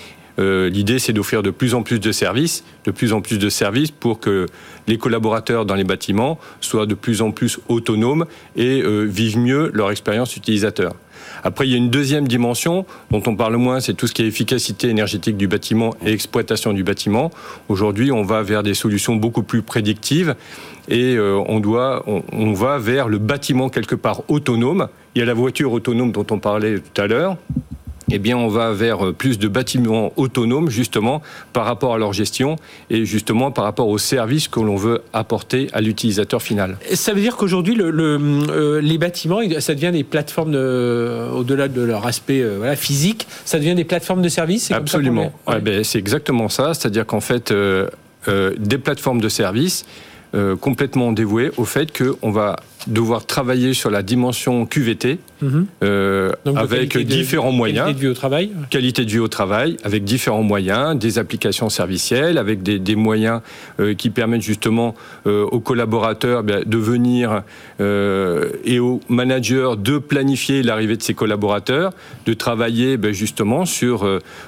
euh, 0.41 0.69
l'idée, 0.69 0.99
c'est 0.99 1.13
d'offrir 1.13 1.43
de 1.43 1.51
plus 1.51 1.73
en 1.73 1.83
plus 1.83 1.99
de 1.99 2.11
services, 2.11 2.63
de 2.85 2.91
plus 2.91 3.13
en 3.13 3.21
plus 3.21 3.37
de 3.37 3.49
services 3.49 3.91
pour 3.91 4.19
que 4.19 4.47
les 4.87 4.97
collaborateurs 4.97 5.65
dans 5.65 5.75
les 5.75 5.83
bâtiments 5.83 6.39
soient 6.59 6.85
de 6.85 6.95
plus 6.95 7.21
en 7.21 7.31
plus 7.31 7.59
autonomes 7.69 8.25
et 8.55 8.81
euh, 8.81 9.03
vivent 9.03 9.37
mieux 9.37 9.71
leur 9.73 9.91
expérience 9.91 10.35
utilisateur. 10.35 10.93
Après, 11.43 11.67
il 11.67 11.71
y 11.71 11.75
a 11.75 11.77
une 11.77 11.91
deuxième 11.91 12.27
dimension 12.27 12.85
dont 13.11 13.21
on 13.27 13.35
parle 13.35 13.55
moins, 13.57 13.79
c'est 13.79 13.93
tout 13.93 14.07
ce 14.07 14.13
qui 14.13 14.23
est 14.23 14.27
efficacité 14.27 14.89
énergétique 14.89 15.37
du 15.37 15.47
bâtiment 15.47 15.93
et 16.03 16.11
exploitation 16.11 16.73
du 16.73 16.83
bâtiment. 16.83 17.31
Aujourd'hui, 17.69 18.11
on 18.11 18.23
va 18.23 18.41
vers 18.41 18.63
des 18.63 18.73
solutions 18.73 19.15
beaucoup 19.15 19.43
plus 19.43 19.61
prédictives 19.61 20.35
et 20.89 21.15
euh, 21.15 21.39
on, 21.47 21.59
doit, 21.59 22.03
on 22.07 22.53
va 22.53 22.79
vers 22.79 23.07
le 23.07 23.19
bâtiment 23.19 23.69
quelque 23.69 23.95
part 23.95 24.23
autonome. 24.29 24.87
Il 25.13 25.19
y 25.19 25.21
a 25.21 25.25
la 25.25 25.33
voiture 25.33 25.71
autonome 25.71 26.11
dont 26.11 26.25
on 26.31 26.39
parlait 26.39 26.79
tout 26.79 27.01
à 27.01 27.07
l'heure 27.07 27.37
eh 28.11 28.19
bien, 28.19 28.37
on 28.37 28.47
va 28.47 28.73
vers 28.73 29.05
euh, 29.05 29.13
plus 29.13 29.39
de 29.39 29.47
bâtiments 29.47 30.11
autonomes, 30.17 30.69
justement, 30.69 31.21
par 31.53 31.65
rapport 31.65 31.93
à 31.93 31.97
leur 31.97 32.13
gestion 32.13 32.57
et 32.89 33.05
justement 33.05 33.51
par 33.51 33.63
rapport 33.63 33.87
aux 33.87 33.97
services 33.97 34.47
que 34.47 34.59
l'on 34.59 34.75
veut 34.75 35.01
apporter 35.13 35.67
à 35.73 35.81
l'utilisateur 35.81 36.41
final. 36.41 36.77
Ça 36.93 37.13
veut 37.13 37.21
dire 37.21 37.37
qu'aujourd'hui, 37.37 37.75
le, 37.75 37.91
euh, 37.93 38.81
les 38.81 38.97
bâtiments, 38.97 39.39
ça 39.59 39.75
devient 39.75 39.91
des 39.91 40.03
plateformes, 40.03 40.55
au-delà 40.55 41.67
de 41.67 41.81
leur 41.81 42.05
aspect 42.05 42.41
euh, 42.41 42.57
voilà, 42.57 42.75
physique, 42.75 43.27
ça 43.45 43.59
devient 43.59 43.75
des 43.75 43.85
plateformes 43.85 44.21
de 44.21 44.29
services 44.29 44.71
Absolument. 44.71 45.31
Ben, 45.61 45.83
c'est 45.83 45.99
exactement 45.99 46.49
ça. 46.49 46.73
C'est-à-dire 46.73 47.05
qu'en 47.05 47.19
fait, 47.21 47.53
des 48.27 48.77
plateformes 48.77 49.21
de 49.21 49.29
services 49.29 49.85
complètement 50.61 51.11
dévouées 51.11 51.51
au 51.57 51.65
fait 51.65 51.91
qu'on 51.95 52.31
va 52.31 52.55
devoir 52.87 53.25
travailler 53.25 53.73
sur 53.73 53.89
la 53.89 54.03
dimension 54.03 54.65
QVT 54.65 55.19
mhm. 55.41 55.65
euh, 55.83 56.31
avec 56.55 56.97
différents 56.97 57.51
moyens. 57.51 57.85
Qualité 57.85 57.93
de 57.93 57.99
vie 57.99 58.07
au 58.07 58.13
travail. 58.13 58.51
Qualité 58.69 59.05
de 59.05 59.09
vie 59.11 59.19
au 59.19 59.27
travail, 59.27 59.77
avec 59.83 60.03
différents 60.03 60.43
moyens, 60.43 60.97
des 60.97 61.19
applications 61.19 61.69
servicielles, 61.69 62.37
avec 62.37 62.63
des, 62.63 62.79
des 62.79 62.95
moyens 62.95 63.41
euh, 63.79 63.93
qui 63.93 64.09
permettent 64.09 64.41
justement 64.41 64.95
euh, 65.27 65.43
aux 65.45 65.59
collaborateurs 65.59 66.43
ben, 66.43 66.63
de 66.65 66.77
venir 66.77 67.43
et 67.79 68.79
aux 68.79 68.99
managers 69.09 69.71
de 69.77 69.97
planifier 69.97 70.61
l'arrivée 70.61 70.97
de 70.97 71.01
ces 71.01 71.15
collaborateurs, 71.15 71.91
de 72.25 72.33
travailler 72.33 72.97
ben, 72.97 73.11
justement 73.11 73.65
sur 73.65 74.07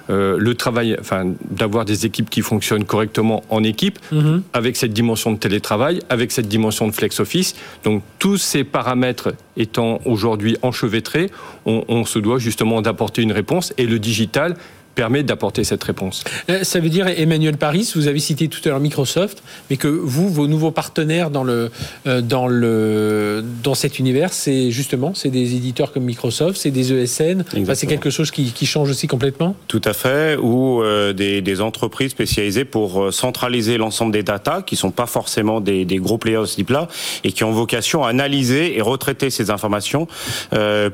le 0.10 0.54
travail, 0.54 0.96
enfin 1.00 1.34
d'avoir 1.50 1.86
des 1.86 2.06
équipes 2.06 2.30
qui 2.30 2.42
fonctionnent 2.42 2.86
correctement 2.86 3.44
en 3.50 3.64
équipe, 3.64 3.98
mhm. 4.12 4.44
avec 4.54 4.78
cette 4.78 4.94
dimension 4.94 5.32
de 5.32 5.38
télétravail, 5.38 6.00
avec 6.10 6.32
cette 6.32 6.48
dimension 6.48 6.88
de 6.88 6.94
flex 6.94 7.20
office. 7.20 7.56
Donc 7.84 8.04
tous 8.24 8.38
ces 8.38 8.64
paramètres 8.64 9.34
étant 9.58 10.00
aujourd'hui 10.06 10.56
enchevêtrés, 10.62 11.30
on, 11.66 12.06
se 12.06 12.20
doit 12.20 12.40
justement 12.40 12.82
d'apporter 12.82 13.22
une 13.22 13.34
réponse. 13.34 13.74
Et 13.78 13.86
le 13.86 14.00
digital 14.00 14.56
permet 14.96 15.24
d'apporter 15.24 15.64
cette 15.64 15.84
réponse. 15.84 16.24
Euh, 16.50 16.64
ça 16.64 16.80
veut 16.80 16.90
dire, 16.90 17.08
Emmanuel 17.08 17.58
Paris, 17.58 17.92
vous 17.96 18.08
avez 18.08 18.20
cité 18.20 18.48
tout 18.48 18.60
à 18.66 18.70
l'heure 18.70 18.80
Microsoft, 18.80 19.44
mais 19.70 19.78
que 19.78 19.88
vous, 19.88 20.30
vos 20.30 20.48
nouveaux 20.48 20.72
partenaires 20.72 21.30
dans, 21.30 21.44
le, 21.44 21.72
euh, 22.08 22.22
dans, 22.22 22.48
le, 22.48 23.44
dans 23.64 23.74
cet 23.74 24.00
univers, 24.00 24.34
c'est 24.34 24.72
justement 24.72 25.14
c'est 25.14 25.30
des 25.30 25.56
éditeurs 25.56 25.92
comme 25.92 26.04
Microsoft, 26.04 26.58
c'est 26.58 26.72
des 26.72 26.94
ESN, 26.94 27.44
c'est 27.74 27.88
quelque 27.88 28.10
chose 28.10 28.32
qui, 28.32 28.52
qui, 28.52 28.66
change 28.66 28.90
aussi 28.90 29.08
complètement? 29.08 29.56
Tout 29.68 29.82
à 29.84 29.94
fait, 29.94 30.38
ou 30.38 30.82
euh, 30.82 31.14
des, 31.14 31.42
des, 31.42 31.62
entreprises 31.62 32.12
spécialisées 32.12 32.66
pour 32.66 33.14
centraliser 33.14 33.78
l'ensemble 33.78 34.12
des 34.12 34.24
datas, 34.24 34.62
qui 34.62 34.76
sont 34.76 34.92
pas 34.92 35.06
forcément 35.06 35.62
des, 35.62 35.86
des 35.86 35.98
gros 35.98 36.18
players 36.18 36.42
de 36.42 36.46
ce 36.46 36.56
type-là, 36.56 36.88
et 37.24 37.32
qui 37.32 37.44
ont 37.44 37.52
vocation 37.52 38.04
à 38.04 38.10
analyser 38.10 38.78
et 38.78 38.82
retraiter 38.82 39.30
ces 39.30 39.50
informations 39.50 40.08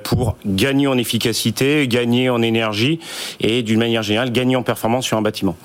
pour 0.04 0.36
gagner 0.46 0.88
en 0.88 0.98
efficacité, 0.98 1.88
gagner 1.88 2.30
en 2.30 2.42
énergie, 2.42 3.00
et 3.40 3.64
d'une 3.64 3.80
manière 3.80 3.89
manière 3.90 4.04
générale, 4.04 4.32
gagner 4.32 4.56
en 4.56 4.64
performance 4.64 5.06
sur 5.06 5.18
un 5.18 5.22
bâtiment. 5.22 5.56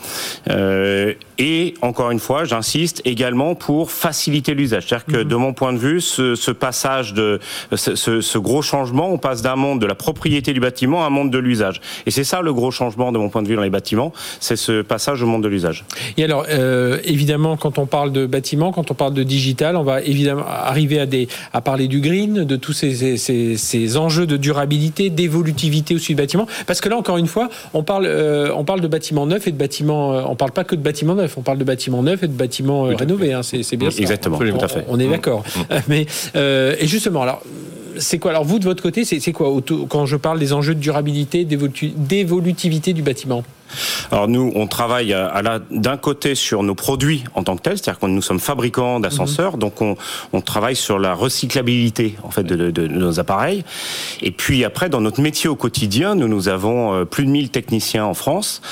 Euh, 0.49 1.13
et 1.39 1.75
encore 1.83 2.11
une 2.11 2.19
fois, 2.19 2.45
j'insiste 2.45 3.03
également 3.05 3.55
pour 3.55 3.91
faciliter 3.91 4.55
l'usage. 4.55 4.87
C'est-à-dire 4.89 5.07
que 5.07 5.17
mhm. 5.19 5.29
de 5.29 5.37
mon 5.37 5.53
point 5.53 5.73
de 5.73 5.79
vue, 5.79 6.01
ce, 6.01 6.35
ce 6.35 6.51
passage 6.51 7.13
de 7.13 7.41
ce, 7.75 7.95
ce, 7.95 8.39
gros 8.39 8.63
changement, 8.63 9.11
on 9.11 9.19
passe 9.19 9.43
d'un 9.43 9.57
monde 9.57 9.81
de 9.81 9.87
la 9.87 9.95
propriété 9.95 10.53
du 10.53 10.61
bâtiment 10.61 11.03
à 11.03 11.07
un 11.07 11.11
monde 11.11 11.31
de 11.31 11.39
l'usage. 11.39 11.81
Et 12.07 12.11
c'est 12.11 12.25
ça 12.25 12.41
le 12.41 12.53
gros 12.53 12.71
changement 12.71 13.13
de 13.13 13.19
mon 13.19 13.29
point 13.29 13.43
de 13.43 13.49
vue 13.49 13.57
dans 13.57 13.63
les 13.63 13.71
bâtiments, 13.71 14.13
c'est 14.41 14.57
ce 14.57 14.83
passage 14.83 15.23
au 15.23 15.27
monde 15.27 15.43
de 15.43 15.49
l'usage. 15.49 15.85
Et 16.17 16.25
alors, 16.25 16.47
euh, 16.49 16.99
évidemment, 17.05 17.57
quand 17.57 17.79
on 17.79 17.87
parle 17.87 18.13
de 18.13 18.27
bâtiment, 18.27 18.73
quand 18.73 18.91
on 18.91 18.95
parle 18.95 19.15
de 19.15 19.23
digital, 19.23 19.77
on 19.77 19.83
va 19.83 20.03
évidemment 20.03 20.45
arriver 20.47 21.01
à 21.01 21.07
des 21.07 21.29
à 21.53 21.61
parler 21.61 21.89
du 21.89 22.01
green, 22.01 22.45
de 22.45 22.57
tous 22.57 22.73
ces, 22.73 23.17
ces, 23.17 23.57
ces 23.57 23.97
enjeux 23.97 24.27
de 24.27 24.37
durabilité, 24.37 25.11
d'évolutivité 25.11 25.95
aussi 25.95 26.13
du 26.13 26.17
bâtiment. 26.17 26.47
Parce 26.67 26.81
que 26.81 26.89
là, 26.89 26.97
encore 26.97 27.19
une 27.19 27.27
fois, 27.27 27.49
on 27.73 27.83
parle 27.83 28.07
euh, 28.15 28.53
on 28.55 28.65
parle 28.65 28.81
de 28.81 28.89
bâtiments 28.89 29.27
neufs 29.27 29.47
et 29.47 29.53
de 29.53 29.57
bâtiments. 29.57 30.15
Euh, 30.15 30.23
on 30.27 30.37
parle 30.37 30.53
pas 30.53 30.65
que 30.65 30.75
de 30.75 30.81
bâtiments 30.81 31.15
neufs. 31.15 31.37
On 31.37 31.43
parle 31.43 31.59
de 31.59 31.65
bâtiments 31.65 32.03
neufs 32.03 32.23
et 32.23 32.29
de 32.29 32.33
bâtiments 32.33 32.87
euh, 32.87 32.95
rénovés. 32.95 33.33
Hein, 33.33 33.43
c'est 33.43 33.77
bien 33.77 33.91
ça. 33.91 34.01
Exactement. 34.01 34.39
On, 34.41 34.59
tout 34.59 34.65
à 34.65 34.69
fait. 34.69 34.85
on 34.89 34.99
est 34.99 35.09
d'accord. 35.09 35.45
Mm. 35.57 35.75
Mais 35.89 36.07
et 36.35 36.87
justement, 36.87 37.23
alors 37.23 37.43
c'est 37.99 38.19
quoi 38.19 38.31
Alors 38.33 38.45
vous 38.45 38.59
de 38.59 38.65
votre 38.65 38.83
côté, 38.83 39.05
c'est 39.05 39.33
quoi 39.33 39.53
quand 39.89 40.07
je 40.07 40.17
parle 40.17 40.39
des 40.39 40.53
enjeux 40.53 40.75
de 40.75 40.81
durabilité, 40.81 41.45
d'évolutivité 41.45 42.93
du 42.93 43.03
bâtiment? 43.03 43.45
Alors 44.11 44.29
nous, 44.29 44.53
on 44.55 44.67
travaille 44.67 45.13
à 45.13 45.43
d'un 45.71 45.97
côté 45.97 46.35
sur 46.35 46.63
nos 46.63 46.75
produits 46.75 47.25
en 47.35 47.43
tant 47.43 47.57
que 47.57 47.63
tels, 47.63 47.79
c'est-à-dire 47.79 48.01
que 48.01 48.07
nous 48.07 48.23
sommes 48.23 48.41
fabricants 48.41 49.01
d'ascenseurs, 49.01 49.55
mhm. 49.55 49.59
donc 49.59 49.83
on, 49.83 49.97
on, 50.33 50.41
travaille 50.41 50.77
sur 50.77 50.99
la 50.99 51.15
recyclabilité 51.15 52.17
en 52.23 52.31
fait 52.31 52.43
de, 52.43 52.57
de, 52.57 52.71
de, 52.71 52.87
nos 52.87 53.21
appareils. 53.21 53.65
Et 54.23 54.31
puis 54.31 54.65
après, 54.65 54.89
dans 54.89 55.01
notre 55.01 55.21
métier 55.21 55.49
au 55.49 55.57
quotidien, 55.57 56.15
nous 56.15 56.29
nous 56.29 56.49
avons 56.49 56.95
euh, 56.95 57.05
plus 57.05 57.25
de 57.25 57.31
1000 57.31 57.51
techniciens 57.51 58.05
en 58.05 58.15
France. 58.15 58.63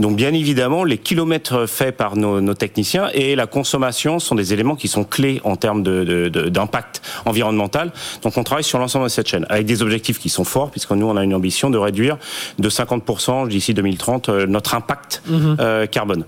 Donc 0.00 0.16
bien 0.16 0.32
évidemment, 0.32 0.84
les 0.84 0.98
kilomètres 0.98 1.66
faits 1.66 1.96
par 1.96 2.16
nos, 2.16 2.40
nos 2.40 2.54
techniciens 2.54 3.08
et 3.14 3.34
la 3.34 3.46
consommation 3.46 4.18
sont 4.18 4.34
des 4.34 4.52
éléments 4.52 4.76
qui 4.76 4.88
sont 4.88 5.04
clés 5.04 5.40
en 5.44 5.56
termes 5.56 5.82
d'impact 5.82 7.02
environnemental. 7.24 7.92
Donc 8.22 8.36
on 8.36 8.44
travaille 8.44 8.64
sur 8.64 8.78
l'ensemble 8.78 9.04
de 9.04 9.10
cette 9.10 9.28
chaîne 9.28 9.46
avec 9.48 9.66
des 9.66 9.82
objectifs 9.82 10.18
qui 10.18 10.28
sont 10.28 10.44
forts, 10.44 10.70
puisque 10.70 10.90
nous 10.90 11.06
on 11.06 11.16
a 11.16 11.24
une 11.24 11.34
ambition 11.34 11.70
de 11.70 11.78
réduire 11.78 12.18
de 12.58 12.68
50% 12.68 13.48
d'ici 13.48 13.74
2030 13.74 14.28
notre 14.46 14.74
impact 14.74 15.22
mhm. 15.26 15.56
euh, 15.60 15.86
carbone. 15.86 16.24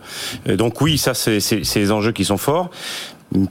donc 0.46 0.80
oui, 0.80 0.98
ça 0.98 1.14
c'est 1.14 1.38
des 1.74 1.92
enjeux 1.92 2.12
qui 2.12 2.24
sont 2.24 2.38
forts 2.38 2.70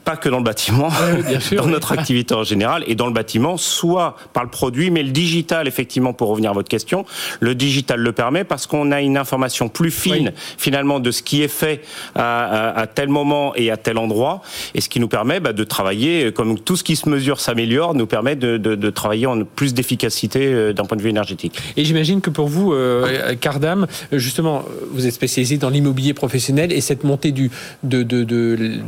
pas 0.04 0.16
que 0.16 0.30
dans 0.30 0.38
le 0.38 0.44
bâtiment, 0.44 0.90
dans 1.58 1.68
notre 1.68 1.92
activité 1.92 2.34
en 2.34 2.44
général, 2.44 2.84
et 2.88 2.96
dans 2.96 3.08
le 3.08 3.14
bâtiment, 3.14 3.58
soit 3.58 4.16
par 4.34 4.44
le 4.44 4.50
produit, 4.50 4.92
mais 4.92 5.04
le 5.04 5.12
digital, 5.12 5.68
effectivement, 5.68 6.14
pour 6.14 6.30
revenir 6.30 6.52
à 6.52 6.54
votre 6.54 6.70
question, 6.70 7.06
le 7.40 7.56
digital 7.56 8.00
le 8.00 8.12
permet 8.12 8.44
parce 8.44 8.68
qu'on 8.68 8.92
a 8.92 9.02
une 9.02 9.18
information 9.18 9.70
plus 9.70 9.92
fine, 9.92 10.32
finalement, 10.58 11.00
de 11.00 11.12
ce 11.12 11.22
qui 11.22 11.42
est 11.42 11.48
fait 11.48 11.82
à, 12.16 12.86
tel 12.94 13.10
moment 13.10 13.54
et 13.56 13.72
à 13.72 13.78
tel 13.78 13.98
endroit, 13.98 14.42
et 14.74 14.82
ce 14.82 14.90
qui 14.90 15.00
nous 15.00 15.08
permet 15.08 15.40
bah, 15.40 15.54
de 15.54 15.64
travailler, 15.64 16.32
comme 16.32 16.60
tout 16.60 16.76
ce 16.76 16.84
qui 16.84 16.96
se 16.96 17.10
mesure 17.10 17.40
s'améliore, 17.40 17.94
nous 17.94 18.08
permet 18.08 18.36
de, 18.36 18.90
travailler 18.90 19.26
en 19.26 19.44
plus 19.44 19.74
d'efficacité 19.74 20.46
euh, 20.46 20.74
d'un 20.74 20.86
point 20.86 20.98
de 20.98 21.02
vue 21.02 21.10
énergétique. 21.10 21.58
Et 21.78 21.86
j'imagine 21.86 22.22
que 22.22 22.30
pour 22.30 22.48
vous, 22.48 22.74
euh, 22.74 23.34
Cardam, 23.36 23.88
justement, 24.12 24.64
vous 24.92 25.08
êtes 25.08 25.14
spécialisé 25.14 25.58
dans 25.58 25.70
l'immobilier 25.70 26.14
professionnel 26.14 26.72
et 26.72 26.82
cette 26.82 27.04
montée 27.04 27.32
du, 27.32 27.50
de, 27.84 28.04
de, 28.04 28.24
de 28.24 28.82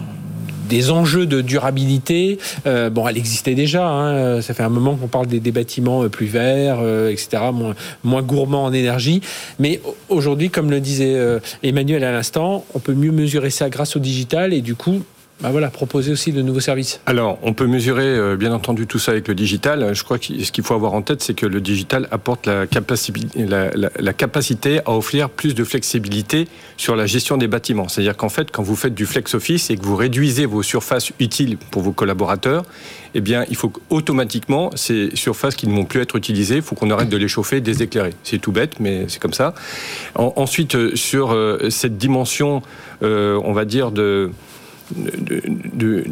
des 0.67 0.91
enjeux 0.91 1.25
de 1.25 1.41
durabilité, 1.41 2.37
euh, 2.65 2.89
bon, 2.89 3.07
elle 3.07 3.17
existait 3.17 3.55
déjà. 3.55 3.87
Hein, 3.87 4.41
ça 4.41 4.53
fait 4.53 4.63
un 4.63 4.69
moment 4.69 4.95
qu'on 4.95 5.07
parle 5.07 5.27
des, 5.27 5.51
bâtiments 5.51 6.03
euh, 6.03 6.09
plus 6.09 6.25
verts, 6.25 6.79
euh, 6.81 7.11
etc., 7.11 7.43
moins, 7.53 7.75
moins 8.03 8.21
gourmands 8.21 8.65
en 8.65 8.73
énergie. 8.73 9.21
Mais 9.59 9.81
aujourd'hui, 10.09 10.49
comme 10.49 10.69
le 10.69 10.79
disait 10.79 11.15
Emmanuel 11.63 12.03
à 12.03 12.11
l'instant, 12.11 12.65
on 12.73 12.79
peut 12.79 12.93
mieux 12.93 13.11
mesurer 13.11 13.49
ça 13.49 13.69
grâce 13.69 13.95
au 13.95 13.99
digital 13.99 14.53
et 14.53 14.61
du 14.61 14.75
coup, 14.75 15.03
bah 15.41 15.49
voilà, 15.51 15.69
proposer 15.69 16.13
aussi 16.13 16.31
de 16.31 16.41
nouveaux 16.41 16.61
services. 16.61 17.01
Alors, 17.05 17.37
on 17.41 17.53
peut 17.53 17.67
mesurer 17.67 18.05
euh, 18.05 18.37
bien 18.37 18.53
entendu 18.53 18.87
tout 18.87 18.99
ça 18.99 19.11
avec 19.11 19.27
le 19.27 19.35
digital. 19.35 19.93
Je 19.93 20.03
crois 20.05 20.17
que 20.17 20.41
ce 20.41 20.49
qu'il 20.49 20.63
faut 20.63 20.75
avoir 20.75 20.93
en 20.93 21.01
tête, 21.01 21.21
c'est 21.21 21.33
que 21.33 21.45
le 21.45 21.59
digital 21.59 22.07
apporte 22.11 22.47
la 22.47 22.67
capacité, 22.67 24.79
à 24.85 24.91
offrir 24.91 25.29
plus 25.29 25.53
de 25.53 25.65
flexibilité 25.65 26.47
sur 26.77 26.95
la 26.95 27.05
gestion 27.05 27.35
des 27.35 27.47
bâtiments. 27.47 27.89
C'est-à-dire 27.89 28.15
qu'en 28.15 28.29
fait, 28.29 28.49
quand 28.49 28.63
vous 28.63 28.77
faites 28.77 28.95
du 28.95 29.05
flex 29.05 29.35
office 29.35 29.69
et 29.69 29.75
que 29.75 29.83
vous 29.83 29.97
réduisez 29.97 30.45
vos 30.45 30.63
surfaces 30.63 31.11
utiles 31.19 31.57
pour 31.57 31.81
vos 31.81 31.91
collaborateurs, 31.91 32.63
eh 33.13 33.19
bien, 33.19 33.43
il 33.49 33.57
faut 33.57 33.73
automatiquement 33.89 34.71
ces 34.75 35.09
surfaces 35.15 35.55
qui 35.55 35.67
ne 35.67 35.75
vont 35.75 35.85
plus 35.85 35.99
être 35.99 36.15
utilisées, 36.15 36.57
il 36.57 36.61
faut 36.61 36.75
qu'on 36.75 36.91
arrête 36.91 37.09
de 37.09 37.17
les 37.17 37.27
chauffer, 37.27 37.59
de 37.59 37.71
les. 37.71 37.89
C'est 38.23 38.39
tout 38.39 38.53
bête, 38.53 38.79
mais 38.79 39.05
c'est 39.09 39.21
comme 39.21 39.33
ça. 39.33 39.53
ensuite, 40.15 40.75
euh, 40.75 40.95
sur 40.95 41.33
euh, 41.33 41.69
cette 41.69 41.97
dimension, 41.97 42.61
on 43.01 43.53
va 43.53 43.65
dire 43.65 43.91
de 43.91 44.31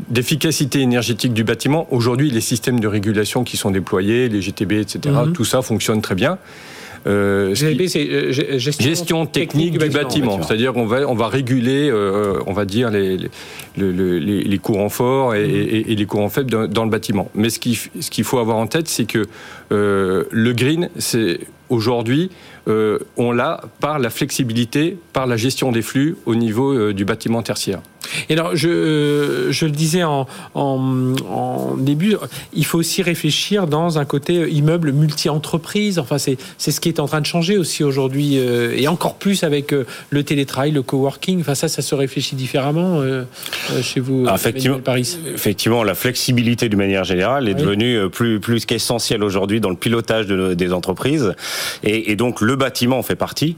d'efficacité 0.10 0.80
énergétique 0.80 1.34
du 1.34 1.44
bâtiment. 1.44 1.88
Aujourd'hui, 1.92 2.32
les 2.32 2.42
systèmes 2.42 2.80
de 2.80 2.88
régulation 2.88 3.44
qui 3.44 3.58
sont 3.58 3.72
déployés, 3.72 4.30
les 4.30 4.42
GTB, 4.42 4.74
etc., 4.74 5.16
mhm. 5.26 5.34
tout 5.34 5.46
ça 5.46 5.62
fonctionne 5.62 6.02
très 6.02 6.16
bien. 6.16 6.38
Euh, 7.06 7.54
GTB, 7.54 7.88
c'est 7.88 8.10
euh, 8.10 8.32
gestion, 8.32 9.26
technique, 9.26 9.78
du 9.78 9.90
bâtiment. 9.90 10.42
C'est-à-dire 10.42 10.74
qu'on 10.74 10.86
va, 10.86 11.08
on 11.08 11.16
va 11.16 11.28
réguler, 11.28 11.90
euh, 11.90 12.40
on 12.48 12.54
va 12.54 12.66
dire, 12.66 12.90
les, 12.90 13.18
les, 13.78 14.44
les, 14.44 14.58
courants 14.58 14.90
forts 14.90 15.32
mhm. 15.32 15.40
et, 15.40 15.96
les 15.96 16.06
courants 16.06 16.30
faibles 16.30 16.50
dans, 16.50 16.68
dans 16.68 16.86
le 16.86 16.90
bâtiment. 16.90 17.30
Mais 17.36 17.50
ce 17.50 17.60
qu'il 17.60 17.76
ce 17.76 18.10
qu'il 18.10 18.24
faut 18.24 18.40
avoir 18.40 18.58
en 18.58 18.68
tête, 18.68 18.88
c'est 18.88 19.06
que 19.06 19.28
le 19.70 20.52
green, 20.54 20.90
c'est 20.98 21.42
aujourd'hui, 21.70 22.30
on 22.68 23.32
l'a 23.32 23.62
par 23.80 24.00
la 24.00 24.10
flexibilité, 24.10 24.98
par 25.12 25.28
la 25.28 25.38
gestion 25.38 25.72
des 25.72 25.82
flux 25.82 26.16
au 26.26 26.36
niveau 26.36 26.94
du 26.94 27.06
bâtiment 27.06 27.42
tertiaire. 27.42 27.82
Et 28.30 28.34
alors, 28.34 28.56
je, 28.56 29.48
je 29.50 29.66
le 29.66 29.72
disais 29.72 30.04
en, 30.04 30.28
en, 30.56 31.76
début, 31.78 32.16
il 32.54 32.66
faut 32.66 32.78
aussi 32.78 33.02
réfléchir 33.02 33.68
dans 33.68 34.00
un 34.00 34.06
côté 34.06 34.50
immeuble 34.50 34.92
multi-entreprise. 34.92 36.00
Enfin, 36.00 36.18
c'est 36.18 36.38
ce 36.58 36.80
qui 36.80 36.90
est 36.90 37.00
en 37.00 37.08
train 37.08 37.22
de 37.22 37.26
changer 37.26 37.58
aussi 37.58 37.84
aujourd'hui, 37.84 38.38
euh, 38.38 38.76
et 38.76 38.88
encore 38.88 39.16
plus 39.16 39.44
avec 39.44 39.74
euh, 39.74 39.86
le 40.10 40.24
télétravail, 40.24 40.72
le 40.72 40.82
coworking. 40.82 41.42
Enfin, 41.42 41.56
ça, 41.56 41.68
ça 41.68 41.82
se 41.82 41.96
réfléchit 41.96 42.36
différemment 42.36 43.02
euh, 43.02 43.24
chez 43.82 44.00
vous, 44.00 44.26
ah, 44.28 44.36
effectivement, 44.36 44.80
Paris. 44.80 45.18
Effectivement, 45.34 45.84
la 45.84 45.96
flexibilité, 45.96 46.70
d'une 46.70 46.80
manière 46.80 47.04
générale, 47.04 47.48
est 47.50 47.54
devenue 47.54 48.10
plus, 48.10 48.40
plus 48.40 48.66
qu'essentielle 48.66 49.24
aujourd'hui 49.24 49.60
dans 49.60 49.70
le 49.70 49.76
pilotage 49.76 50.28
de, 50.28 50.54
des 50.54 50.74
entreprises. 50.74 51.34
Et, 51.84 52.12
et 52.12 52.16
donc, 52.16 52.42
le 52.42 52.53
bâtiment 52.56 52.98
en 52.98 53.04
fait 53.04 53.16
partie, 53.16 53.56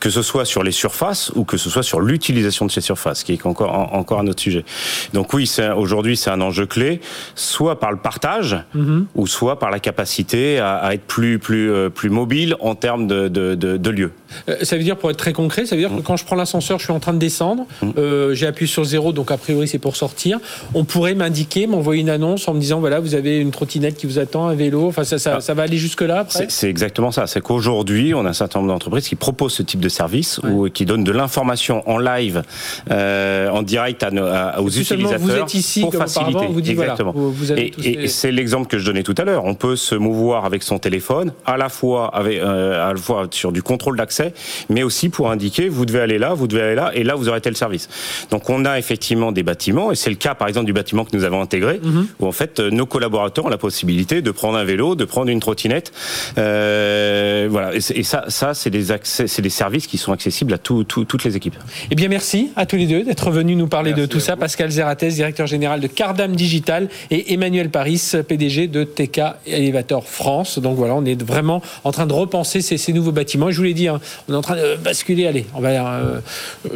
que 0.00 0.10
ce 0.10 0.22
soit 0.22 0.44
sur 0.44 0.62
les 0.62 0.72
surfaces 0.72 1.32
ou 1.34 1.44
que 1.44 1.56
ce 1.56 1.70
soit 1.70 1.82
sur 1.82 2.00
l'utilisation 2.00 2.66
de 2.66 2.70
ces 2.70 2.80
surfaces, 2.80 3.24
qui 3.24 3.32
est 3.32 3.46
encore 3.46 3.72
encore 3.92 4.20
un 4.20 4.26
autre 4.26 4.42
sujet. 4.42 4.64
Donc 5.12 5.32
oui, 5.32 5.50
aujourd'hui 5.76 6.16
c'est 6.16 6.30
un 6.30 6.40
enjeu 6.40 6.66
clé, 6.66 7.00
soit 7.34 7.78
par 7.80 7.90
le 7.90 7.98
partage, 7.98 8.56
mhm. 8.74 9.06
ou 9.14 9.26
soit 9.26 9.58
par 9.58 9.70
la 9.70 9.80
capacité 9.80 10.58
à, 10.58 10.94
être 10.94 11.04
plus 11.04 11.38
plus 11.38 11.70
euh, 11.70 11.90
plus 11.90 12.10
mobile 12.10 12.56
en 12.60 12.74
termes 12.74 13.06
de, 13.06 13.28
de, 13.28 13.54
de, 13.54 13.90
lieux. 13.90 14.12
Euh, 14.48 14.56
ça 14.62 14.76
veut 14.76 14.82
dire, 14.82 14.96
pour 14.96 15.10
être 15.10 15.16
très 15.16 15.32
concret, 15.32 15.66
ça 15.66 15.76
veut 15.76 15.82
dire 15.82 15.90
que 15.90 16.00
mm. 16.00 16.02
quand 16.02 16.16
je 16.16 16.24
prends 16.24 16.36
l'ascenseur, 16.36 16.78
je 16.78 16.84
suis 16.84 16.92
en 16.92 17.00
train 17.00 17.12
de 17.12 17.18
descendre, 17.18 17.66
mm. 17.82 17.90
euh, 17.98 18.34
j'ai 18.34 18.46
appuyé 18.46 18.70
sur 18.70 18.84
zéro, 18.84 19.12
donc 19.12 19.30
a 19.30 19.36
priori 19.36 19.68
c'est 19.68 19.78
pour 19.78 19.96
sortir. 19.96 20.38
On 20.74 20.84
pourrait 20.84 21.14
m'indiquer, 21.14 21.66
m'envoyer 21.66 22.02
une 22.02 22.10
annonce 22.10 22.48
en 22.48 22.54
me 22.54 22.60
disant 22.60 22.80
voilà, 22.80 23.00
vous 23.00 23.14
avez 23.14 23.38
une 23.38 23.50
trottinette 23.50 23.96
qui 23.96 24.06
vous 24.06 24.18
attend, 24.18 24.48
un 24.48 24.54
vélo. 24.54 24.86
Enfin, 24.88 25.04
ça, 25.04 25.18
ça, 25.18 25.38
ah. 25.46 25.54
va 25.54 25.62
aller 25.62 25.78
jusque 25.78 26.02
là. 26.02 26.26
C'est 26.28 26.68
exactement 26.68 27.10
ça. 27.10 27.26
C'est 27.26 27.40
qu'aujourd'hui, 27.40 28.14
on 28.14 28.24
a 28.24 28.32
certain 28.36 28.60
nombre 28.60 28.72
d'entreprises 28.72 29.08
qui 29.08 29.16
proposent 29.16 29.54
ce 29.54 29.62
type 29.62 29.80
de 29.80 29.88
service 29.88 30.40
ou 30.44 30.68
qui 30.68 30.84
donnent 30.84 31.04
de 31.04 31.12
l'information 31.12 31.82
en 31.88 31.98
live, 31.98 32.42
en 32.90 33.62
direct 33.62 34.02
à, 34.02 34.60
aux 34.60 34.68
utilisateurs 34.68 35.18
vous 35.18 35.30
êtes 35.30 35.54
ici, 35.54 35.80
pour 35.80 35.94
faciliter. 35.94 36.46
vous 36.48 36.60
Exactement. 36.70 37.14
et, 37.56 38.08
c'est 38.08 38.32
l'exemple 38.32 38.68
que 38.68 38.78
je 38.78 38.84
donnais 38.84 39.02
tout 39.02 39.14
à 39.18 39.24
l'heure. 39.24 39.44
On 39.44 39.54
peut 39.54 39.76
se 39.76 39.94
mouvoir 39.94 40.44
avec 40.44 40.62
son 40.62 40.78
téléphone, 40.78 41.32
à 41.44 41.56
la 41.56 41.68
fois 41.68 42.14
avec, 42.14 42.38
euh, 42.38 42.88
à 42.88 42.92
la 42.92 42.98
fois 42.98 43.26
sur 43.30 43.52
du 43.52 43.62
contrôle 43.62 43.96
d'accès, 43.96 44.32
mais 44.68 44.82
aussi 44.82 45.08
pour 45.08 45.30
indiquer 45.30 45.68
vous 45.68 45.86
devez 45.86 46.00
aller 46.00 46.18
là, 46.18 46.34
vous 46.34 46.46
devez 46.46 46.62
aller 46.62 46.74
là, 46.74 46.90
et 46.94 47.04
là 47.04 47.14
vous 47.14 47.28
aurez 47.28 47.40
tel 47.40 47.56
service. 47.56 47.88
Donc 48.30 48.48
on 48.50 48.64
a 48.64 48.78
effectivement 48.78 49.32
des 49.32 49.42
bâtiments, 49.42 49.92
et 49.92 49.94
c'est 49.94 50.10
le 50.10 50.16
cas 50.16 50.34
par 50.34 50.48
exemple 50.48 50.66
du 50.66 50.72
bâtiment 50.72 51.04
que 51.04 51.16
nous 51.16 51.24
avons 51.24 51.40
intégré, 51.40 51.80
mhm. 51.82 52.06
où 52.20 52.26
en 52.26 52.32
fait 52.32 52.60
euh, 52.60 52.70
nos 52.70 52.86
collaborateurs 52.86 53.46
ont 53.46 53.50
la 53.50 53.58
possibilité 53.58 54.22
de 54.22 54.30
prendre 54.30 54.56
un 54.58 54.64
vélo, 54.64 54.94
de 54.94 55.04
prendre 55.04 55.30
une 55.30 55.40
trottinette. 55.40 55.92
Euh, 56.38 57.48
voilà. 57.50 57.74
Et, 57.74 57.80
ça, 57.80 58.24
ça 58.28 58.54
c'est 58.54 58.70
des 58.70 58.92
accès, 58.92 59.26
c'est 59.26 59.42
des 59.42 59.50
services 59.50 59.86
qui 59.86 59.98
sont 59.98 60.12
accessibles 60.12 60.54
à 60.54 60.58
tout, 60.58 60.84
toutes 60.84 61.24
les 61.24 61.36
équipes. 61.36 61.56
Eh 61.90 61.94
bien 61.94 62.08
merci 62.08 62.50
à 62.56 62.66
tous 62.66 62.76
les 62.76 62.86
deux 62.86 63.04
d'être 63.04 63.30
venus 63.30 63.56
nous 63.56 63.68
parler 63.68 63.92
de 63.92 64.06
tout 64.06 64.20
ça. 64.20 64.36
Pascal 64.36 64.70
Zerates, 64.70 65.04
directeur 65.04 65.46
général 65.46 65.80
de 65.80 65.86
Cardam 65.86 66.34
Digital, 66.34 66.88
et 67.10 67.32
Emmanuel 67.32 67.70
Paris, 67.70 68.00
PDG 68.28 68.68
de 68.68 68.84
TK 68.84 69.20
Elevator 69.46 70.04
France. 70.04 70.58
Donc 70.58 70.76
voilà, 70.76 70.94
on 70.94 71.04
est 71.04 71.20
vraiment 71.22 71.62
en 71.84 71.92
train 71.92 72.06
de 72.06 72.12
repenser 72.12 72.60
ces, 72.60 72.92
nouveaux 72.92 73.12
bâtiments. 73.12 73.50
je 73.50 73.56
vous 73.56 73.64
l'ai 73.64 73.74
dit, 73.74 73.88
hein, 73.88 74.00
on 74.28 74.34
est 74.34 74.36
en 74.36 74.42
train 74.42 74.56
de 74.56 74.76
basculer. 74.76 75.26
Allez, 75.26 75.46
on 75.54 75.60
va, 75.60 75.68
euh, 75.68 76.20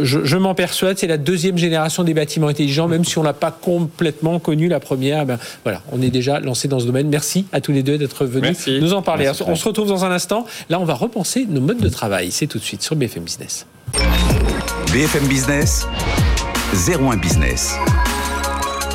je, 0.00 0.36
m'en 0.36 0.54
persuade, 0.54 0.98
c'est 0.98 1.06
la 1.06 1.18
deuxième 1.18 1.58
génération 1.58 2.04
des 2.04 2.14
bâtiments 2.14 2.48
intelligents, 2.48 2.88
même 2.88 3.04
si 3.04 3.18
on 3.18 3.22
l'a 3.22 3.32
pas 3.32 3.50
complètement 3.50 4.38
connu 4.38 4.68
la 4.68 4.80
première. 4.80 5.26
Ben, 5.26 5.38
voilà, 5.64 5.82
on 5.92 6.02
est 6.02 6.10
déjà 6.10 6.40
lancé 6.40 6.68
dans 6.68 6.80
ce 6.80 6.86
domaine. 6.86 7.08
Merci 7.08 7.46
à 7.52 7.60
tous 7.60 7.72
les 7.72 7.82
deux 7.82 7.98
d'être 7.98 8.24
venus 8.24 8.66
nous 8.68 8.92
en 8.92 9.02
parler. 9.02 9.30
on 9.46 9.56
se 9.56 9.64
retrouve 9.64 9.88
dans 9.88 10.04
un 10.04 10.10
instant. 10.10 10.44
Là, 10.68 10.80
on 10.80 10.84
va 10.84 10.94
repenser 10.94 11.39
nos 11.46 11.60
modes 11.60 11.80
de 11.80 11.88
travail. 11.88 12.30
C'est 12.30 12.46
tout 12.46 12.58
de 12.58 12.64
suite 12.64 12.82
sur 12.82 12.96
BFM 12.96 13.24
Business. 13.24 13.66
BFM 14.92 15.26
Business. 15.26 15.86
01 16.72 17.16
Business. 17.16 17.74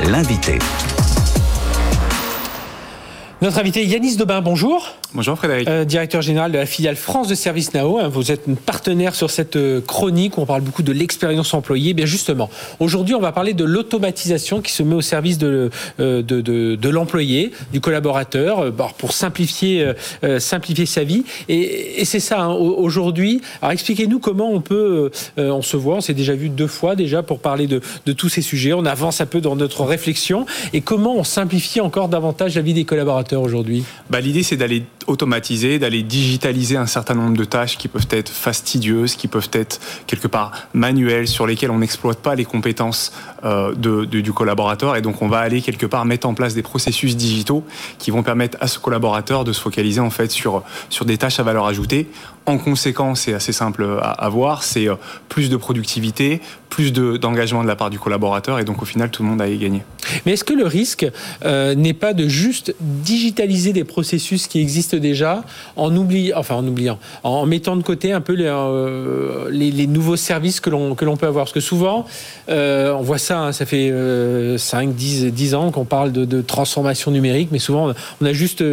L'invité. 0.05 0.59
Notre 3.41 3.59
invité 3.59 3.85
Yanis 3.85 4.15
Dobin, 4.17 4.41
bonjour. 4.41 4.95
Bonjour 5.15 5.37
Frédéric. 5.37 5.69
Euh, 5.69 5.85
directeur 5.85 6.21
général 6.21 6.51
de 6.51 6.57
la 6.57 6.65
filiale 6.65 6.97
France 6.97 7.29
de 7.29 7.35
Service 7.35 7.73
Nao. 7.73 7.99
Hein, 7.99 8.09
vous 8.09 8.33
êtes 8.33 8.53
partenaire 8.65 9.15
sur 9.15 9.31
cette 9.31 9.55
euh, 9.55 9.79
chronique 9.79 10.37
où 10.37 10.41
on 10.41 10.45
parle 10.45 10.61
beaucoup 10.61 10.83
de 10.83 10.91
l'expérience 10.91 11.53
employée. 11.53 11.93
Bien 11.93 12.05
justement, 12.05 12.49
aujourd'hui 12.81 13.15
on 13.15 13.21
va 13.21 13.31
parler 13.31 13.53
de 13.53 13.63
l'automatisation 13.63 14.59
qui 14.59 14.73
se 14.73 14.83
met 14.83 14.93
au 14.93 14.99
service 14.99 15.37
de, 15.37 15.69
euh, 16.01 16.21
de, 16.21 16.41
de, 16.41 16.75
de 16.75 16.89
l'employé, 16.89 17.53
du 17.71 17.79
collaborateur, 17.79 18.73
pour 18.97 19.13
simplifier, 19.13 19.89
simplifier 20.39 20.85
sa 20.85 21.05
vie. 21.05 21.23
Et, 21.47 22.01
et 22.01 22.05
c'est 22.05 22.19
ça, 22.19 22.41
hein, 22.41 22.49
aujourd'hui. 22.53 23.41
Alors 23.61 23.71
expliquez-nous 23.71 24.19
comment 24.19 24.51
on 24.51 24.59
peut, 24.59 25.11
on 25.37 25.61
se 25.61 25.77
voit, 25.77 25.95
on 25.95 26.01
s'est 26.01 26.13
déjà 26.13 26.33
vu 26.33 26.49
deux 26.49 26.67
fois 26.67 26.97
déjà 26.97 27.23
pour 27.23 27.39
parler 27.39 27.67
de, 27.67 27.79
de 28.05 28.11
tous 28.11 28.27
ces 28.27 28.41
sujets. 28.41 28.73
On 28.73 28.85
avance 28.85 29.21
un 29.21 29.25
peu 29.25 29.39
dans 29.39 29.55
notre 29.55 29.85
réflexion 29.85 30.45
et 30.73 30.81
comment 30.81 31.15
on 31.15 31.23
simplifie 31.23 31.79
encore 31.79 32.09
davantage 32.09 32.55
la 32.55 32.61
vie 32.61 32.73
des 32.73 32.83
collaborateurs 32.83 33.41
aujourd'hui? 33.41 33.85
Bah, 34.09 34.19
L'idée 34.19 34.43
c'est 34.43 34.57
d'aller 34.57 34.83
automatiser, 35.07 35.79
d'aller 35.79 36.03
digitaliser 36.03 36.77
un 36.77 36.85
certain 36.85 37.13
nombre 37.13 37.37
de 37.37 37.45
tâches 37.45 37.77
qui 37.77 37.87
peuvent 37.87 38.07
être 38.09 38.29
fastidieuses, 38.29 39.15
qui 39.15 39.27
peuvent 39.27 39.49
être 39.53 39.79
quelque 40.07 40.27
part 40.27 40.51
manuelles, 40.73 41.27
sur 41.27 41.47
lesquelles 41.47 41.71
on 41.71 41.79
n'exploite 41.79 42.19
pas 42.19 42.35
les 42.35 42.45
compétences 42.45 43.13
euh, 43.43 43.73
de, 43.75 44.05
du 44.05 44.33
collaborateur. 44.33 44.95
Et 44.95 45.01
donc 45.01 45.21
on 45.21 45.27
va 45.27 45.39
aller 45.39 45.61
quelque 45.61 45.85
part 45.85 46.05
mettre 46.05 46.27
en 46.27 46.33
place 46.33 46.53
des 46.53 46.63
processus 46.63 47.15
digitaux 47.15 47.63
qui 47.99 48.11
vont 48.11 48.23
permettre 48.23 48.57
à 48.61 48.67
ce 48.67 48.79
collaborateur 48.79 49.43
de 49.43 49.53
se 49.53 49.61
focaliser 49.61 49.99
en 49.99 50.09
fait 50.09 50.31
sur, 50.31 50.63
sur 50.89 51.05
des 51.05 51.17
tâches 51.17 51.39
à 51.39 51.43
valeur 51.43 51.65
ajoutée. 51.65 52.07
En 52.47 52.59
conséquence, 52.59 53.21
c'est 53.21 53.33
assez 53.33 53.51
simple 53.51 53.97
à, 54.01 54.11
à 54.11 54.29
voir, 54.29 54.61
c'est 54.61 54.87
euh, 54.87 54.95
plus 55.29 55.49
de 55.49 55.57
productivité, 55.57 56.41
plus 56.69 56.93
d'engagement 56.93 57.63
de, 57.63 57.67
la 57.67 57.75
part 57.75 57.89
du 57.89 57.97
collaborateur 57.97 58.59
et 58.59 58.65
donc 58.65 58.81
au 58.83 58.85
final 58.85 59.09
tout 59.09 59.23
le 59.23 59.29
monde 59.29 59.41
a 59.41 59.47
y 59.47 59.57
gagné. 59.57 59.81
Mais 60.25 60.33
est-ce 60.33 60.43
que 60.43 60.53
le 60.53 60.67
risque 60.67 61.07
euh, 61.43 61.73
n'est 61.73 61.93
pas 61.93 62.13
de 62.13 62.27
juste 62.27 62.75
digitaliser 62.81 63.73
des 63.73 63.83
processus 63.83 64.47
qui 64.47 64.59
existent 64.59 64.97
déjà 64.97 65.43
en 65.75 65.95
oubliant, 65.95 66.37
enfin 66.37 66.55
en 66.55 66.67
oubliant, 66.67 66.99
en 67.23 67.47
mettant 67.47 67.77
de 67.77 67.81
côté 67.81 68.11
un 68.11 68.21
peu 68.21 68.33
les, 68.33 68.45
euh, 68.45 69.49
les, 69.49 69.87
nouveaux 69.87 70.17
services 70.17 70.59
que 70.59 70.69
l'on 70.69 70.95
peut 70.95 71.27
avoir? 71.27 71.45
Parce 71.45 71.53
que 71.53 71.59
souvent, 71.59 72.05
on 72.47 73.01
voit 73.01 73.17
ça, 73.17 73.39
hein, 73.39 73.51
ça 73.53 73.65
fait 73.65 73.91
5, 74.57 74.93
10, 74.93 75.25
10 75.25 75.55
ans 75.55 75.71
qu'on 75.71 75.85
parle 75.85 76.11
de, 76.11 76.25
de, 76.25 76.41
transformation 76.41 77.09
numérique, 77.09 77.49
mais 77.51 77.59
souvent 77.59 77.93
on 78.21 78.25
a 78.25 78.33
juste 78.33 78.63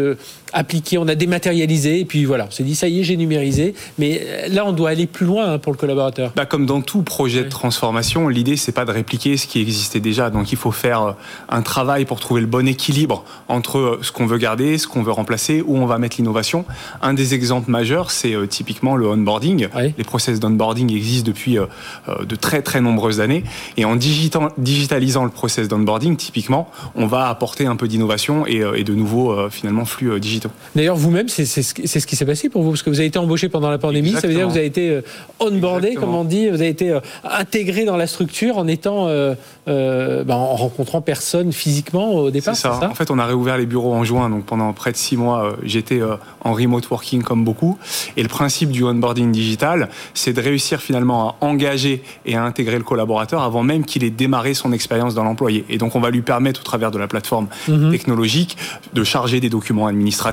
appliqué, 0.53 0.99
on 0.99 1.09
a 1.09 1.15
dématérialisé, 1.15 2.01
et 2.01 2.05
puis 2.05 2.25
voilà, 2.25 2.47
on 2.49 2.51
s'est 2.51 2.65
dit 2.65 2.75
ça 2.75 2.89
y 2.89 3.01
est, 3.01 3.05
j'ai 3.05 3.17
numérisé. 3.17 3.75
Mais 3.99 4.21
là, 4.49 4.65
on 4.67 4.73
doit 4.73 4.91
aller 4.91 5.07
plus 5.07 5.27
loin 5.27 5.53
hein, 5.53 5.59
pour 5.59 5.73
le 5.73 5.79
collaborateur. 5.79 6.33
Bah, 6.37 6.47
comme 6.47 6.67
dans 6.67 6.81
tout 6.81 7.03
projet 7.03 7.45
de 7.45 7.49
transformation, 7.49 8.29
l'idée, 8.29 8.57
c'est 8.57 8.73
pas 8.73 8.85
de 8.85 8.91
répliquer 8.91 9.37
ce 9.37 9.47
qui 9.47 9.61
existait 9.61 10.01
déjà. 10.01 10.31
Donc 10.31 10.53
il 10.53 10.59
faut 10.59 10.73
faire 10.73 11.03
euh, 11.03 11.13
un 11.49 11.63
travail 11.63 12.05
pour 12.05 12.21
trouver 12.21 12.41
le 12.41 12.47
bon 12.47 12.67
équilibre 12.67 13.25
entre 13.49 13.79
euh, 13.79 13.99
ce 14.03 14.13
qu'on 14.13 14.27
veut 14.27 14.39
garder, 14.39 14.79
ce 14.79 14.87
qu'on 14.87 15.03
veut 15.03 15.13
remplacer, 15.13 15.63
où 15.65 15.77
on 15.77 15.87
va 15.87 15.99
mettre 15.99 16.17
l'innovation. 16.19 16.65
Un 17.01 17.15
des 17.15 17.35
exemples 17.35 17.71
majeurs, 17.71 18.11
c'est 18.11 18.35
euh, 18.35 18.47
typiquement 18.47 18.97
le 18.97 19.09
onboarding. 19.09 19.69
Les 19.99 20.05
process 20.05 20.41
d'onboarding 20.41 20.93
existent 20.95 21.27
depuis 21.27 21.57
de 21.57 22.37
très 22.37 22.63
très 22.63 22.81
nombreuses 22.81 23.21
années. 23.21 23.45
Et 23.77 23.85
en 23.85 23.97
digitalisant 23.97 25.25
le 25.25 25.31
process 25.31 25.69
d'onboarding, 25.69 26.17
typiquement, 26.17 26.71
on 26.95 27.07
va 27.07 27.29
apporter 27.29 27.67
un 27.67 27.77
peu 27.77 27.89
d'innovation 27.89 28.47
et, 28.47 28.85
de 28.85 28.95
nouveaux 28.95 29.49
finalement 29.51 29.85
flux 29.85 30.21
D'ailleurs, 30.75 30.97
vous-même, 30.97 31.29
c'est 31.29 31.45
ce 31.45 31.75
qui 32.07 32.17
s'est 32.17 32.27
passé 32.27 32.49
pour 32.49 32.63
vous, 32.63 32.71
parce 32.71 32.83
que 32.83 32.91
vous 32.91 32.99
avez 32.99 33.07
été 33.07 33.19
embauché 33.19 33.49
pendant 33.49 33.71
la 33.71 33.79
pandémie, 33.79 34.13
ça 34.13 34.27
veut 34.27 34.35
dire 34.35 34.47
que 34.47 34.51
vous 34.51 34.57
avez 34.57 34.67
été 34.67 34.91
euh, 34.91 35.03
onboardé, 35.41 35.95
comme 35.95 36.15
on 36.15 36.25
dit, 36.25 36.49
vous 36.49 36.57
avez 36.57 36.69
été 36.69 36.91
euh, 36.91 37.01
intégré 37.25 37.85
dans 37.85 37.97
la 37.97 38.07
structure 38.07 38.59
en 38.59 38.67
étant, 38.67 39.07
euh, 39.09 39.35
ben, 39.67 40.35
en 40.35 40.57
rencontrant 40.57 41.01
personne 41.01 41.53
physiquement 41.53 42.15
au 42.15 42.31
départ. 42.31 42.55
C'est 42.57 42.63
ça. 42.63 42.81
En 42.83 42.95
fait, 42.95 43.11
on 43.11 43.19
a 43.19 43.27
réouvert 43.27 43.59
les 43.59 43.67
bureaux 43.67 43.95
en 43.95 44.05
juin, 44.05 44.31
donc 44.31 44.45
pendant 44.45 44.73
près 44.73 44.93
de 44.93 44.97
six 44.97 45.17
mois, 45.17 45.57
j'étais 45.63 46.01
en 46.43 46.53
remote 46.53 46.89
working 46.91 47.23
comme 47.23 47.45
beaucoup. 47.45 47.79
Et 48.17 48.23
le 48.23 48.29
principe 48.29 48.71
du 48.71 48.85
onboarding 48.85 49.33
digital, 49.33 49.89
c'est 50.15 50.33
de 50.33 50.41
réussir 50.41 50.81
finalement 50.81 51.31
à 51.31 51.37
engager 51.41 52.03
et 52.27 52.37
à 52.37 52.45
intégrer 52.45 52.79
le 52.79 52.85
collaborateur 52.85 53.43
avant 53.43 53.63
même 53.63 53.85
qu'il 53.85 54.05
ait 54.05 54.11
démarré 54.11 54.55
son 54.55 54.73
expérience 54.73 55.15
dans 55.15 55.25
l'employé. 55.25 55.65
Et 55.69 55.79
donc, 55.79 55.97
on 55.97 56.01
va 56.01 56.11
lui 56.11 56.23
permettre, 56.23 56.61
au 56.61 56.65
travers 56.65 56.91
de 56.91 56.99
la 56.99 57.07
plateforme 57.07 57.49
mhm. 57.69 57.91
technologique, 57.91 58.57
de 58.93 59.05
charger 59.05 59.41
des 59.41 59.49
documents 59.49 59.87
administratifs 59.87 60.32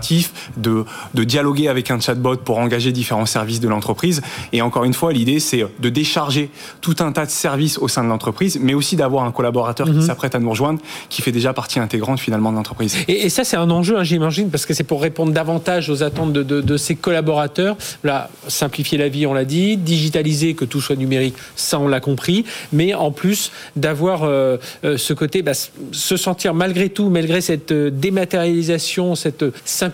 de, 0.58 0.86
de 1.14 1.24
dialoguer 1.24 1.68
avec 1.68 1.92
un 1.92 2.00
chatbot 2.00 2.38
pour 2.38 2.58
engager 2.58 2.92
différents 2.92 3.26
services 3.26 3.60
de 3.60 3.68
l'entreprise. 3.68 4.22
Et 4.54 4.62
encore 4.62 4.84
une 4.84 4.94
fois, 4.94 5.14
l'idée, 5.14 5.40
c'est 5.40 5.66
de 5.80 5.90
décharger 5.90 6.50
tout 6.82 6.96
un 7.00 7.12
tas 7.12 7.26
de 7.26 7.32
services 7.32 7.78
au 7.78 7.88
sein 7.88 8.04
de 8.04 8.10
l'entreprise, 8.10 8.60
mais 8.62 8.74
aussi 8.74 8.96
d'avoir 8.96 9.26
un 9.26 9.32
collaborateur 9.32 9.88
qui 9.88 9.94
mhm. 9.94 10.02
s'apprête 10.02 10.36
à 10.36 10.40
nous 10.40 10.50
rejoindre, 10.50 10.80
qui 11.10 11.22
fait 11.22 11.32
déjà 11.32 11.54
partie 11.54 11.80
intégrante 11.80 12.20
finalement 12.20 12.52
de 12.52 12.58
l'entreprise. 12.58 12.96
Et, 13.08 13.30
ça, 13.30 13.44
c'est 13.44 13.58
un 13.58 13.70
enjeu, 13.70 13.98
hein, 13.98 14.04
j'imagine, 14.04 14.50
parce 14.50 14.66
que 14.66 14.74
c'est 14.74 14.84
pour 14.84 15.02
répondre 15.02 15.32
davantage 15.32 15.90
aux 15.90 16.04
attentes 16.04 16.34
de, 16.34 16.44
de, 16.44 16.78
ses 16.78 16.96
collaborateurs. 16.96 17.78
Là, 18.04 18.30
simplifier 18.48 18.98
la 18.98 19.10
vie, 19.10 19.26
on 19.26 19.34
l'a 19.34 19.46
dit, 19.46 19.78
digitaliser, 19.78 20.54
que 20.54 20.66
tout 20.66 20.82
soit 20.82 20.96
numérique, 20.96 21.36
ça, 21.56 21.80
on 21.80 21.88
l'a 21.88 22.00
compris, 22.00 22.46
mais 22.74 22.94
en 22.94 23.12
plus 23.12 23.52
d'avoir 23.76 24.24
euh, 24.24 24.58
euh, 24.84 24.98
ce 24.98 25.14
côté, 25.14 25.42
bah, 25.42 25.54
se 25.54 26.18
sentir 26.18 26.54
malgré 26.54 26.90
tout, 26.90 27.10
malgré 27.10 27.42
cette 27.42 27.72
euh, 27.72 27.90
dématérialisation, 27.90 29.16
cette 29.16 29.46
simplification, 29.66 29.89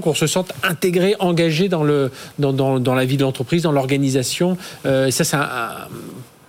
qu'on 0.00 0.14
se 0.14 0.26
sente 0.26 0.52
intégré, 0.62 1.14
engagé 1.18 1.68
dans, 1.68 1.82
le, 1.82 2.10
dans, 2.38 2.94
la 2.94 3.04
vie 3.04 3.16
de 3.16 3.22
l'entreprise, 3.22 3.62
dans 3.62 3.72
l'organisation. 3.72 4.56
Euh, 4.84 5.10
ça, 5.10 5.24
c'est 5.24 5.36
un, 5.36 5.88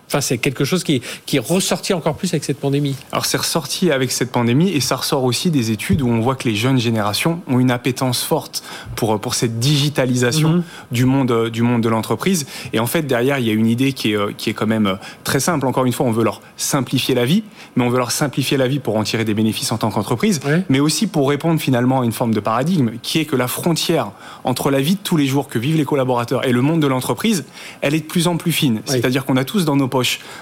Enfin, 0.08 0.22
c'est 0.22 0.38
quelque 0.38 0.64
chose 0.64 0.84
qui 0.84 0.95
est, 0.95 1.01
qui 1.26 1.38
est 1.38 1.45
ressorti 1.45 1.93
encore 1.93 2.16
plus 2.16 2.34
avec 2.34 2.43
cette 2.43 2.60
pandémie. 2.60 2.95
Alors, 3.12 3.26
c'est 3.26 3.38
ressorti 3.38 3.91
avec 3.91 4.12
cette 4.12 4.32
pandémie 4.32 4.70
et 4.70 4.80
ça 4.80 4.95
ressort 4.95 5.24
aussi 5.24 5.51
des 5.51 5.72
études 5.72 6.01
où 6.01 6.08
on 6.08 6.22
voit 6.22 6.36
que 6.36 6.47
les 6.47 6.55
jeunes 6.55 6.80
générations 6.80 7.41
ont 7.47 7.60
une 7.60 7.72
appétence 7.72 8.24
forte 8.24 8.64
pour, 8.95 9.20
pour 9.20 9.36
cette 9.36 9.60
digitalisation 9.60 10.49
mhm. 10.49 10.64
du, 10.91 11.05
monde, 11.05 11.49
du 11.49 11.62
monde 11.62 11.82
de 11.82 11.89
l'entreprise. 11.89 12.45
Et 12.74 12.80
en 12.80 12.88
fait, 12.88 13.03
derrière, 13.03 13.39
il 13.39 13.47
y 13.47 13.49
a 13.49 13.53
une 13.53 13.68
idée 13.68 13.93
qui 13.93 14.14
est, 14.14 14.36
qui 14.38 14.49
est 14.49 14.53
quand 14.53 14.68
même 14.68 14.97
très 15.24 15.39
simple. 15.39 15.68
Encore 15.68 15.86
une 15.86 15.93
fois, 15.93 16.05
on 16.05 16.12
veut 16.12 16.24
leur 16.24 16.41
simplifier 16.55 17.14
la 17.14 17.26
vie, 17.26 17.43
mais 17.76 17.84
on 17.84 17.89
veut 17.89 17.97
leur 17.97 18.12
simplifier 18.12 18.58
la 18.58 18.68
vie 18.68 18.80
pour 18.80 18.95
en 18.97 19.03
tirer 19.03 19.26
des 19.26 19.34
bénéfices 19.34 19.72
en 19.72 19.78
tant 19.78 19.91
qu'entreprise, 19.91 20.39
mais 20.70 20.80
aussi 20.80 21.08
pour 21.08 21.30
répondre 21.30 21.60
finalement 21.60 22.01
à 22.01 22.05
une 22.05 22.12
forme 22.12 22.34
de 22.34 22.39
paradigme 22.39 22.91
qui 23.01 23.20
est 23.20 23.26
que 23.26 23.36
la 23.36 23.47
frontière 23.47 24.12
entre 24.43 24.72
la 24.72 24.80
vie 24.80 24.95
de 24.95 25.01
tous 25.01 25.18
les 25.18 25.26
jours 25.26 25.47
que 25.47 25.60
vivent 25.60 25.78
les 25.78 25.86
collaborateurs 25.86 26.45
et 26.45 26.51
le 26.51 26.62
monde 26.62 26.82
de 26.82 26.88
l'entreprise, 26.88 27.45
elle 27.82 27.93
est 27.93 27.99
de 27.99 28.05
plus 28.05 28.28
en 28.28 28.38
plus 28.38 28.51
fine. 28.51 28.82
C'est-à-dire 28.86 29.26
qu'on 29.26 29.38
a 29.38 29.43
tous 29.43 29.66
dans 29.66 29.76
nos 29.76 29.88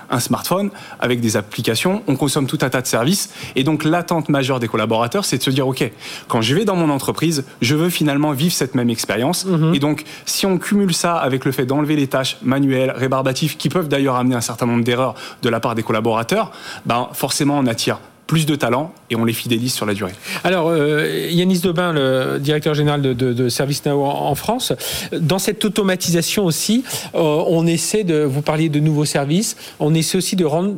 un 0.10 0.20
smartphone 0.20 0.70
avec 1.00 1.20
des 1.20 1.38
applications, 1.38 2.04
on 2.08 2.16
consomme 2.16 2.48
tout 2.48 2.60
un 2.62 2.70
tas 2.70 2.82
de 2.82 2.88
services. 2.88 3.32
Et 3.56 3.64
donc 3.64 3.84
l'attente 3.84 4.30
majeure 4.30 4.60
des 4.60 4.68
collaborateurs, 4.68 5.26
c'est 5.26 5.38
de 5.38 5.44
se 5.44 5.50
dire, 5.50 5.68
OK, 5.68 5.90
quand 6.28 6.42
je 6.42 6.56
vais 6.56 6.66
dans 6.66 6.76
mon 6.76 6.90
entreprise, 6.90 7.46
je 7.62 7.76
veux 7.76 7.90
finalement 7.90 8.32
vivre 8.32 8.54
cette 8.54 8.76
même 8.76 8.90
expérience. 8.90 9.46
Mhm. 9.46 9.74
Et 9.74 9.80
donc, 9.80 10.04
si 10.26 10.46
on 10.46 10.58
cumule 10.58 10.94
ça 10.94 11.16
avec 11.16 11.46
le 11.46 11.52
fait 11.52 11.66
d'enlever 11.66 11.96
les 11.96 12.08
tâches 12.08 12.38
manuelles, 12.42 12.94
rébarbatives, 12.96 13.58
qui 13.58 13.70
peuvent 13.70 13.88
d'ailleurs 13.88 14.16
amener 14.16 14.36
un 14.36 14.42
certain 14.42 14.66
nombre 14.66 14.84
d'erreurs 14.84 15.16
de 15.42 15.50
la 15.50 15.60
part 15.60 15.76
des 15.76 15.84
collaborateurs, 15.84 16.52
ben 16.86 17.10
forcément 17.14 17.58
on 17.58 17.68
attire 17.68 18.00
plus 18.28 18.46
de 18.46 18.56
talents 18.56 18.92
et 19.10 19.16
on 19.16 19.26
les 19.26 19.34
fidélise 19.34 19.74
sur 19.74 19.86
la 19.86 19.94
durée. 19.94 20.14
Alors, 20.44 20.70
euh, 20.70 21.28
Yanis 21.30 21.60
Dobin, 21.60 21.94
le 21.94 22.40
directeur 22.40 22.74
général 22.74 23.02
de, 23.02 23.14
de, 23.14 23.50
ServiceNow 23.50 24.04
en, 24.04 24.36
France, 24.36 24.74
dans 25.14 25.40
cette 25.40 25.64
automatisation 25.64 26.46
aussi, 26.46 26.84
euh, 27.14 27.20
on 27.20 27.68
essaie 27.68 28.04
de, 28.04 28.24
vous 28.24 28.42
parliez 28.42 28.70
de 28.70 28.80
nouveaux 28.80 29.06
services, 29.06 29.56
on 29.80 29.94
essaie 29.94 30.18
aussi 30.18 30.36
de 30.36 30.46
rendre 30.46 30.76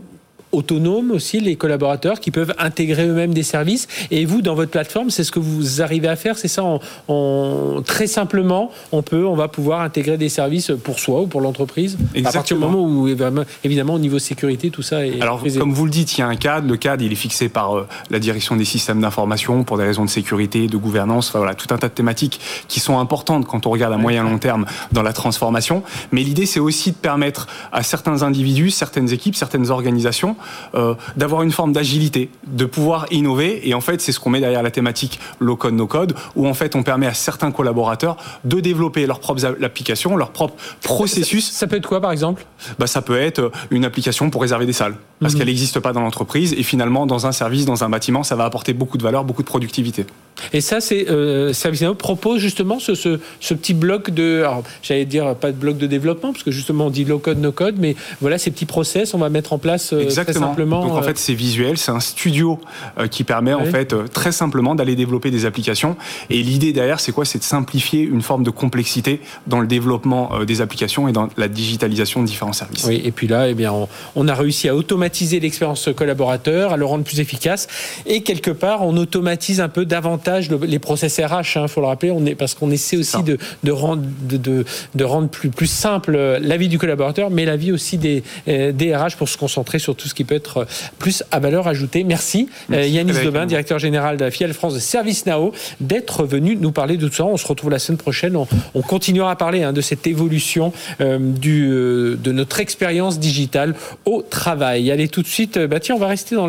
autonomes 0.52 1.12
aussi, 1.12 1.40
les 1.40 1.56
collaborateurs 1.56 2.20
qui 2.20 2.32
peuvent 2.32 2.54
intégrer 2.58 3.08
eux-mêmes 3.08 3.34
des 3.34 3.44
services. 3.44 3.88
Et 4.12 4.26
vous, 4.26 4.42
dans 4.42 4.56
votre 4.56 4.72
plateforme, 4.72 5.10
c'est 5.10 5.24
ce 5.24 5.32
que 5.32 5.40
vous 5.40 5.82
arrivez 5.82 6.08
à 6.08 6.16
faire, 6.16 6.38
c'est 6.38 6.48
ça 6.48 6.64
on, 7.08 7.84
Très 7.86 8.08
simplement, 8.08 8.72
on 8.92 9.02
peut, 9.02 9.26
on 9.26 9.36
va 9.36 9.48
pouvoir 9.48 9.82
intégrer 9.82 10.18
des 10.18 10.30
services 10.30 10.72
pour 10.84 11.00
soi 11.00 11.22
ou 11.22 11.28
pour 11.28 11.42
l'entreprise. 11.42 11.98
À 12.26 12.32
partir 12.32 12.58
du 12.58 12.64
moment 12.64 12.82
où, 12.82 13.08
évidemment, 13.08 13.94
au 13.94 14.00
niveau 14.00 14.20
sécurité, 14.20 14.70
tout 14.70 14.82
ça 14.82 15.06
est. 15.06 15.22
Alors, 15.22 15.44
comme 15.58 15.74
vous 15.74 15.86
le 15.86 15.92
dites, 15.92 16.18
il 16.18 16.22
y 16.22 16.24
a 16.24 16.28
un 16.28 16.36
cadre. 16.36 16.68
Le 16.68 16.78
cadre, 16.78 17.04
il 17.04 17.12
est 17.12 17.16
fixé 17.16 17.50
par 17.50 17.78
euh, 17.78 17.88
la 18.10 18.20
direction 18.20 18.56
des 18.56 18.66
systèmes 18.66 19.02
d'information 19.02 19.64
pour 19.64 19.78
des 19.78 19.84
raisons 19.84 20.06
de 20.06 20.10
sécurité, 20.10 20.68
de 20.68 20.78
gouvernance. 20.78 21.30
Enfin, 21.30 21.40
voilà, 21.40 21.56
tout 21.56 21.74
un 21.74 21.78
tas 21.78 21.90
de 21.90 21.94
thématiques 21.94 22.40
qui 22.68 22.80
sont 22.80 23.00
importantes 23.00 23.46
quand 23.46 23.66
on 23.68 23.70
regarde 23.70 23.94
à 23.94 23.98
moyen 23.98 24.24
long 24.24 24.38
terme 24.38 24.66
dans 24.92 25.04
la 25.04 25.14
transformation. 25.14 25.84
Mais 26.12 26.24
l'idée, 26.24 26.46
c'est 26.46 26.60
aussi 26.60 26.92
de 26.92 26.98
permettre 26.98 27.48
à 27.72 27.84
certains 27.84 28.24
individus, 28.24 28.72
certaines 28.72 29.12
équipes, 29.12 29.36
certaines 29.36 29.70
organisations 29.70 30.37
euh, 30.76 30.96
d'avoir 31.16 31.44
une 31.44 31.52
forme 31.52 31.74
d'agilité, 31.74 32.30
de 32.48 32.66
pouvoir 32.66 33.06
innover. 33.12 33.68
Et 33.68 33.74
en 33.74 33.82
fait, 33.82 34.02
c'est 34.02 34.12
ce 34.12 34.20
qu'on 34.20 34.30
met 34.30 34.40
derrière 34.40 34.64
la 34.64 34.72
thématique 34.72 35.20
low 35.40 35.56
code, 35.56 35.74
no 35.74 35.88
code, 35.88 36.16
où 36.36 36.48
en 36.48 36.54
fait, 36.54 36.76
on 36.76 36.84
permet 36.84 37.08
à 37.08 37.14
certains 37.14 37.52
collaborateurs 37.52 38.18
de 38.44 38.60
développer 38.60 39.06
leurs 39.06 39.20
propres 39.20 39.46
applications, 39.46 40.16
leurs 40.16 40.32
propres 40.32 40.56
processus. 40.82 41.52
Ça, 41.52 41.68
peut 41.68 41.78
être 41.78 41.88
quoi, 41.88 42.02
par 42.02 42.12
exemple? 42.12 42.46
Bah, 42.80 42.88
Ça 42.88 43.02
peut 43.02 43.20
être 43.20 43.52
une 43.72 43.86
application 43.86 44.30
pour 44.30 44.42
réserver 44.42 44.66
des 44.66 44.74
salles, 44.74 44.96
parce 45.20 45.34
mhm. 45.34 45.40
qu'elle 45.40 45.48
n'existe 45.48 45.80
pas 45.80 45.94
dans 45.94 46.02
l'entreprise. 46.02 46.54
Et 46.54 46.64
finalement, 46.64 47.06
dans 47.06 47.28
un 47.28 47.32
service, 47.32 47.66
dans 47.66 47.84
un 47.84 47.90
bâtiment, 47.90 48.24
ça 48.24 48.36
va 48.36 48.46
apporter 48.46 48.74
beaucoup 48.74 48.98
de 48.98 49.04
valeur, 49.04 49.24
beaucoup 49.24 49.44
de 49.44 49.48
productivité. 49.48 50.06
Et 50.54 50.62
ça, 50.62 50.82
c'est 50.82 51.10
euh, 51.10 51.54
ServiceNow 51.54 51.96
propose 51.96 52.40
justement 52.40 52.80
ce, 52.80 52.96
ce, 52.96 53.20
ce 53.40 53.54
petit 53.54 53.74
bloc 53.74 54.12
de, 54.12 54.44
j'allais 54.84 55.06
dire 55.06 55.36
pas 55.36 55.52
de 55.52 55.58
bloc 55.58 55.78
de 55.78 55.88
développement, 55.88 56.32
parce 56.32 56.44
que 56.44 56.52
justement 56.52 56.88
on 56.88 56.90
dit 56.90 57.06
low 57.06 57.20
code, 57.20 57.40
no 57.40 57.52
code, 57.52 57.76
mais 57.80 57.96
voilà 58.22 58.38
ces 58.38 58.52
petits 58.52 58.66
process, 58.66 59.14
on 59.14 59.18
va 59.18 59.30
mettre 59.30 59.54
en 59.54 59.58
place 59.58 59.94
euh, 59.94 60.06
très 60.06 60.34
simplement. 60.34 60.84
Donc 60.84 60.94
en 60.94 61.00
euh, 61.00 61.02
fait, 61.02 61.18
c'est 61.18 61.34
visuel, 61.34 61.78
c'est 61.78 61.92
un 61.92 62.00
studio 62.00 62.60
euh, 63.00 63.08
qui 63.08 63.24
permet 63.24 63.54
en 63.54 63.66
fait 63.66 63.96
très 64.12 64.32
simplement 64.32 64.76
d'aller 64.76 64.96
développer 64.96 65.32
des 65.32 65.46
applications. 65.46 65.96
Et 66.30 66.44
l'idée 66.44 66.72
derrière, 66.72 67.00
c'est 67.00 67.12
quoi? 67.12 67.26
C'est 67.26 67.40
de 67.40 67.44
simplifier 67.44 68.02
une 68.02 68.22
forme 68.22 68.44
de 68.44 68.52
complexité 68.52 69.22
dans 69.48 69.60
le 69.60 69.68
développement 69.68 70.32
des 70.46 70.62
applications 70.62 71.08
et 71.08 71.12
dans 71.14 71.30
la 71.38 71.48
digitalisation 71.48 72.22
de 72.22 72.28
différents 72.28 72.54
services. 72.54 72.86
Oui, 72.88 73.02
et 73.04 73.12
puis 73.12 73.28
là, 73.28 73.50
eh 73.50 73.54
bien, 73.54 73.72
on, 73.72 73.88
on 74.16 74.28
a 74.28 74.36
réussi 74.36 74.70
à 74.70 74.76
automatiser 74.76 75.40
l'expérience 75.40 75.90
collaborateur, 75.96 76.74
à 76.74 76.78
le 76.78 76.86
rendre 76.86 77.04
plus 77.04 77.20
efficace, 77.20 77.68
et 78.06 78.22
quelque 78.22 78.52
part, 78.52 78.86
on 78.86 78.96
automatise 78.98 79.62
un 79.62 79.70
peu 79.70 79.86
davantage 79.86 80.27
les 80.66 80.80
process 80.80 81.20
RH, 81.20 81.56
il 81.56 81.60
hein, 81.60 81.68
faut 81.68 81.82
le 81.82 81.88
rappeler, 81.88 82.12
on 82.12 82.26
est, 82.26 82.36
parce 82.36 82.54
qu'on 82.54 82.72
essaie 82.72 82.98
aussi 82.98 83.24
de, 83.24 83.38
de, 83.64 83.72
rendre, 83.72 84.04
de, 84.22 84.66
de, 84.96 85.04
rendre 85.04 85.30
plus, 85.30 85.50
plus 85.50 85.68
simple 85.68 86.18
la 86.18 86.58
vie 86.58 86.68
du 86.68 86.78
collaborateur, 86.78 87.30
mais 87.30 87.46
la 87.46 87.58
vie 87.58 87.72
aussi 87.72 87.98
des, 87.98 88.24
des 88.46 88.96
RH 88.96 89.16
pour 89.18 89.30
se 89.30 89.38
concentrer 89.38 89.80
sur 89.80 89.96
tout 89.96 90.08
ce 90.08 90.14
qui 90.14 90.24
peut 90.24 90.36
être 90.36 90.68
plus 91.00 91.24
à 91.32 91.40
valeur 91.40 91.68
ajoutée. 91.68 92.04
Merci, 92.04 92.50
Yannis 92.70 93.24
Dobin, 93.24 93.46
directeur 93.46 93.80
général 93.80 94.18
de 94.18 94.26
la 94.26 94.32
FIAL 94.32 94.54
France 94.54 94.74
de 94.74 94.80
Service 94.80 95.26
Now, 95.26 95.54
d'être 95.80 96.24
venu 96.24 96.56
nous 96.56 96.72
parler 96.72 96.98
de 96.98 97.08
tout 97.08 97.16
ça. 97.16 97.26
On 97.26 97.38
se 97.38 97.48
retrouve 97.48 97.72
la 97.72 97.80
semaine 97.80 97.98
prochaine. 97.98 98.36
On, 98.36 98.82
continuera 98.82 99.32
à 99.32 99.36
parler 99.36 99.64
hein, 99.64 99.74
de 99.74 99.82
cette 99.82 100.08
évolution 100.08 100.72
du, 101.00 101.68
de 101.70 102.32
notre 102.32 102.60
expérience 102.60 103.20
digitale 103.20 103.76
au 104.06 104.22
travail. 104.22 104.92
Allez 104.92 105.08
tout 105.08 105.22
de 105.22 105.28
suite, 105.28 105.58
bah 105.58 105.80
tiens, 105.80 105.96
on 105.96 106.00
va 106.00 106.08
rester 106.08 106.36
dans 106.36 106.48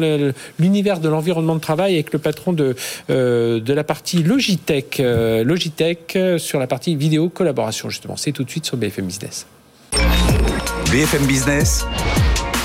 l'univers 0.59 1.01
de 1.01 1.09
l'environnement 1.09 1.55
de 1.55 1.61
travail 1.61 1.95
avec 1.95 2.13
le 2.13 2.19
patron 2.19 2.53
de, 2.53 2.77
euh, 3.11 3.61
de 3.61 3.68
la 3.73 3.85
partie 3.85 4.23
Logitech, 4.23 5.01
euh, 5.01 5.45
Logitech 5.45 6.17
euh, 6.17 6.39
sur 6.39 6.59
la 6.59 6.67
partie 6.67 6.97
vidéo 6.97 7.29
collaboration 7.29 7.89
justement. 7.89 8.17
C'est 8.17 8.33
tout 8.33 8.45
de 8.45 8.51
suite 8.51 8.67
sur 8.67 8.77
BFM 8.77 9.07
Business. 9.07 9.47
BFM 10.91 11.27
Business, 11.27 11.85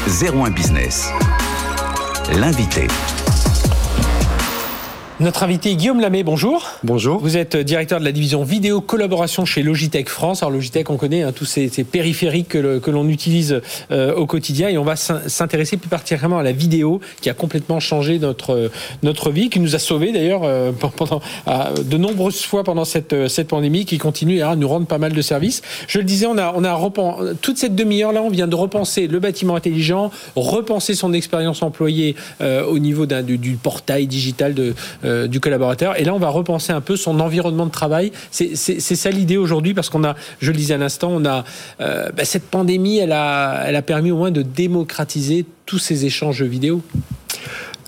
01 0.08 0.52
Business. 0.52 1.10
L'invité. 2.36 2.88
Notre 5.20 5.44
invité 5.44 5.76
Guillaume 5.76 6.00
Lamé, 6.00 6.24
bonjour. 6.24 6.72
Bonjour. 6.84 7.20
Vous 7.20 7.38
êtes 7.38 7.56
directeur 7.56 8.00
de 8.00 8.04
la 8.04 8.12
division 8.12 8.44
vidéo 8.44 8.82
collaboration 8.82 9.46
chez 9.46 9.62
Logitech 9.62 10.10
France. 10.10 10.42
Alors 10.42 10.50
Logitech, 10.50 10.90
on 10.90 10.98
connaît 10.98 11.22
hein, 11.22 11.32
tous 11.32 11.46
ces, 11.46 11.70
périphériques 11.84 12.50
que, 12.50 12.90
l'on 12.90 13.08
utilise 13.08 13.62
euh, 13.92 14.16
au 14.16 14.26
quotidien 14.26 14.70
et 14.70 14.78
on 14.80 14.84
va 14.84 14.96
s'intéresser 14.96 15.78
plus 15.78 15.88
particulièrement 15.88 16.40
à 16.40 16.44
la 16.44 16.52
vidéo 16.52 17.00
qui 17.22 17.30
a 17.30 17.36
complètement 17.36 17.80
changé 17.80 18.18
notre, 18.18 18.72
notre 19.04 19.30
vie, 19.30 19.52
qui 19.52 19.60
nous 19.60 19.76
a 19.76 19.80
sauvés 19.80 20.12
d'ailleurs 20.12 20.42
euh, 20.46 20.72
pendant 20.98 21.22
de 21.46 21.98
nombreuses 21.98 22.42
fois 22.42 22.64
pendant 22.64 22.86
cette, 22.86 23.28
cette 23.28 23.50
pandémie, 23.50 23.86
qui 23.86 24.00
continue 24.00 24.42
à 24.42 24.56
nous 24.56 24.68
rendre 24.68 24.88
pas 24.88 24.98
mal 24.98 25.14
de 25.14 25.22
services. 25.22 25.62
Je 25.88 26.00
le 26.00 26.06
disais, 26.06 26.26
on 26.26 26.40
a, 26.40 26.54
on 26.56 26.64
a 26.64 27.36
toute 27.40 27.60
cette 27.60 27.76
demi-heure 27.76 28.14
là, 28.14 28.24
on 28.24 28.30
vient 28.30 28.48
de 28.48 28.56
repenser 28.56 29.06
le 29.06 29.20
bâtiment 29.20 29.56
intelligent, 29.56 30.10
repenser 30.36 30.96
son 30.96 31.14
expérience 31.14 31.62
employée 31.62 32.16
euh, 32.42 32.66
au 32.66 32.80
niveau 32.80 33.06
du, 33.06 33.38
du, 33.38 33.58
portail 33.58 34.08
digital 34.08 34.56
de 34.56 34.74
euh, 35.06 35.28
du 35.28 35.40
collaborateur. 35.40 36.00
Et 36.00 36.04
là, 36.04 36.14
on 36.14 36.20
va 36.20 36.30
repenser 36.30 36.72
un 36.72 36.82
peu 36.82 36.96
son 36.96 37.20
environnement 37.20 37.66
de 37.66 37.72
travail. 37.72 38.12
C'est 38.32 38.56
ça 38.56 39.10
l'idée 39.10 39.38
aujourd'hui, 39.38 39.74
parce 39.74 39.90
qu'on 39.90 40.04
a, 40.04 40.16
je 40.40 40.52
le 40.52 40.58
disais 40.58 40.74
à 40.74 40.78
l'instant, 40.78 41.10
on 41.12 41.26
a 41.26 41.44
euh, 41.82 42.10
bah, 42.16 42.26
cette 42.26 42.46
pandémie, 42.46 42.98
elle 42.98 43.12
a, 43.12 43.64
elle 43.66 43.76
a 43.76 43.82
permis 43.82 44.12
au 44.12 44.18
moins 44.18 44.32
de 44.32 44.42
démocratiser 44.42 45.46
tous 45.66 45.80
ces 45.80 46.06
échanges 46.06 46.42
vidéo. 46.44 46.82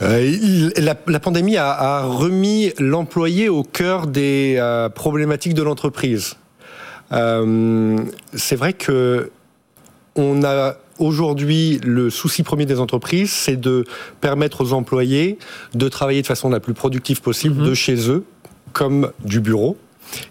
Euh, 0.02 0.70
la, 0.78 1.20
pandémie 1.20 1.58
a, 1.58 2.04
remis 2.04 2.74
l'employé 2.80 3.48
au 3.48 3.64
cœur 3.64 4.08
des 4.08 4.62
problématiques 4.94 5.54
de 5.54 5.64
l'entreprise. 5.64 6.36
c'est 7.12 8.56
vrai 8.56 8.74
que 8.74 9.32
on 10.18 10.44
a 10.44 10.76
Aujourd'hui, 10.98 11.80
le 11.84 12.10
souci 12.10 12.44
premier 12.44 12.66
des 12.66 12.80
entreprises, 12.80 13.32
c'est 13.32 13.60
de 13.60 13.84
permettre 14.22 14.62
aux 14.64 14.74
employés 14.74 15.38
de 15.74 15.90
travailler 15.90 16.22
de 16.22 16.28
façon 16.28 16.50
la 16.50 16.62
plus 16.62 16.74
productive 16.74 17.22
possible 17.22 17.62
mhm. 17.62 17.70
de 17.70 17.74
chez 17.74 18.10
eux, 18.10 18.24
comme 18.72 19.12
du 19.24 19.42
bureau. 19.42 19.78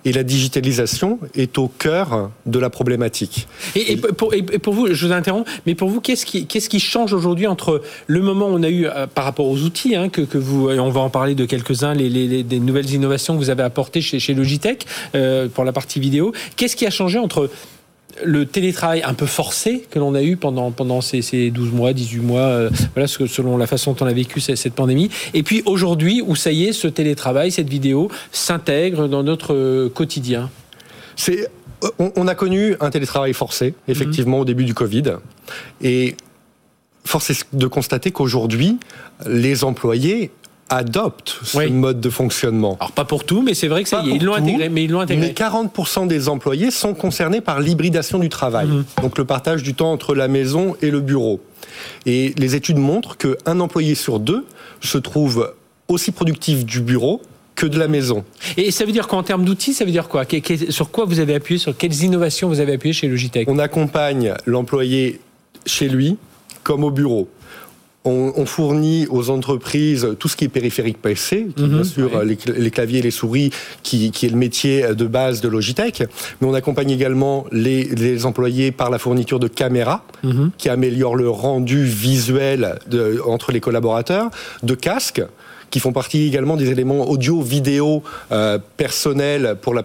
Et 0.04 0.12
la 0.12 0.22
digitalisation 0.22 1.18
est 1.34 1.58
au 1.58 1.68
cœur 1.68 2.30
de 2.46 2.58
la 2.58 2.70
problématique. 2.70 3.48
Et, 3.74 3.96
pour, 3.96 4.30
vous, 4.72 4.94
je 4.94 5.06
vous 5.06 5.12
interromps, 5.12 5.50
mais 5.66 5.74
pour 5.74 5.88
vous, 5.88 6.00
qu'est-ce 6.00 6.24
qui, 6.24 6.46
qu'est-ce 6.46 6.68
qui 6.68 6.80
change 6.80 7.12
aujourd'hui 7.12 7.46
entre 7.48 7.82
le 8.06 8.22
moment 8.22 8.46
où 8.46 8.54
on 8.54 8.62
a 8.62 8.68
eu, 8.68 8.86
euh, 8.86 9.06
par 9.06 9.24
rapport 9.24 9.46
aux 9.46 9.58
outils, 9.58 9.96
hein, 9.96 10.08
que, 10.08 10.20
que, 10.20 10.38
vous, 10.38 10.70
on 10.70 10.90
va 10.90 11.00
en 11.00 11.10
parler 11.10 11.34
de 11.34 11.44
quelques-uns, 11.44 11.92
les, 11.92 12.44
nouvelles 12.60 12.90
innovations 12.92 13.34
que 13.34 13.38
vous 13.38 13.50
avez 13.50 13.64
apportées 13.64 14.00
chez, 14.00 14.20
chez 14.20 14.32
Logitech 14.32 14.86
euh, 15.14 15.48
pour 15.48 15.64
la 15.64 15.72
partie 15.72 15.98
vidéo, 15.98 16.32
qu'est-ce 16.56 16.76
qui 16.76 16.86
a 16.86 16.90
changé 16.90 17.18
entre 17.18 17.50
le 18.22 18.46
télétravail 18.46 19.02
un 19.02 19.14
peu 19.14 19.26
forcé 19.26 19.86
que 19.90 19.98
l'on 19.98 20.14
a 20.14 20.22
eu 20.22 20.36
pendant, 20.36 20.70
pendant 20.70 21.00
ces, 21.00 21.22
ces 21.22 21.50
12 21.50 21.72
mois, 21.72 21.92
18 21.92 22.20
mois, 22.20 22.40
euh, 22.40 22.70
voilà, 22.94 23.06
selon 23.08 23.56
la 23.56 23.66
façon 23.66 23.92
dont 23.92 24.04
on 24.04 24.08
a 24.08 24.12
vécu 24.12 24.40
cette, 24.40 24.74
pandémie. 24.74 25.10
Et 25.34 25.42
puis 25.42 25.62
aujourd'hui, 25.66 26.22
où 26.24 26.36
ça 26.36 26.52
y 26.52 26.64
est, 26.64 26.72
ce 26.72 26.88
télétravail, 26.88 27.50
cette 27.50 27.68
vidéo 27.68 28.10
s'intègre 28.32 29.08
dans 29.08 29.22
notre 29.22 29.54
euh, 29.54 29.88
quotidien. 29.88 30.50
C'est, 31.16 31.48
on, 31.98 32.26
a 32.26 32.34
connu 32.34 32.76
un 32.80 32.90
télétravail 32.90 33.32
forcé, 33.34 33.74
effectivement, 33.88 34.40
au 34.40 34.44
début 34.44 34.64
du 34.64 34.74
Covid. 34.74 35.16
Et 35.82 36.16
force 37.04 37.30
est 37.30 37.46
de 37.52 37.66
constater 37.66 38.10
qu'aujourd'hui, 38.10 38.78
les 39.26 39.64
employés 39.64 40.30
adoptent 40.70 41.38
ce 41.42 41.68
mode 41.68 42.00
de 42.00 42.10
fonctionnement. 42.10 42.76
Alors 42.80 42.92
pas 42.92 43.04
pour 43.04 43.24
tout, 43.24 43.42
mais 43.42 43.54
c'est 43.54 43.68
vrai 43.68 43.82
que 43.82 43.88
ça 43.88 44.02
y 44.02 44.10
est, 44.10 44.16
ils 44.16 44.24
l'ont 44.24 44.34
intégré. 44.34 44.68
Mais 44.68 44.84
ils 44.84 44.90
l'ont 44.90 45.00
intégré. 45.00 45.28
Mais 45.28 45.32
40% 45.32 46.06
des 46.06 46.28
employés 46.28 46.70
sont 46.70 46.94
concernés 46.94 47.40
par 47.40 47.60
l'hybridation 47.60 48.18
du 48.18 48.28
travail, 48.28 48.68
mhm. 48.68 48.84
donc 49.02 49.18
le 49.18 49.24
partage 49.24 49.62
du 49.62 49.74
temps 49.74 49.92
entre 49.92 50.14
la 50.14 50.28
maison 50.28 50.76
et 50.82 50.90
le 50.90 51.00
bureau. 51.00 51.40
Et 52.06 52.34
les 52.38 52.54
études 52.54 52.78
montrent 52.78 53.16
qu'un 53.16 53.60
employé 53.60 53.94
sur 53.94 54.20
deux 54.20 54.44
se 54.80 54.98
trouve 54.98 55.52
aussi 55.88 56.12
productif 56.12 56.64
du 56.64 56.80
bureau 56.80 57.20
que 57.54 57.66
de 57.66 57.78
la 57.78 57.88
maison. 57.88 58.24
Et 58.56 58.70
ça 58.70 58.84
veut 58.84 58.92
dire 58.92 59.06
qu'en 59.06 59.22
termes 59.22 59.44
d'outils, 59.44 59.74
ça 59.74 59.84
veut 59.84 59.92
dire 59.92 60.08
quoi? 60.08 60.24
Sur 60.70 60.90
quoi 60.90 61.04
vous 61.04 61.20
avez 61.20 61.34
appuyé 61.34 61.58
Sur 61.58 61.76
quelles 61.76 62.02
innovations 62.02 62.48
vous 62.48 62.60
avez 62.60 62.72
appuyé 62.74 62.92
chez 62.92 63.06
Logitech? 63.06 63.48
On 63.48 63.58
accompagne 63.58 64.34
l'employé 64.46 65.20
chez 65.66 65.88
lui 65.88 66.16
comme 66.62 66.82
au 66.82 66.90
bureau 66.90 67.28
on, 68.04 68.46
fournit 68.46 69.06
aux 69.08 69.30
entreprises 69.30 70.08
tout 70.18 70.28
ce 70.28 70.36
qui 70.36 70.44
est 70.44 70.48
périphérique 70.48 71.00
PC, 71.00 71.48
qui, 71.56 71.62
bien 71.64 71.78
mhm. 71.78 71.84
sûr 71.84 72.22
les, 72.22 72.70
claviers 72.70 72.98
et 72.98 73.02
les 73.02 73.10
souris, 73.10 73.50
qui, 73.82 74.06
est 74.06 74.28
le 74.28 74.36
métier 74.36 74.94
de 74.94 75.06
base 75.06 75.40
de 75.40 75.48
Logitech. 75.48 76.02
Mais 76.40 76.46
on 76.46 76.54
accompagne 76.54 76.90
également 76.90 77.46
les, 77.50 78.26
employés 78.26 78.72
par 78.72 78.90
la 78.90 78.98
fourniture 78.98 79.40
de 79.40 79.48
caméras, 79.48 80.04
mhm. 80.22 80.50
qui 80.58 80.68
améliorent 80.68 81.16
le 81.16 81.30
rendu 81.30 81.84
visuel 81.84 82.78
entre 83.26 83.52
les 83.52 83.60
collaborateurs, 83.60 84.30
de 84.62 84.74
casques 84.74 85.22
qui 85.74 85.80
font 85.80 85.90
partie 85.90 86.24
également 86.24 86.56
des 86.56 86.70
éléments 86.70 87.10
audio-vidéo 87.10 88.04
euh, 88.30 88.60
personnels 88.76 89.56
pour 89.60 89.74
la, 89.74 89.82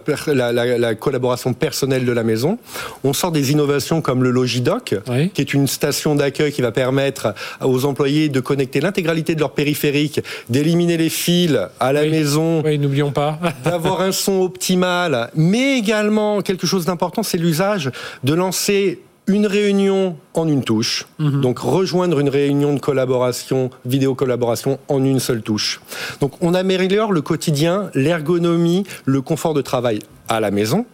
la, 0.54 0.94
collaboration 0.94 1.54
personnelle 1.54 2.06
de 2.06 2.12
la 2.12 2.22
maison. 2.22 2.60
On 3.04 3.12
sort 3.12 3.32
des 3.32 3.52
innovations 3.52 4.00
comme 4.00 4.22
le 4.22 4.30
Logidoc, 4.30 4.94
qui 5.34 5.42
est 5.42 5.52
une 5.52 5.66
station 5.66 6.14
d'accueil 6.14 6.52
qui 6.52 6.62
va 6.62 6.72
permettre 6.72 7.34
aux 7.64 7.86
employés 7.86 8.30
de 8.30 8.40
connecter 8.40 8.82
l'intégralité 8.82 9.34
de 9.34 9.40
leur 9.40 9.54
périphérique, 9.54 10.22
d'éliminer 10.48 10.96
les 10.96 11.10
fils 11.10 11.58
à 11.80 11.92
la 11.92 12.06
maison. 12.06 12.62
Oui, 12.64 12.78
n'oublions 12.78 13.10
pas. 13.12 13.40
d'avoir 13.64 14.02
un 14.02 14.12
son 14.12 14.42
optimal, 14.42 15.32
mais 15.34 15.80
également 15.80 16.44
quelque 16.44 16.68
chose 16.68 16.86
d'important, 16.86 17.24
c'est 17.24 17.40
l'usage 17.40 17.90
de 18.24 18.36
lancer 18.36 19.00
une 19.30 19.46
réunion 19.46 20.18
en 20.34 20.48
une 20.48 20.64
touche. 20.64 21.06
Mhm. 21.20 21.42
Donc 21.42 21.60
rejoindre 21.60 22.20
une 22.20 22.30
réunion 22.30 22.74
de 22.74 22.80
collaboration, 22.80 23.70
vidéo 23.86 24.16
collaboration 24.16 24.80
en 24.88 25.04
une 25.06 25.20
seule 25.20 25.44
touche. 25.44 25.80
Donc 26.20 26.34
on 26.42 26.54
améliore 26.56 27.14
le 27.14 27.22
quotidien, 27.22 27.92
l'ergonomie, 27.94 28.86
le 29.06 29.22
confort 29.22 29.54
de 29.54 29.62
travail 29.62 30.00
à 30.28 30.40
la 30.40 30.50
maison. 30.50 30.86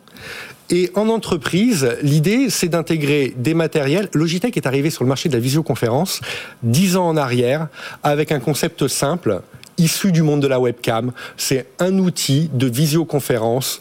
Et 0.69 0.91
en 0.95 1.09
entreprise, 1.09 1.95
l'idée, 2.01 2.49
c'est 2.49 2.67
d'intégrer 2.67 3.33
des 3.37 3.53
matériels. 3.53 4.09
Logitech 4.13 4.57
est 4.57 4.67
arrivé 4.67 4.89
sur 4.89 5.03
le 5.03 5.07
marché 5.07 5.29
de 5.29 5.33
la 5.33 5.39
visioconférence 5.39 6.19
dix 6.61 6.97
ans 6.97 7.07
en 7.07 7.17
arrière 7.17 7.67
avec 8.03 8.31
un 8.31 8.39
concept 8.39 8.87
simple, 8.87 9.41
issu 9.77 10.11
du 10.11 10.23
monde 10.23 10.41
de 10.41 10.47
la 10.47 10.59
webcam. 10.59 11.11
C'est 11.37 11.67
un 11.79 11.99
outil 11.99 12.49
de 12.53 12.67
visioconférence 12.67 13.79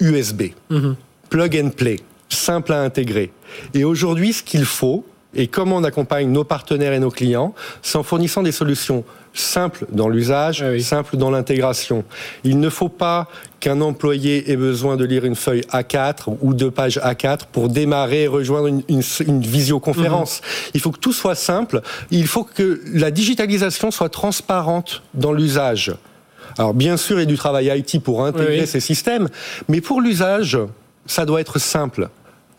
USB. 0.00 0.52
Mhm. 0.70 0.96
Plug 1.28 1.56
and 1.62 1.70
play 1.70 1.98
simple 2.30 2.72
à 2.72 2.80
intégrer. 2.80 3.32
Et 3.74 3.84
aujourd'hui, 3.84 4.32
ce 4.32 4.42
qu'il 4.42 4.64
faut, 4.64 5.04
et 5.34 5.46
comment 5.46 5.76
on 5.76 5.84
accompagne 5.84 6.28
nos 6.30 6.44
partenaires 6.44 6.92
et 6.92 6.98
nos 6.98 7.10
clients, 7.10 7.54
c'est 7.82 7.98
en 7.98 8.02
fournissant 8.02 8.42
des 8.42 8.52
solutions 8.52 9.04
simples 9.32 9.86
dans 9.92 10.08
l'usage, 10.08 10.62
ah 10.62 10.78
simples 10.80 11.16
dans 11.16 11.30
l'intégration. 11.30 12.04
Il 12.42 12.58
ne 12.58 12.68
faut 12.68 12.88
pas 12.88 13.28
qu'un 13.60 13.80
employé 13.80 14.50
ait 14.50 14.56
besoin 14.56 14.96
de 14.96 15.04
lire 15.04 15.24
une 15.24 15.36
feuille 15.36 15.60
A4 15.70 16.36
ou 16.40 16.52
deux 16.52 16.72
pages 16.72 16.98
A4 16.98 17.42
pour 17.52 17.68
démarrer 17.68 18.24
et 18.24 18.26
rejoindre 18.26 18.66
une, 18.66 19.40
visioconférence. 19.40 20.40
Mhm. 20.40 20.70
Il 20.74 20.80
faut 20.80 20.90
que 20.90 20.98
tout 20.98 21.12
soit 21.12 21.36
simple. 21.36 21.80
Il 22.10 22.26
faut 22.26 22.42
que 22.42 22.80
la 22.92 23.12
digitalisation 23.12 23.92
soit 23.92 24.08
transparente 24.08 25.02
dans 25.14 25.32
l'usage. 25.32 25.94
Alors 26.58 26.74
bien 26.74 26.96
sûr, 26.96 27.18
il 27.18 27.20
y 27.20 27.22
a 27.22 27.26
du 27.26 27.36
travail 27.36 27.72
IT 27.78 28.02
pour 28.02 28.24
intégrer 28.24 28.66
ces 28.66 28.80
systèmes, 28.80 29.28
mais 29.68 29.80
pour 29.80 30.00
l'usage, 30.00 30.58
ça 31.06 31.24
doit 31.24 31.40
être 31.40 31.60
simple 31.60 32.08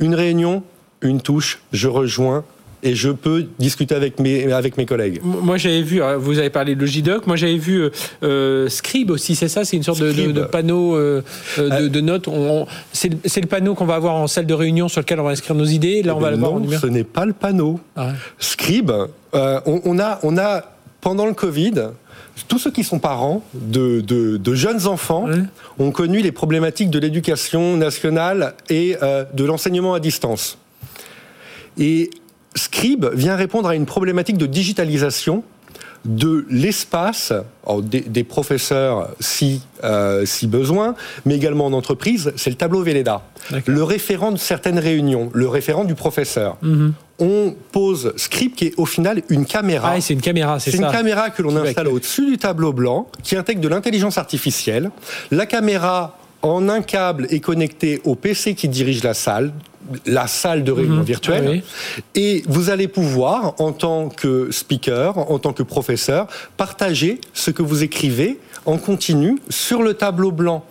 une 0.02 0.16
réunion, 0.16 0.64
une 1.02 1.22
touche, 1.22 1.60
je 1.72 1.88
rejoins 1.88 2.44
et 2.84 2.96
je 2.96 3.10
peux 3.10 3.46
discuter 3.60 3.96
avec 3.96 4.20
mes, 4.20 4.52
avec 4.52 4.78
mes 4.78 4.86
collègues. 4.86 5.22
Moi, 5.24 5.58
j'avais 5.58 5.84
vu, 5.84 6.02
hein, 6.02 6.18
vous 6.18 6.40
avez 6.40 6.50
parlé 6.50 6.76
de 6.76 6.80
Logidoc, 6.80 7.28
moi 7.28 7.36
j'avais 7.36 7.58
vu 7.58 7.82
euh, 7.82 7.90
euh, 8.24 8.70
Scribe 8.70 9.12
aussi, 9.12 9.36
c'est 9.36 9.48
ça? 9.48 9.64
C'est 9.66 9.78
une 9.78 9.84
sorte 9.84 10.02
de, 10.02 10.42
panneau 10.46 10.96
euh, 10.96 11.22
de, 11.58 12.02
notes. 12.02 12.28
C'est 12.92 13.42
le 13.42 13.48
panneau 13.48 13.76
qu'on 13.76 13.86
va 13.86 13.96
avoir 13.96 14.16
en 14.16 14.28
salle 14.28 14.48
de 14.48 14.54
réunion 14.54 14.88
sur 14.88 15.02
lequel 15.02 15.20
on 15.20 15.24
va 15.24 15.32
inscrire 15.32 15.56
nos 15.56 15.66
idées. 15.66 16.02
Là, 16.02 16.16
on 16.16 16.20
va 16.20 16.32
le 16.32 16.38
voir. 16.38 16.60
Non, 16.60 16.68
ce 16.70 16.88
n'est 16.88 17.04
pas 17.04 17.26
le 17.26 17.34
panneau. 17.34 17.80
Ah 17.96 18.14
Scribe, 18.40 18.92
on, 19.34 20.00
a, 20.00 20.20
on 20.24 20.38
a 20.38 20.64
pendant 21.02 21.26
le 21.26 21.34
Covid, 21.34 21.74
tous 22.48 22.60
ceux 22.60 22.72
qui 22.72 22.84
sont 22.84 23.00
parents 23.00 23.44
de, 23.54 24.54
jeunes 24.54 24.88
enfants 24.88 25.28
ont 25.80 25.92
connu 25.92 26.22
les 26.22 26.32
problématiques 26.32 26.90
de 26.90 27.00
l'éducation 27.00 27.78
nationale 27.78 28.56
et 28.70 28.98
euh, 29.02 29.26
de 29.34 29.44
l'enseignement 29.44 29.94
à 29.94 30.00
distance. 30.00 30.58
Et 31.78 32.10
Scribe 32.56 33.08
vient 33.14 33.36
répondre 33.36 33.70
à 33.70 33.76
une 33.76 33.86
problématique 33.86 34.38
de 34.38 34.46
digitalisation 34.46 35.44
de 36.06 36.46
l'espace 36.50 37.32
des, 37.84 38.24
professeurs 38.24 39.10
si, 39.20 39.62
euh, 39.84 40.26
si 40.26 40.48
besoin, 40.48 40.96
mais 41.26 41.36
également 41.36 41.68
en 41.68 41.74
entreprise, 41.74 42.34
c'est 42.38 42.50
le 42.50 42.56
tableau 42.56 42.82
Velleda. 42.82 43.22
Le 43.66 43.84
référent 43.84 44.32
de 44.32 44.38
certaines 44.38 44.80
réunions, 44.80 45.30
le 45.34 45.48
référent 45.48 45.86
du 45.86 45.96
professeur. 45.96 46.58
Mhm. 46.62 46.94
On 47.22 47.56
pose 47.72 48.14
Script 48.18 48.58
qui 48.58 48.66
est 48.68 48.74
au 48.78 48.86
final 48.86 49.22
une 49.30 49.46
caméra. 49.46 49.94
Ah, 49.96 50.02
c'est 50.02 50.14
une 50.14 50.22
caméra, 50.22 50.60
c'est 50.60 50.72
ça. 50.72 50.78
C'est 50.78 50.84
une 50.84 50.92
caméra 50.92 51.30
que 51.30 51.42
l'on 51.42 51.56
installe 51.56 51.88
au-dessus 51.88 52.26
du 52.26 52.38
tableau 52.38 52.74
blanc, 52.74 53.08
qui 53.24 53.38
intègre 53.38 53.62
de 53.62 53.68
l'intelligence 53.68 54.18
artificielle. 54.18 54.92
La 55.30 55.46
caméra 55.46 56.18
en 56.42 56.68
un 56.68 56.82
câble 56.82 57.28
est 57.30 57.40
connectée 57.40 58.02
au 58.04 58.16
PC 58.16 58.56
qui 58.56 58.68
dirige 58.68 59.04
la 59.04 59.14
salle, 59.14 59.54
la 60.06 60.28
salle 60.28 60.64
de 60.64 60.72
réunion 60.72 60.98
mhm. 60.98 61.04
virtuelle. 61.04 61.64
Ah 61.64 62.02
Et 62.16 62.44
vous 62.48 62.70
allez 62.70 62.88
pouvoir, 62.88 63.54
en 63.60 63.72
tant 63.72 64.10
que 64.10 64.50
speaker, 64.52 65.18
en 65.18 65.40
tant 65.40 65.54
que 65.54 65.64
professeur, 65.64 66.28
partager 66.58 67.22
ce 67.34 67.52
que 67.52 67.62
vous 67.62 67.84
écrivez 67.84 68.40
en 68.66 68.78
continu 68.78 69.40
sur 69.50 69.84
le 69.84 69.94
tableau 69.94 70.32
blanc 70.32 70.66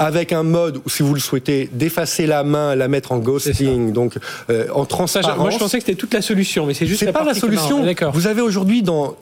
avec 0.00 0.32
un 0.32 0.42
mode, 0.42 0.80
si 0.86 1.02
vous 1.02 1.12
le 1.12 1.20
souhaitez, 1.20 1.68
d'effacer 1.74 2.26
la 2.26 2.42
main, 2.42 2.74
la 2.74 2.88
mettre 2.88 3.12
en 3.12 3.18
ghosting, 3.18 3.92
donc 3.92 4.16
euh, 4.48 4.66
en 4.74 4.86
transparence. 4.86 5.36
moi, 5.36 5.50
je 5.50 5.58
pensais 5.58 5.76
que 5.76 5.84
c'était 5.84 5.98
toute 5.98 6.14
la 6.14 6.22
solution, 6.22 6.64
mais 6.64 6.72
c'est 6.72 6.86
juste. 6.86 7.00
C'est 7.04 7.12
pas 7.12 7.22
la 7.22 7.34
solution. 7.34 7.84
Vous 8.12 8.26
avez 8.26 8.40
aujourd'hui 8.40 8.82
dans 8.82 9.14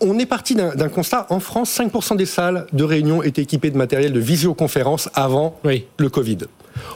on 0.00 0.18
est 0.18 0.26
parti 0.26 0.56
d'un 0.56 0.88
constat. 0.88 1.28
En 1.30 1.38
France, 1.38 1.78
5% 1.78 2.16
des 2.16 2.26
salles 2.26 2.66
de 2.72 2.82
réunion 2.82 3.22
étaient 3.22 3.42
équipées 3.42 3.70
de 3.70 3.76
matériel 3.76 4.12
de 4.12 4.18
visioconférence 4.18 5.08
avant 5.14 5.56
le 5.98 6.08
Covid. 6.08 6.38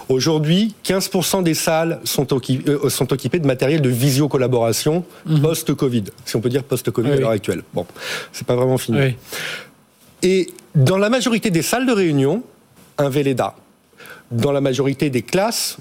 Aujourd'hui, 0.09 0.75
15% 0.85 1.45
des 1.45 1.55
salles 1.55 2.01
sont, 2.03 2.27
euh, 2.33 2.89
sont, 2.91 3.07
équipées 3.07 3.39
de 3.39 3.47
matériel 3.47 3.81
de 3.81 3.89
visiocollaboration 3.89 5.05
mhm. 5.27 5.41
post-Covid, 5.41 6.05
si 6.25 6.35
on 6.35 6.41
peut 6.41 6.49
dire 6.49 6.65
post-Covid 6.65 7.13
à 7.13 7.17
l'heure 7.17 7.31
actuelle. 7.31 7.63
Bon, 7.73 7.87
c'est 8.33 8.47
pas 8.47 8.57
vraiment 8.57 8.79
fini. 8.79 9.15
Et 10.25 10.49
dans 10.75 10.99
la 10.99 11.09
majorité 11.09 11.53
des 11.53 11.63
salles 11.63 11.87
de 11.87 11.93
réunion, 11.93 12.43
un 12.99 13.09
Véleda. 13.09 13.55
Dans 14.31 14.53
la 14.53 14.61
majorité 14.61 15.11
des 15.11 15.23
classes, 15.23 15.79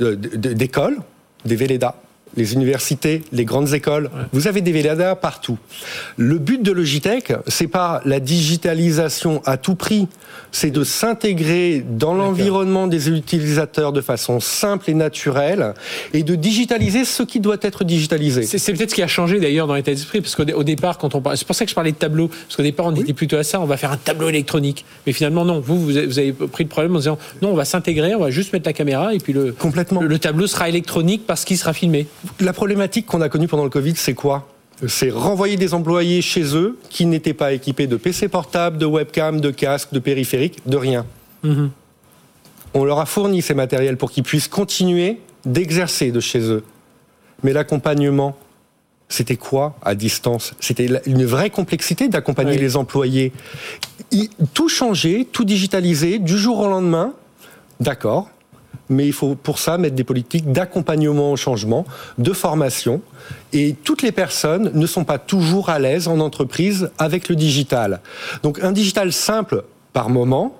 euh, 0.00 0.16
d'écoles, 0.16 0.98
des 1.44 1.56
Vélédas 1.56 1.94
les 2.36 2.54
universités, 2.54 3.22
les 3.32 3.44
grandes 3.44 3.74
écoles. 3.74 4.10
Vous 4.32 4.48
avez 4.48 4.60
des 4.60 4.72
VLADA 4.72 5.16
partout. 5.16 5.58
Le 6.16 6.38
but 6.38 6.62
de 6.62 6.72
Logitech, 6.72 7.32
c'est 7.46 7.66
pas 7.66 8.00
la 8.04 8.20
digitalisation 8.20 9.42
à 9.44 9.56
tout 9.56 9.74
prix, 9.74 10.08
c'est 10.50 10.70
de 10.70 10.84
s'intégrer 10.84 11.84
dans 11.88 12.14
l'environnement 12.14 12.86
des 12.86 13.08
utilisateurs 13.08 13.92
de 13.92 14.00
façon 14.00 14.40
simple 14.40 14.90
et 14.90 14.94
naturelle 14.94 15.74
et 16.12 16.22
de 16.22 16.34
digitaliser 16.34 17.04
ce 17.04 17.22
qui 17.22 17.40
doit 17.40 17.56
être 17.62 17.84
digitalisé. 17.84 18.42
C'est 18.42 18.72
peut-être 18.72 18.90
ce 18.90 18.94
qui 18.94 19.02
a 19.02 19.06
changé 19.06 19.40
d'ailleurs 19.40 19.66
dans 19.66 19.74
l'état 19.74 19.92
d'esprit, 19.92 20.20
parce 20.20 20.34
qu'au 20.34 20.64
départ, 20.64 20.98
quand 20.98 21.14
on 21.14 21.22
c'est 21.34 21.46
pour 21.46 21.56
ça 21.56 21.64
que 21.64 21.70
je 21.70 21.74
parlais 21.74 21.92
de 21.92 21.96
tableau, 21.96 22.28
parce 22.28 22.56
qu'au 22.56 22.62
départ 22.62 22.86
on 22.86 22.94
était 22.94 23.12
plutôt 23.12 23.36
à 23.36 23.44
ça, 23.44 23.60
on 23.60 23.64
va 23.64 23.76
faire 23.76 23.92
un 23.92 23.96
tableau 23.96 24.28
électronique, 24.28 24.84
mais 25.06 25.12
finalement 25.12 25.44
non. 25.44 25.60
Vous, 25.60 25.80
vous 25.80 25.96
avez 25.96 26.32
pris 26.32 26.64
le 26.64 26.68
problème 26.68 26.94
en 26.94 26.98
disant 26.98 27.18
non, 27.40 27.50
on 27.50 27.54
va 27.54 27.64
s'intégrer, 27.64 28.14
on 28.14 28.20
va 28.20 28.30
juste 28.30 28.52
mettre 28.52 28.66
la 28.66 28.72
caméra 28.72 29.14
et 29.14 29.18
puis 29.18 29.32
le 29.32 29.52
complètement 29.52 30.00
le, 30.00 30.08
le 30.08 30.18
tableau 30.18 30.46
sera 30.46 30.68
électronique 30.68 31.22
parce 31.26 31.44
qu'il 31.44 31.56
sera 31.56 31.72
filmé. 31.72 32.06
La 32.40 32.52
problématique 32.52 33.06
qu'on 33.06 33.20
a 33.20 33.28
connue 33.28 33.48
pendant 33.48 33.64
le 33.64 33.70
Covid, 33.70 33.94
c'est 33.96 34.14
quoi? 34.14 34.48
C'est 34.86 35.10
renvoyer 35.10 35.56
des 35.56 35.74
employés 35.74 36.22
chez 36.22 36.56
eux 36.56 36.78
qui 36.90 37.06
n'étaient 37.06 37.34
pas 37.34 37.52
équipés 37.52 37.86
de 37.86 37.96
PC 37.96 38.28
portable, 38.28 38.78
de 38.78 38.86
webcam, 38.86 39.40
de 39.40 39.50
casque, 39.50 39.92
de 39.92 39.98
périphérique, 39.98 40.58
de 40.66 40.76
rien. 40.76 41.06
Mhm. 41.42 41.70
On 42.74 42.84
leur 42.84 42.98
a 42.98 43.06
fourni 43.06 43.42
ces 43.42 43.54
matériels 43.54 43.96
pour 43.96 44.10
qu'ils 44.10 44.24
puissent 44.24 44.48
continuer 44.48 45.18
d'exercer 45.44 46.10
de 46.10 46.20
chez 46.20 46.40
eux. 46.40 46.64
Mais 47.42 47.52
l'accompagnement, 47.52 48.36
c'était 49.08 49.36
quoi 49.36 49.76
à 49.82 49.94
distance? 49.94 50.54
C'était 50.58 50.88
une 51.06 51.24
vraie 51.24 51.50
complexité 51.50 52.08
d'accompagner 52.08 52.56
les 52.56 52.76
employés. 52.76 53.32
Tout 54.54 54.68
changer, 54.68 55.28
tout 55.30 55.44
digitaliser 55.44 56.18
du 56.18 56.38
jour 56.38 56.60
au 56.60 56.68
lendemain, 56.68 57.12
d'accord 57.78 58.30
mais 58.88 59.06
il 59.06 59.12
faut 59.12 59.34
pour 59.34 59.58
ça 59.58 59.78
mettre 59.78 59.94
des 59.94 60.04
politiques 60.04 60.52
d'accompagnement 60.52 61.32
au 61.32 61.36
changement, 61.36 61.84
de 62.18 62.32
formation. 62.32 63.00
Et 63.52 63.74
toutes 63.84 64.02
les 64.02 64.12
personnes 64.12 64.70
ne 64.74 64.86
sont 64.86 65.04
pas 65.04 65.18
toujours 65.18 65.70
à 65.70 65.78
l'aise 65.78 66.08
en 66.08 66.20
entreprise 66.20 66.90
avec 66.98 67.28
le 67.28 67.36
digital. 67.36 68.00
Donc 68.42 68.62
un 68.62 68.72
digital 68.72 69.12
simple 69.12 69.64
par 69.92 70.08
moment, 70.08 70.56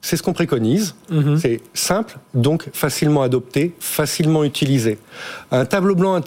c'est 0.00 0.16
ce 0.16 0.22
qu'on 0.22 0.32
préconise. 0.32 0.94
Mhm. 1.10 1.38
C'est 1.38 1.60
simple, 1.74 2.18
donc 2.34 2.68
facilement 2.72 3.22
adopté, 3.22 3.74
facilement 3.80 4.44
utilisé. 4.44 4.98
Un 5.50 5.64
tableau 5.64 5.94
blanc, 5.94 6.20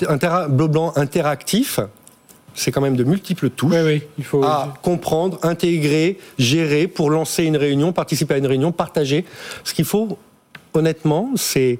blanc 0.50 0.93
interactif, 0.95 1.80
c'est 2.56 2.72
quand 2.72 2.82
même 2.82 2.97
de 2.97 3.06
multiples 3.06 3.50
touches 3.50 4.02
il 4.18 4.24
faut... 4.24 4.43
à 4.43 4.74
comprendre, 4.82 5.39
intégrer, 5.43 6.18
gérer 6.38 6.88
pour 6.88 7.10
lancer 7.10 7.45
une 7.45 7.56
réunion, 7.56 7.93
participer 7.93 8.34
à 8.34 8.38
une 8.38 8.47
réunion, 8.47 8.74
partager. 8.74 9.24
Ce 9.64 9.74
qu'il 9.74 9.86
faut 9.86 10.18
honnêtement, 10.74 11.32
c'est 11.36 11.80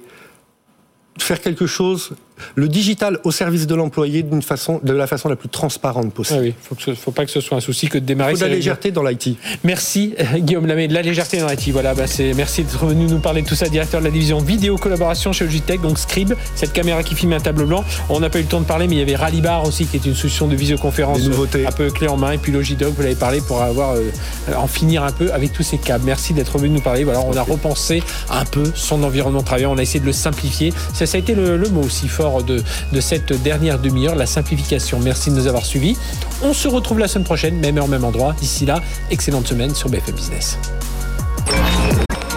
faire 1.18 1.40
quelque 1.40 1.66
chose 1.66 2.12
le 2.54 2.68
digital 2.68 3.18
au 3.24 3.30
service 3.30 3.66
de 3.66 3.74
l'employé 3.74 4.22
d'une 4.22 4.42
façon, 4.42 4.80
de 4.82 4.92
la 4.92 5.06
façon 5.06 5.28
la 5.28 5.36
plus 5.36 5.48
transparente 5.48 6.12
possible. 6.12 6.40
Ah 6.40 6.42
oui, 6.42 6.76
il 6.86 6.90
ne 6.90 6.94
faut 6.94 7.10
pas 7.10 7.24
que 7.24 7.30
ce 7.30 7.40
soit 7.40 7.56
un 7.56 7.60
souci 7.60 7.88
que 7.88 7.98
de 7.98 8.04
démarrer. 8.04 8.32
Faut 8.32 8.40
de 8.40 8.44
la 8.44 8.54
légèreté 8.54 8.90
dans 8.90 9.02
l'IT. 9.02 9.36
Merci 9.64 10.14
Guillaume 10.36 10.66
Lamé, 10.66 10.88
de 10.88 10.94
la 10.94 11.02
légèreté 11.02 11.38
dans 11.38 11.48
l'IT. 11.48 11.68
Voilà, 11.70 11.94
bah 11.94 12.04
merci 12.36 12.64
d'être 12.64 12.86
venu 12.86 13.06
nous 13.06 13.18
parler 13.18 13.42
de 13.42 13.48
tout 13.48 13.54
ça, 13.54 13.68
directeur 13.68 14.00
de 14.00 14.06
la 14.06 14.10
division 14.10 14.38
vidéo 14.38 14.76
collaboration 14.76 15.32
chez 15.32 15.44
Logitech, 15.44 15.80
donc 15.80 15.98
Scribe, 15.98 16.34
cette 16.54 16.72
caméra 16.72 17.02
qui 17.02 17.14
filme 17.14 17.32
un 17.32 17.40
tableau 17.40 17.66
blanc. 17.66 17.84
On 18.08 18.20
n'a 18.20 18.30
pas 18.30 18.38
eu 18.38 18.42
le 18.42 18.48
temps 18.48 18.60
de 18.60 18.66
parler, 18.66 18.88
mais 18.88 18.96
il 18.96 18.98
y 18.98 19.02
avait 19.02 19.16
Rallybar 19.16 19.64
aussi, 19.64 19.86
qui 19.86 19.96
est 19.96 20.06
une 20.06 20.14
solution 20.14 20.46
de 20.46 20.54
visioconférence 20.54 21.20
un 21.20 21.72
peu 21.72 21.90
clé 21.90 22.08
en 22.08 22.16
main, 22.16 22.32
et 22.32 22.38
puis 22.38 22.52
Logitech, 22.52 22.88
vous 22.88 23.02
l'avez 23.02 23.14
parlé 23.14 23.40
pour 23.40 23.62
avoir 23.62 23.92
euh, 23.92 24.10
en 24.56 24.66
finir 24.66 25.04
un 25.04 25.12
peu 25.12 25.32
avec 25.32 25.52
tous 25.52 25.62
ces 25.62 25.78
câbles. 25.78 26.04
Merci 26.04 26.34
d'être 26.34 26.58
venu 26.58 26.74
nous 26.74 26.80
parler. 26.80 27.04
Voilà, 27.04 27.20
on 27.20 27.36
a 27.36 27.42
repensé 27.42 28.02
un 28.30 28.44
peu 28.44 28.64
son 28.74 29.02
environnement 29.02 29.40
de 29.40 29.44
travail, 29.44 29.66
on 29.66 29.78
a 29.78 29.82
essayé 29.82 30.00
de 30.00 30.06
le 30.06 30.12
simplifier. 30.12 30.72
Ça, 30.94 31.06
ça 31.06 31.16
a 31.16 31.20
été 31.20 31.34
le, 31.34 31.56
le 31.56 31.68
mot 31.68 31.82
aussi 31.82 32.08
fort 32.08 32.29
de, 32.38 32.62
de 32.92 33.00
cette 33.00 33.32
dernière 33.42 33.78
demi-heure, 33.78 34.14
la 34.14 34.26
simplification. 34.26 35.00
Merci 35.00 35.30
de 35.30 35.36
nous 35.36 35.46
avoir 35.46 35.66
suivis. 35.66 35.96
On 36.42 36.54
se 36.54 36.68
retrouve 36.68 36.98
la 36.98 37.08
semaine 37.08 37.24
prochaine, 37.24 37.56
même 37.58 37.78
heure, 37.78 37.88
même 37.88 38.04
endroit. 38.04 38.34
D'ici 38.40 38.66
là, 38.66 38.80
excellente 39.10 39.46
semaine 39.46 39.74
sur 39.74 39.88
BFM 39.88 40.14
Business. 40.14 40.58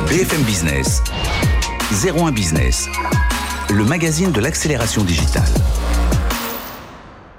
BFM 0.07 0.41
Business, 0.43 1.01
01 2.05 2.31
Business, 2.31 2.87
le 3.69 3.85
magazine 3.85 4.31
de 4.31 4.41
l'accélération 4.41 5.03
digitale. 5.03 5.43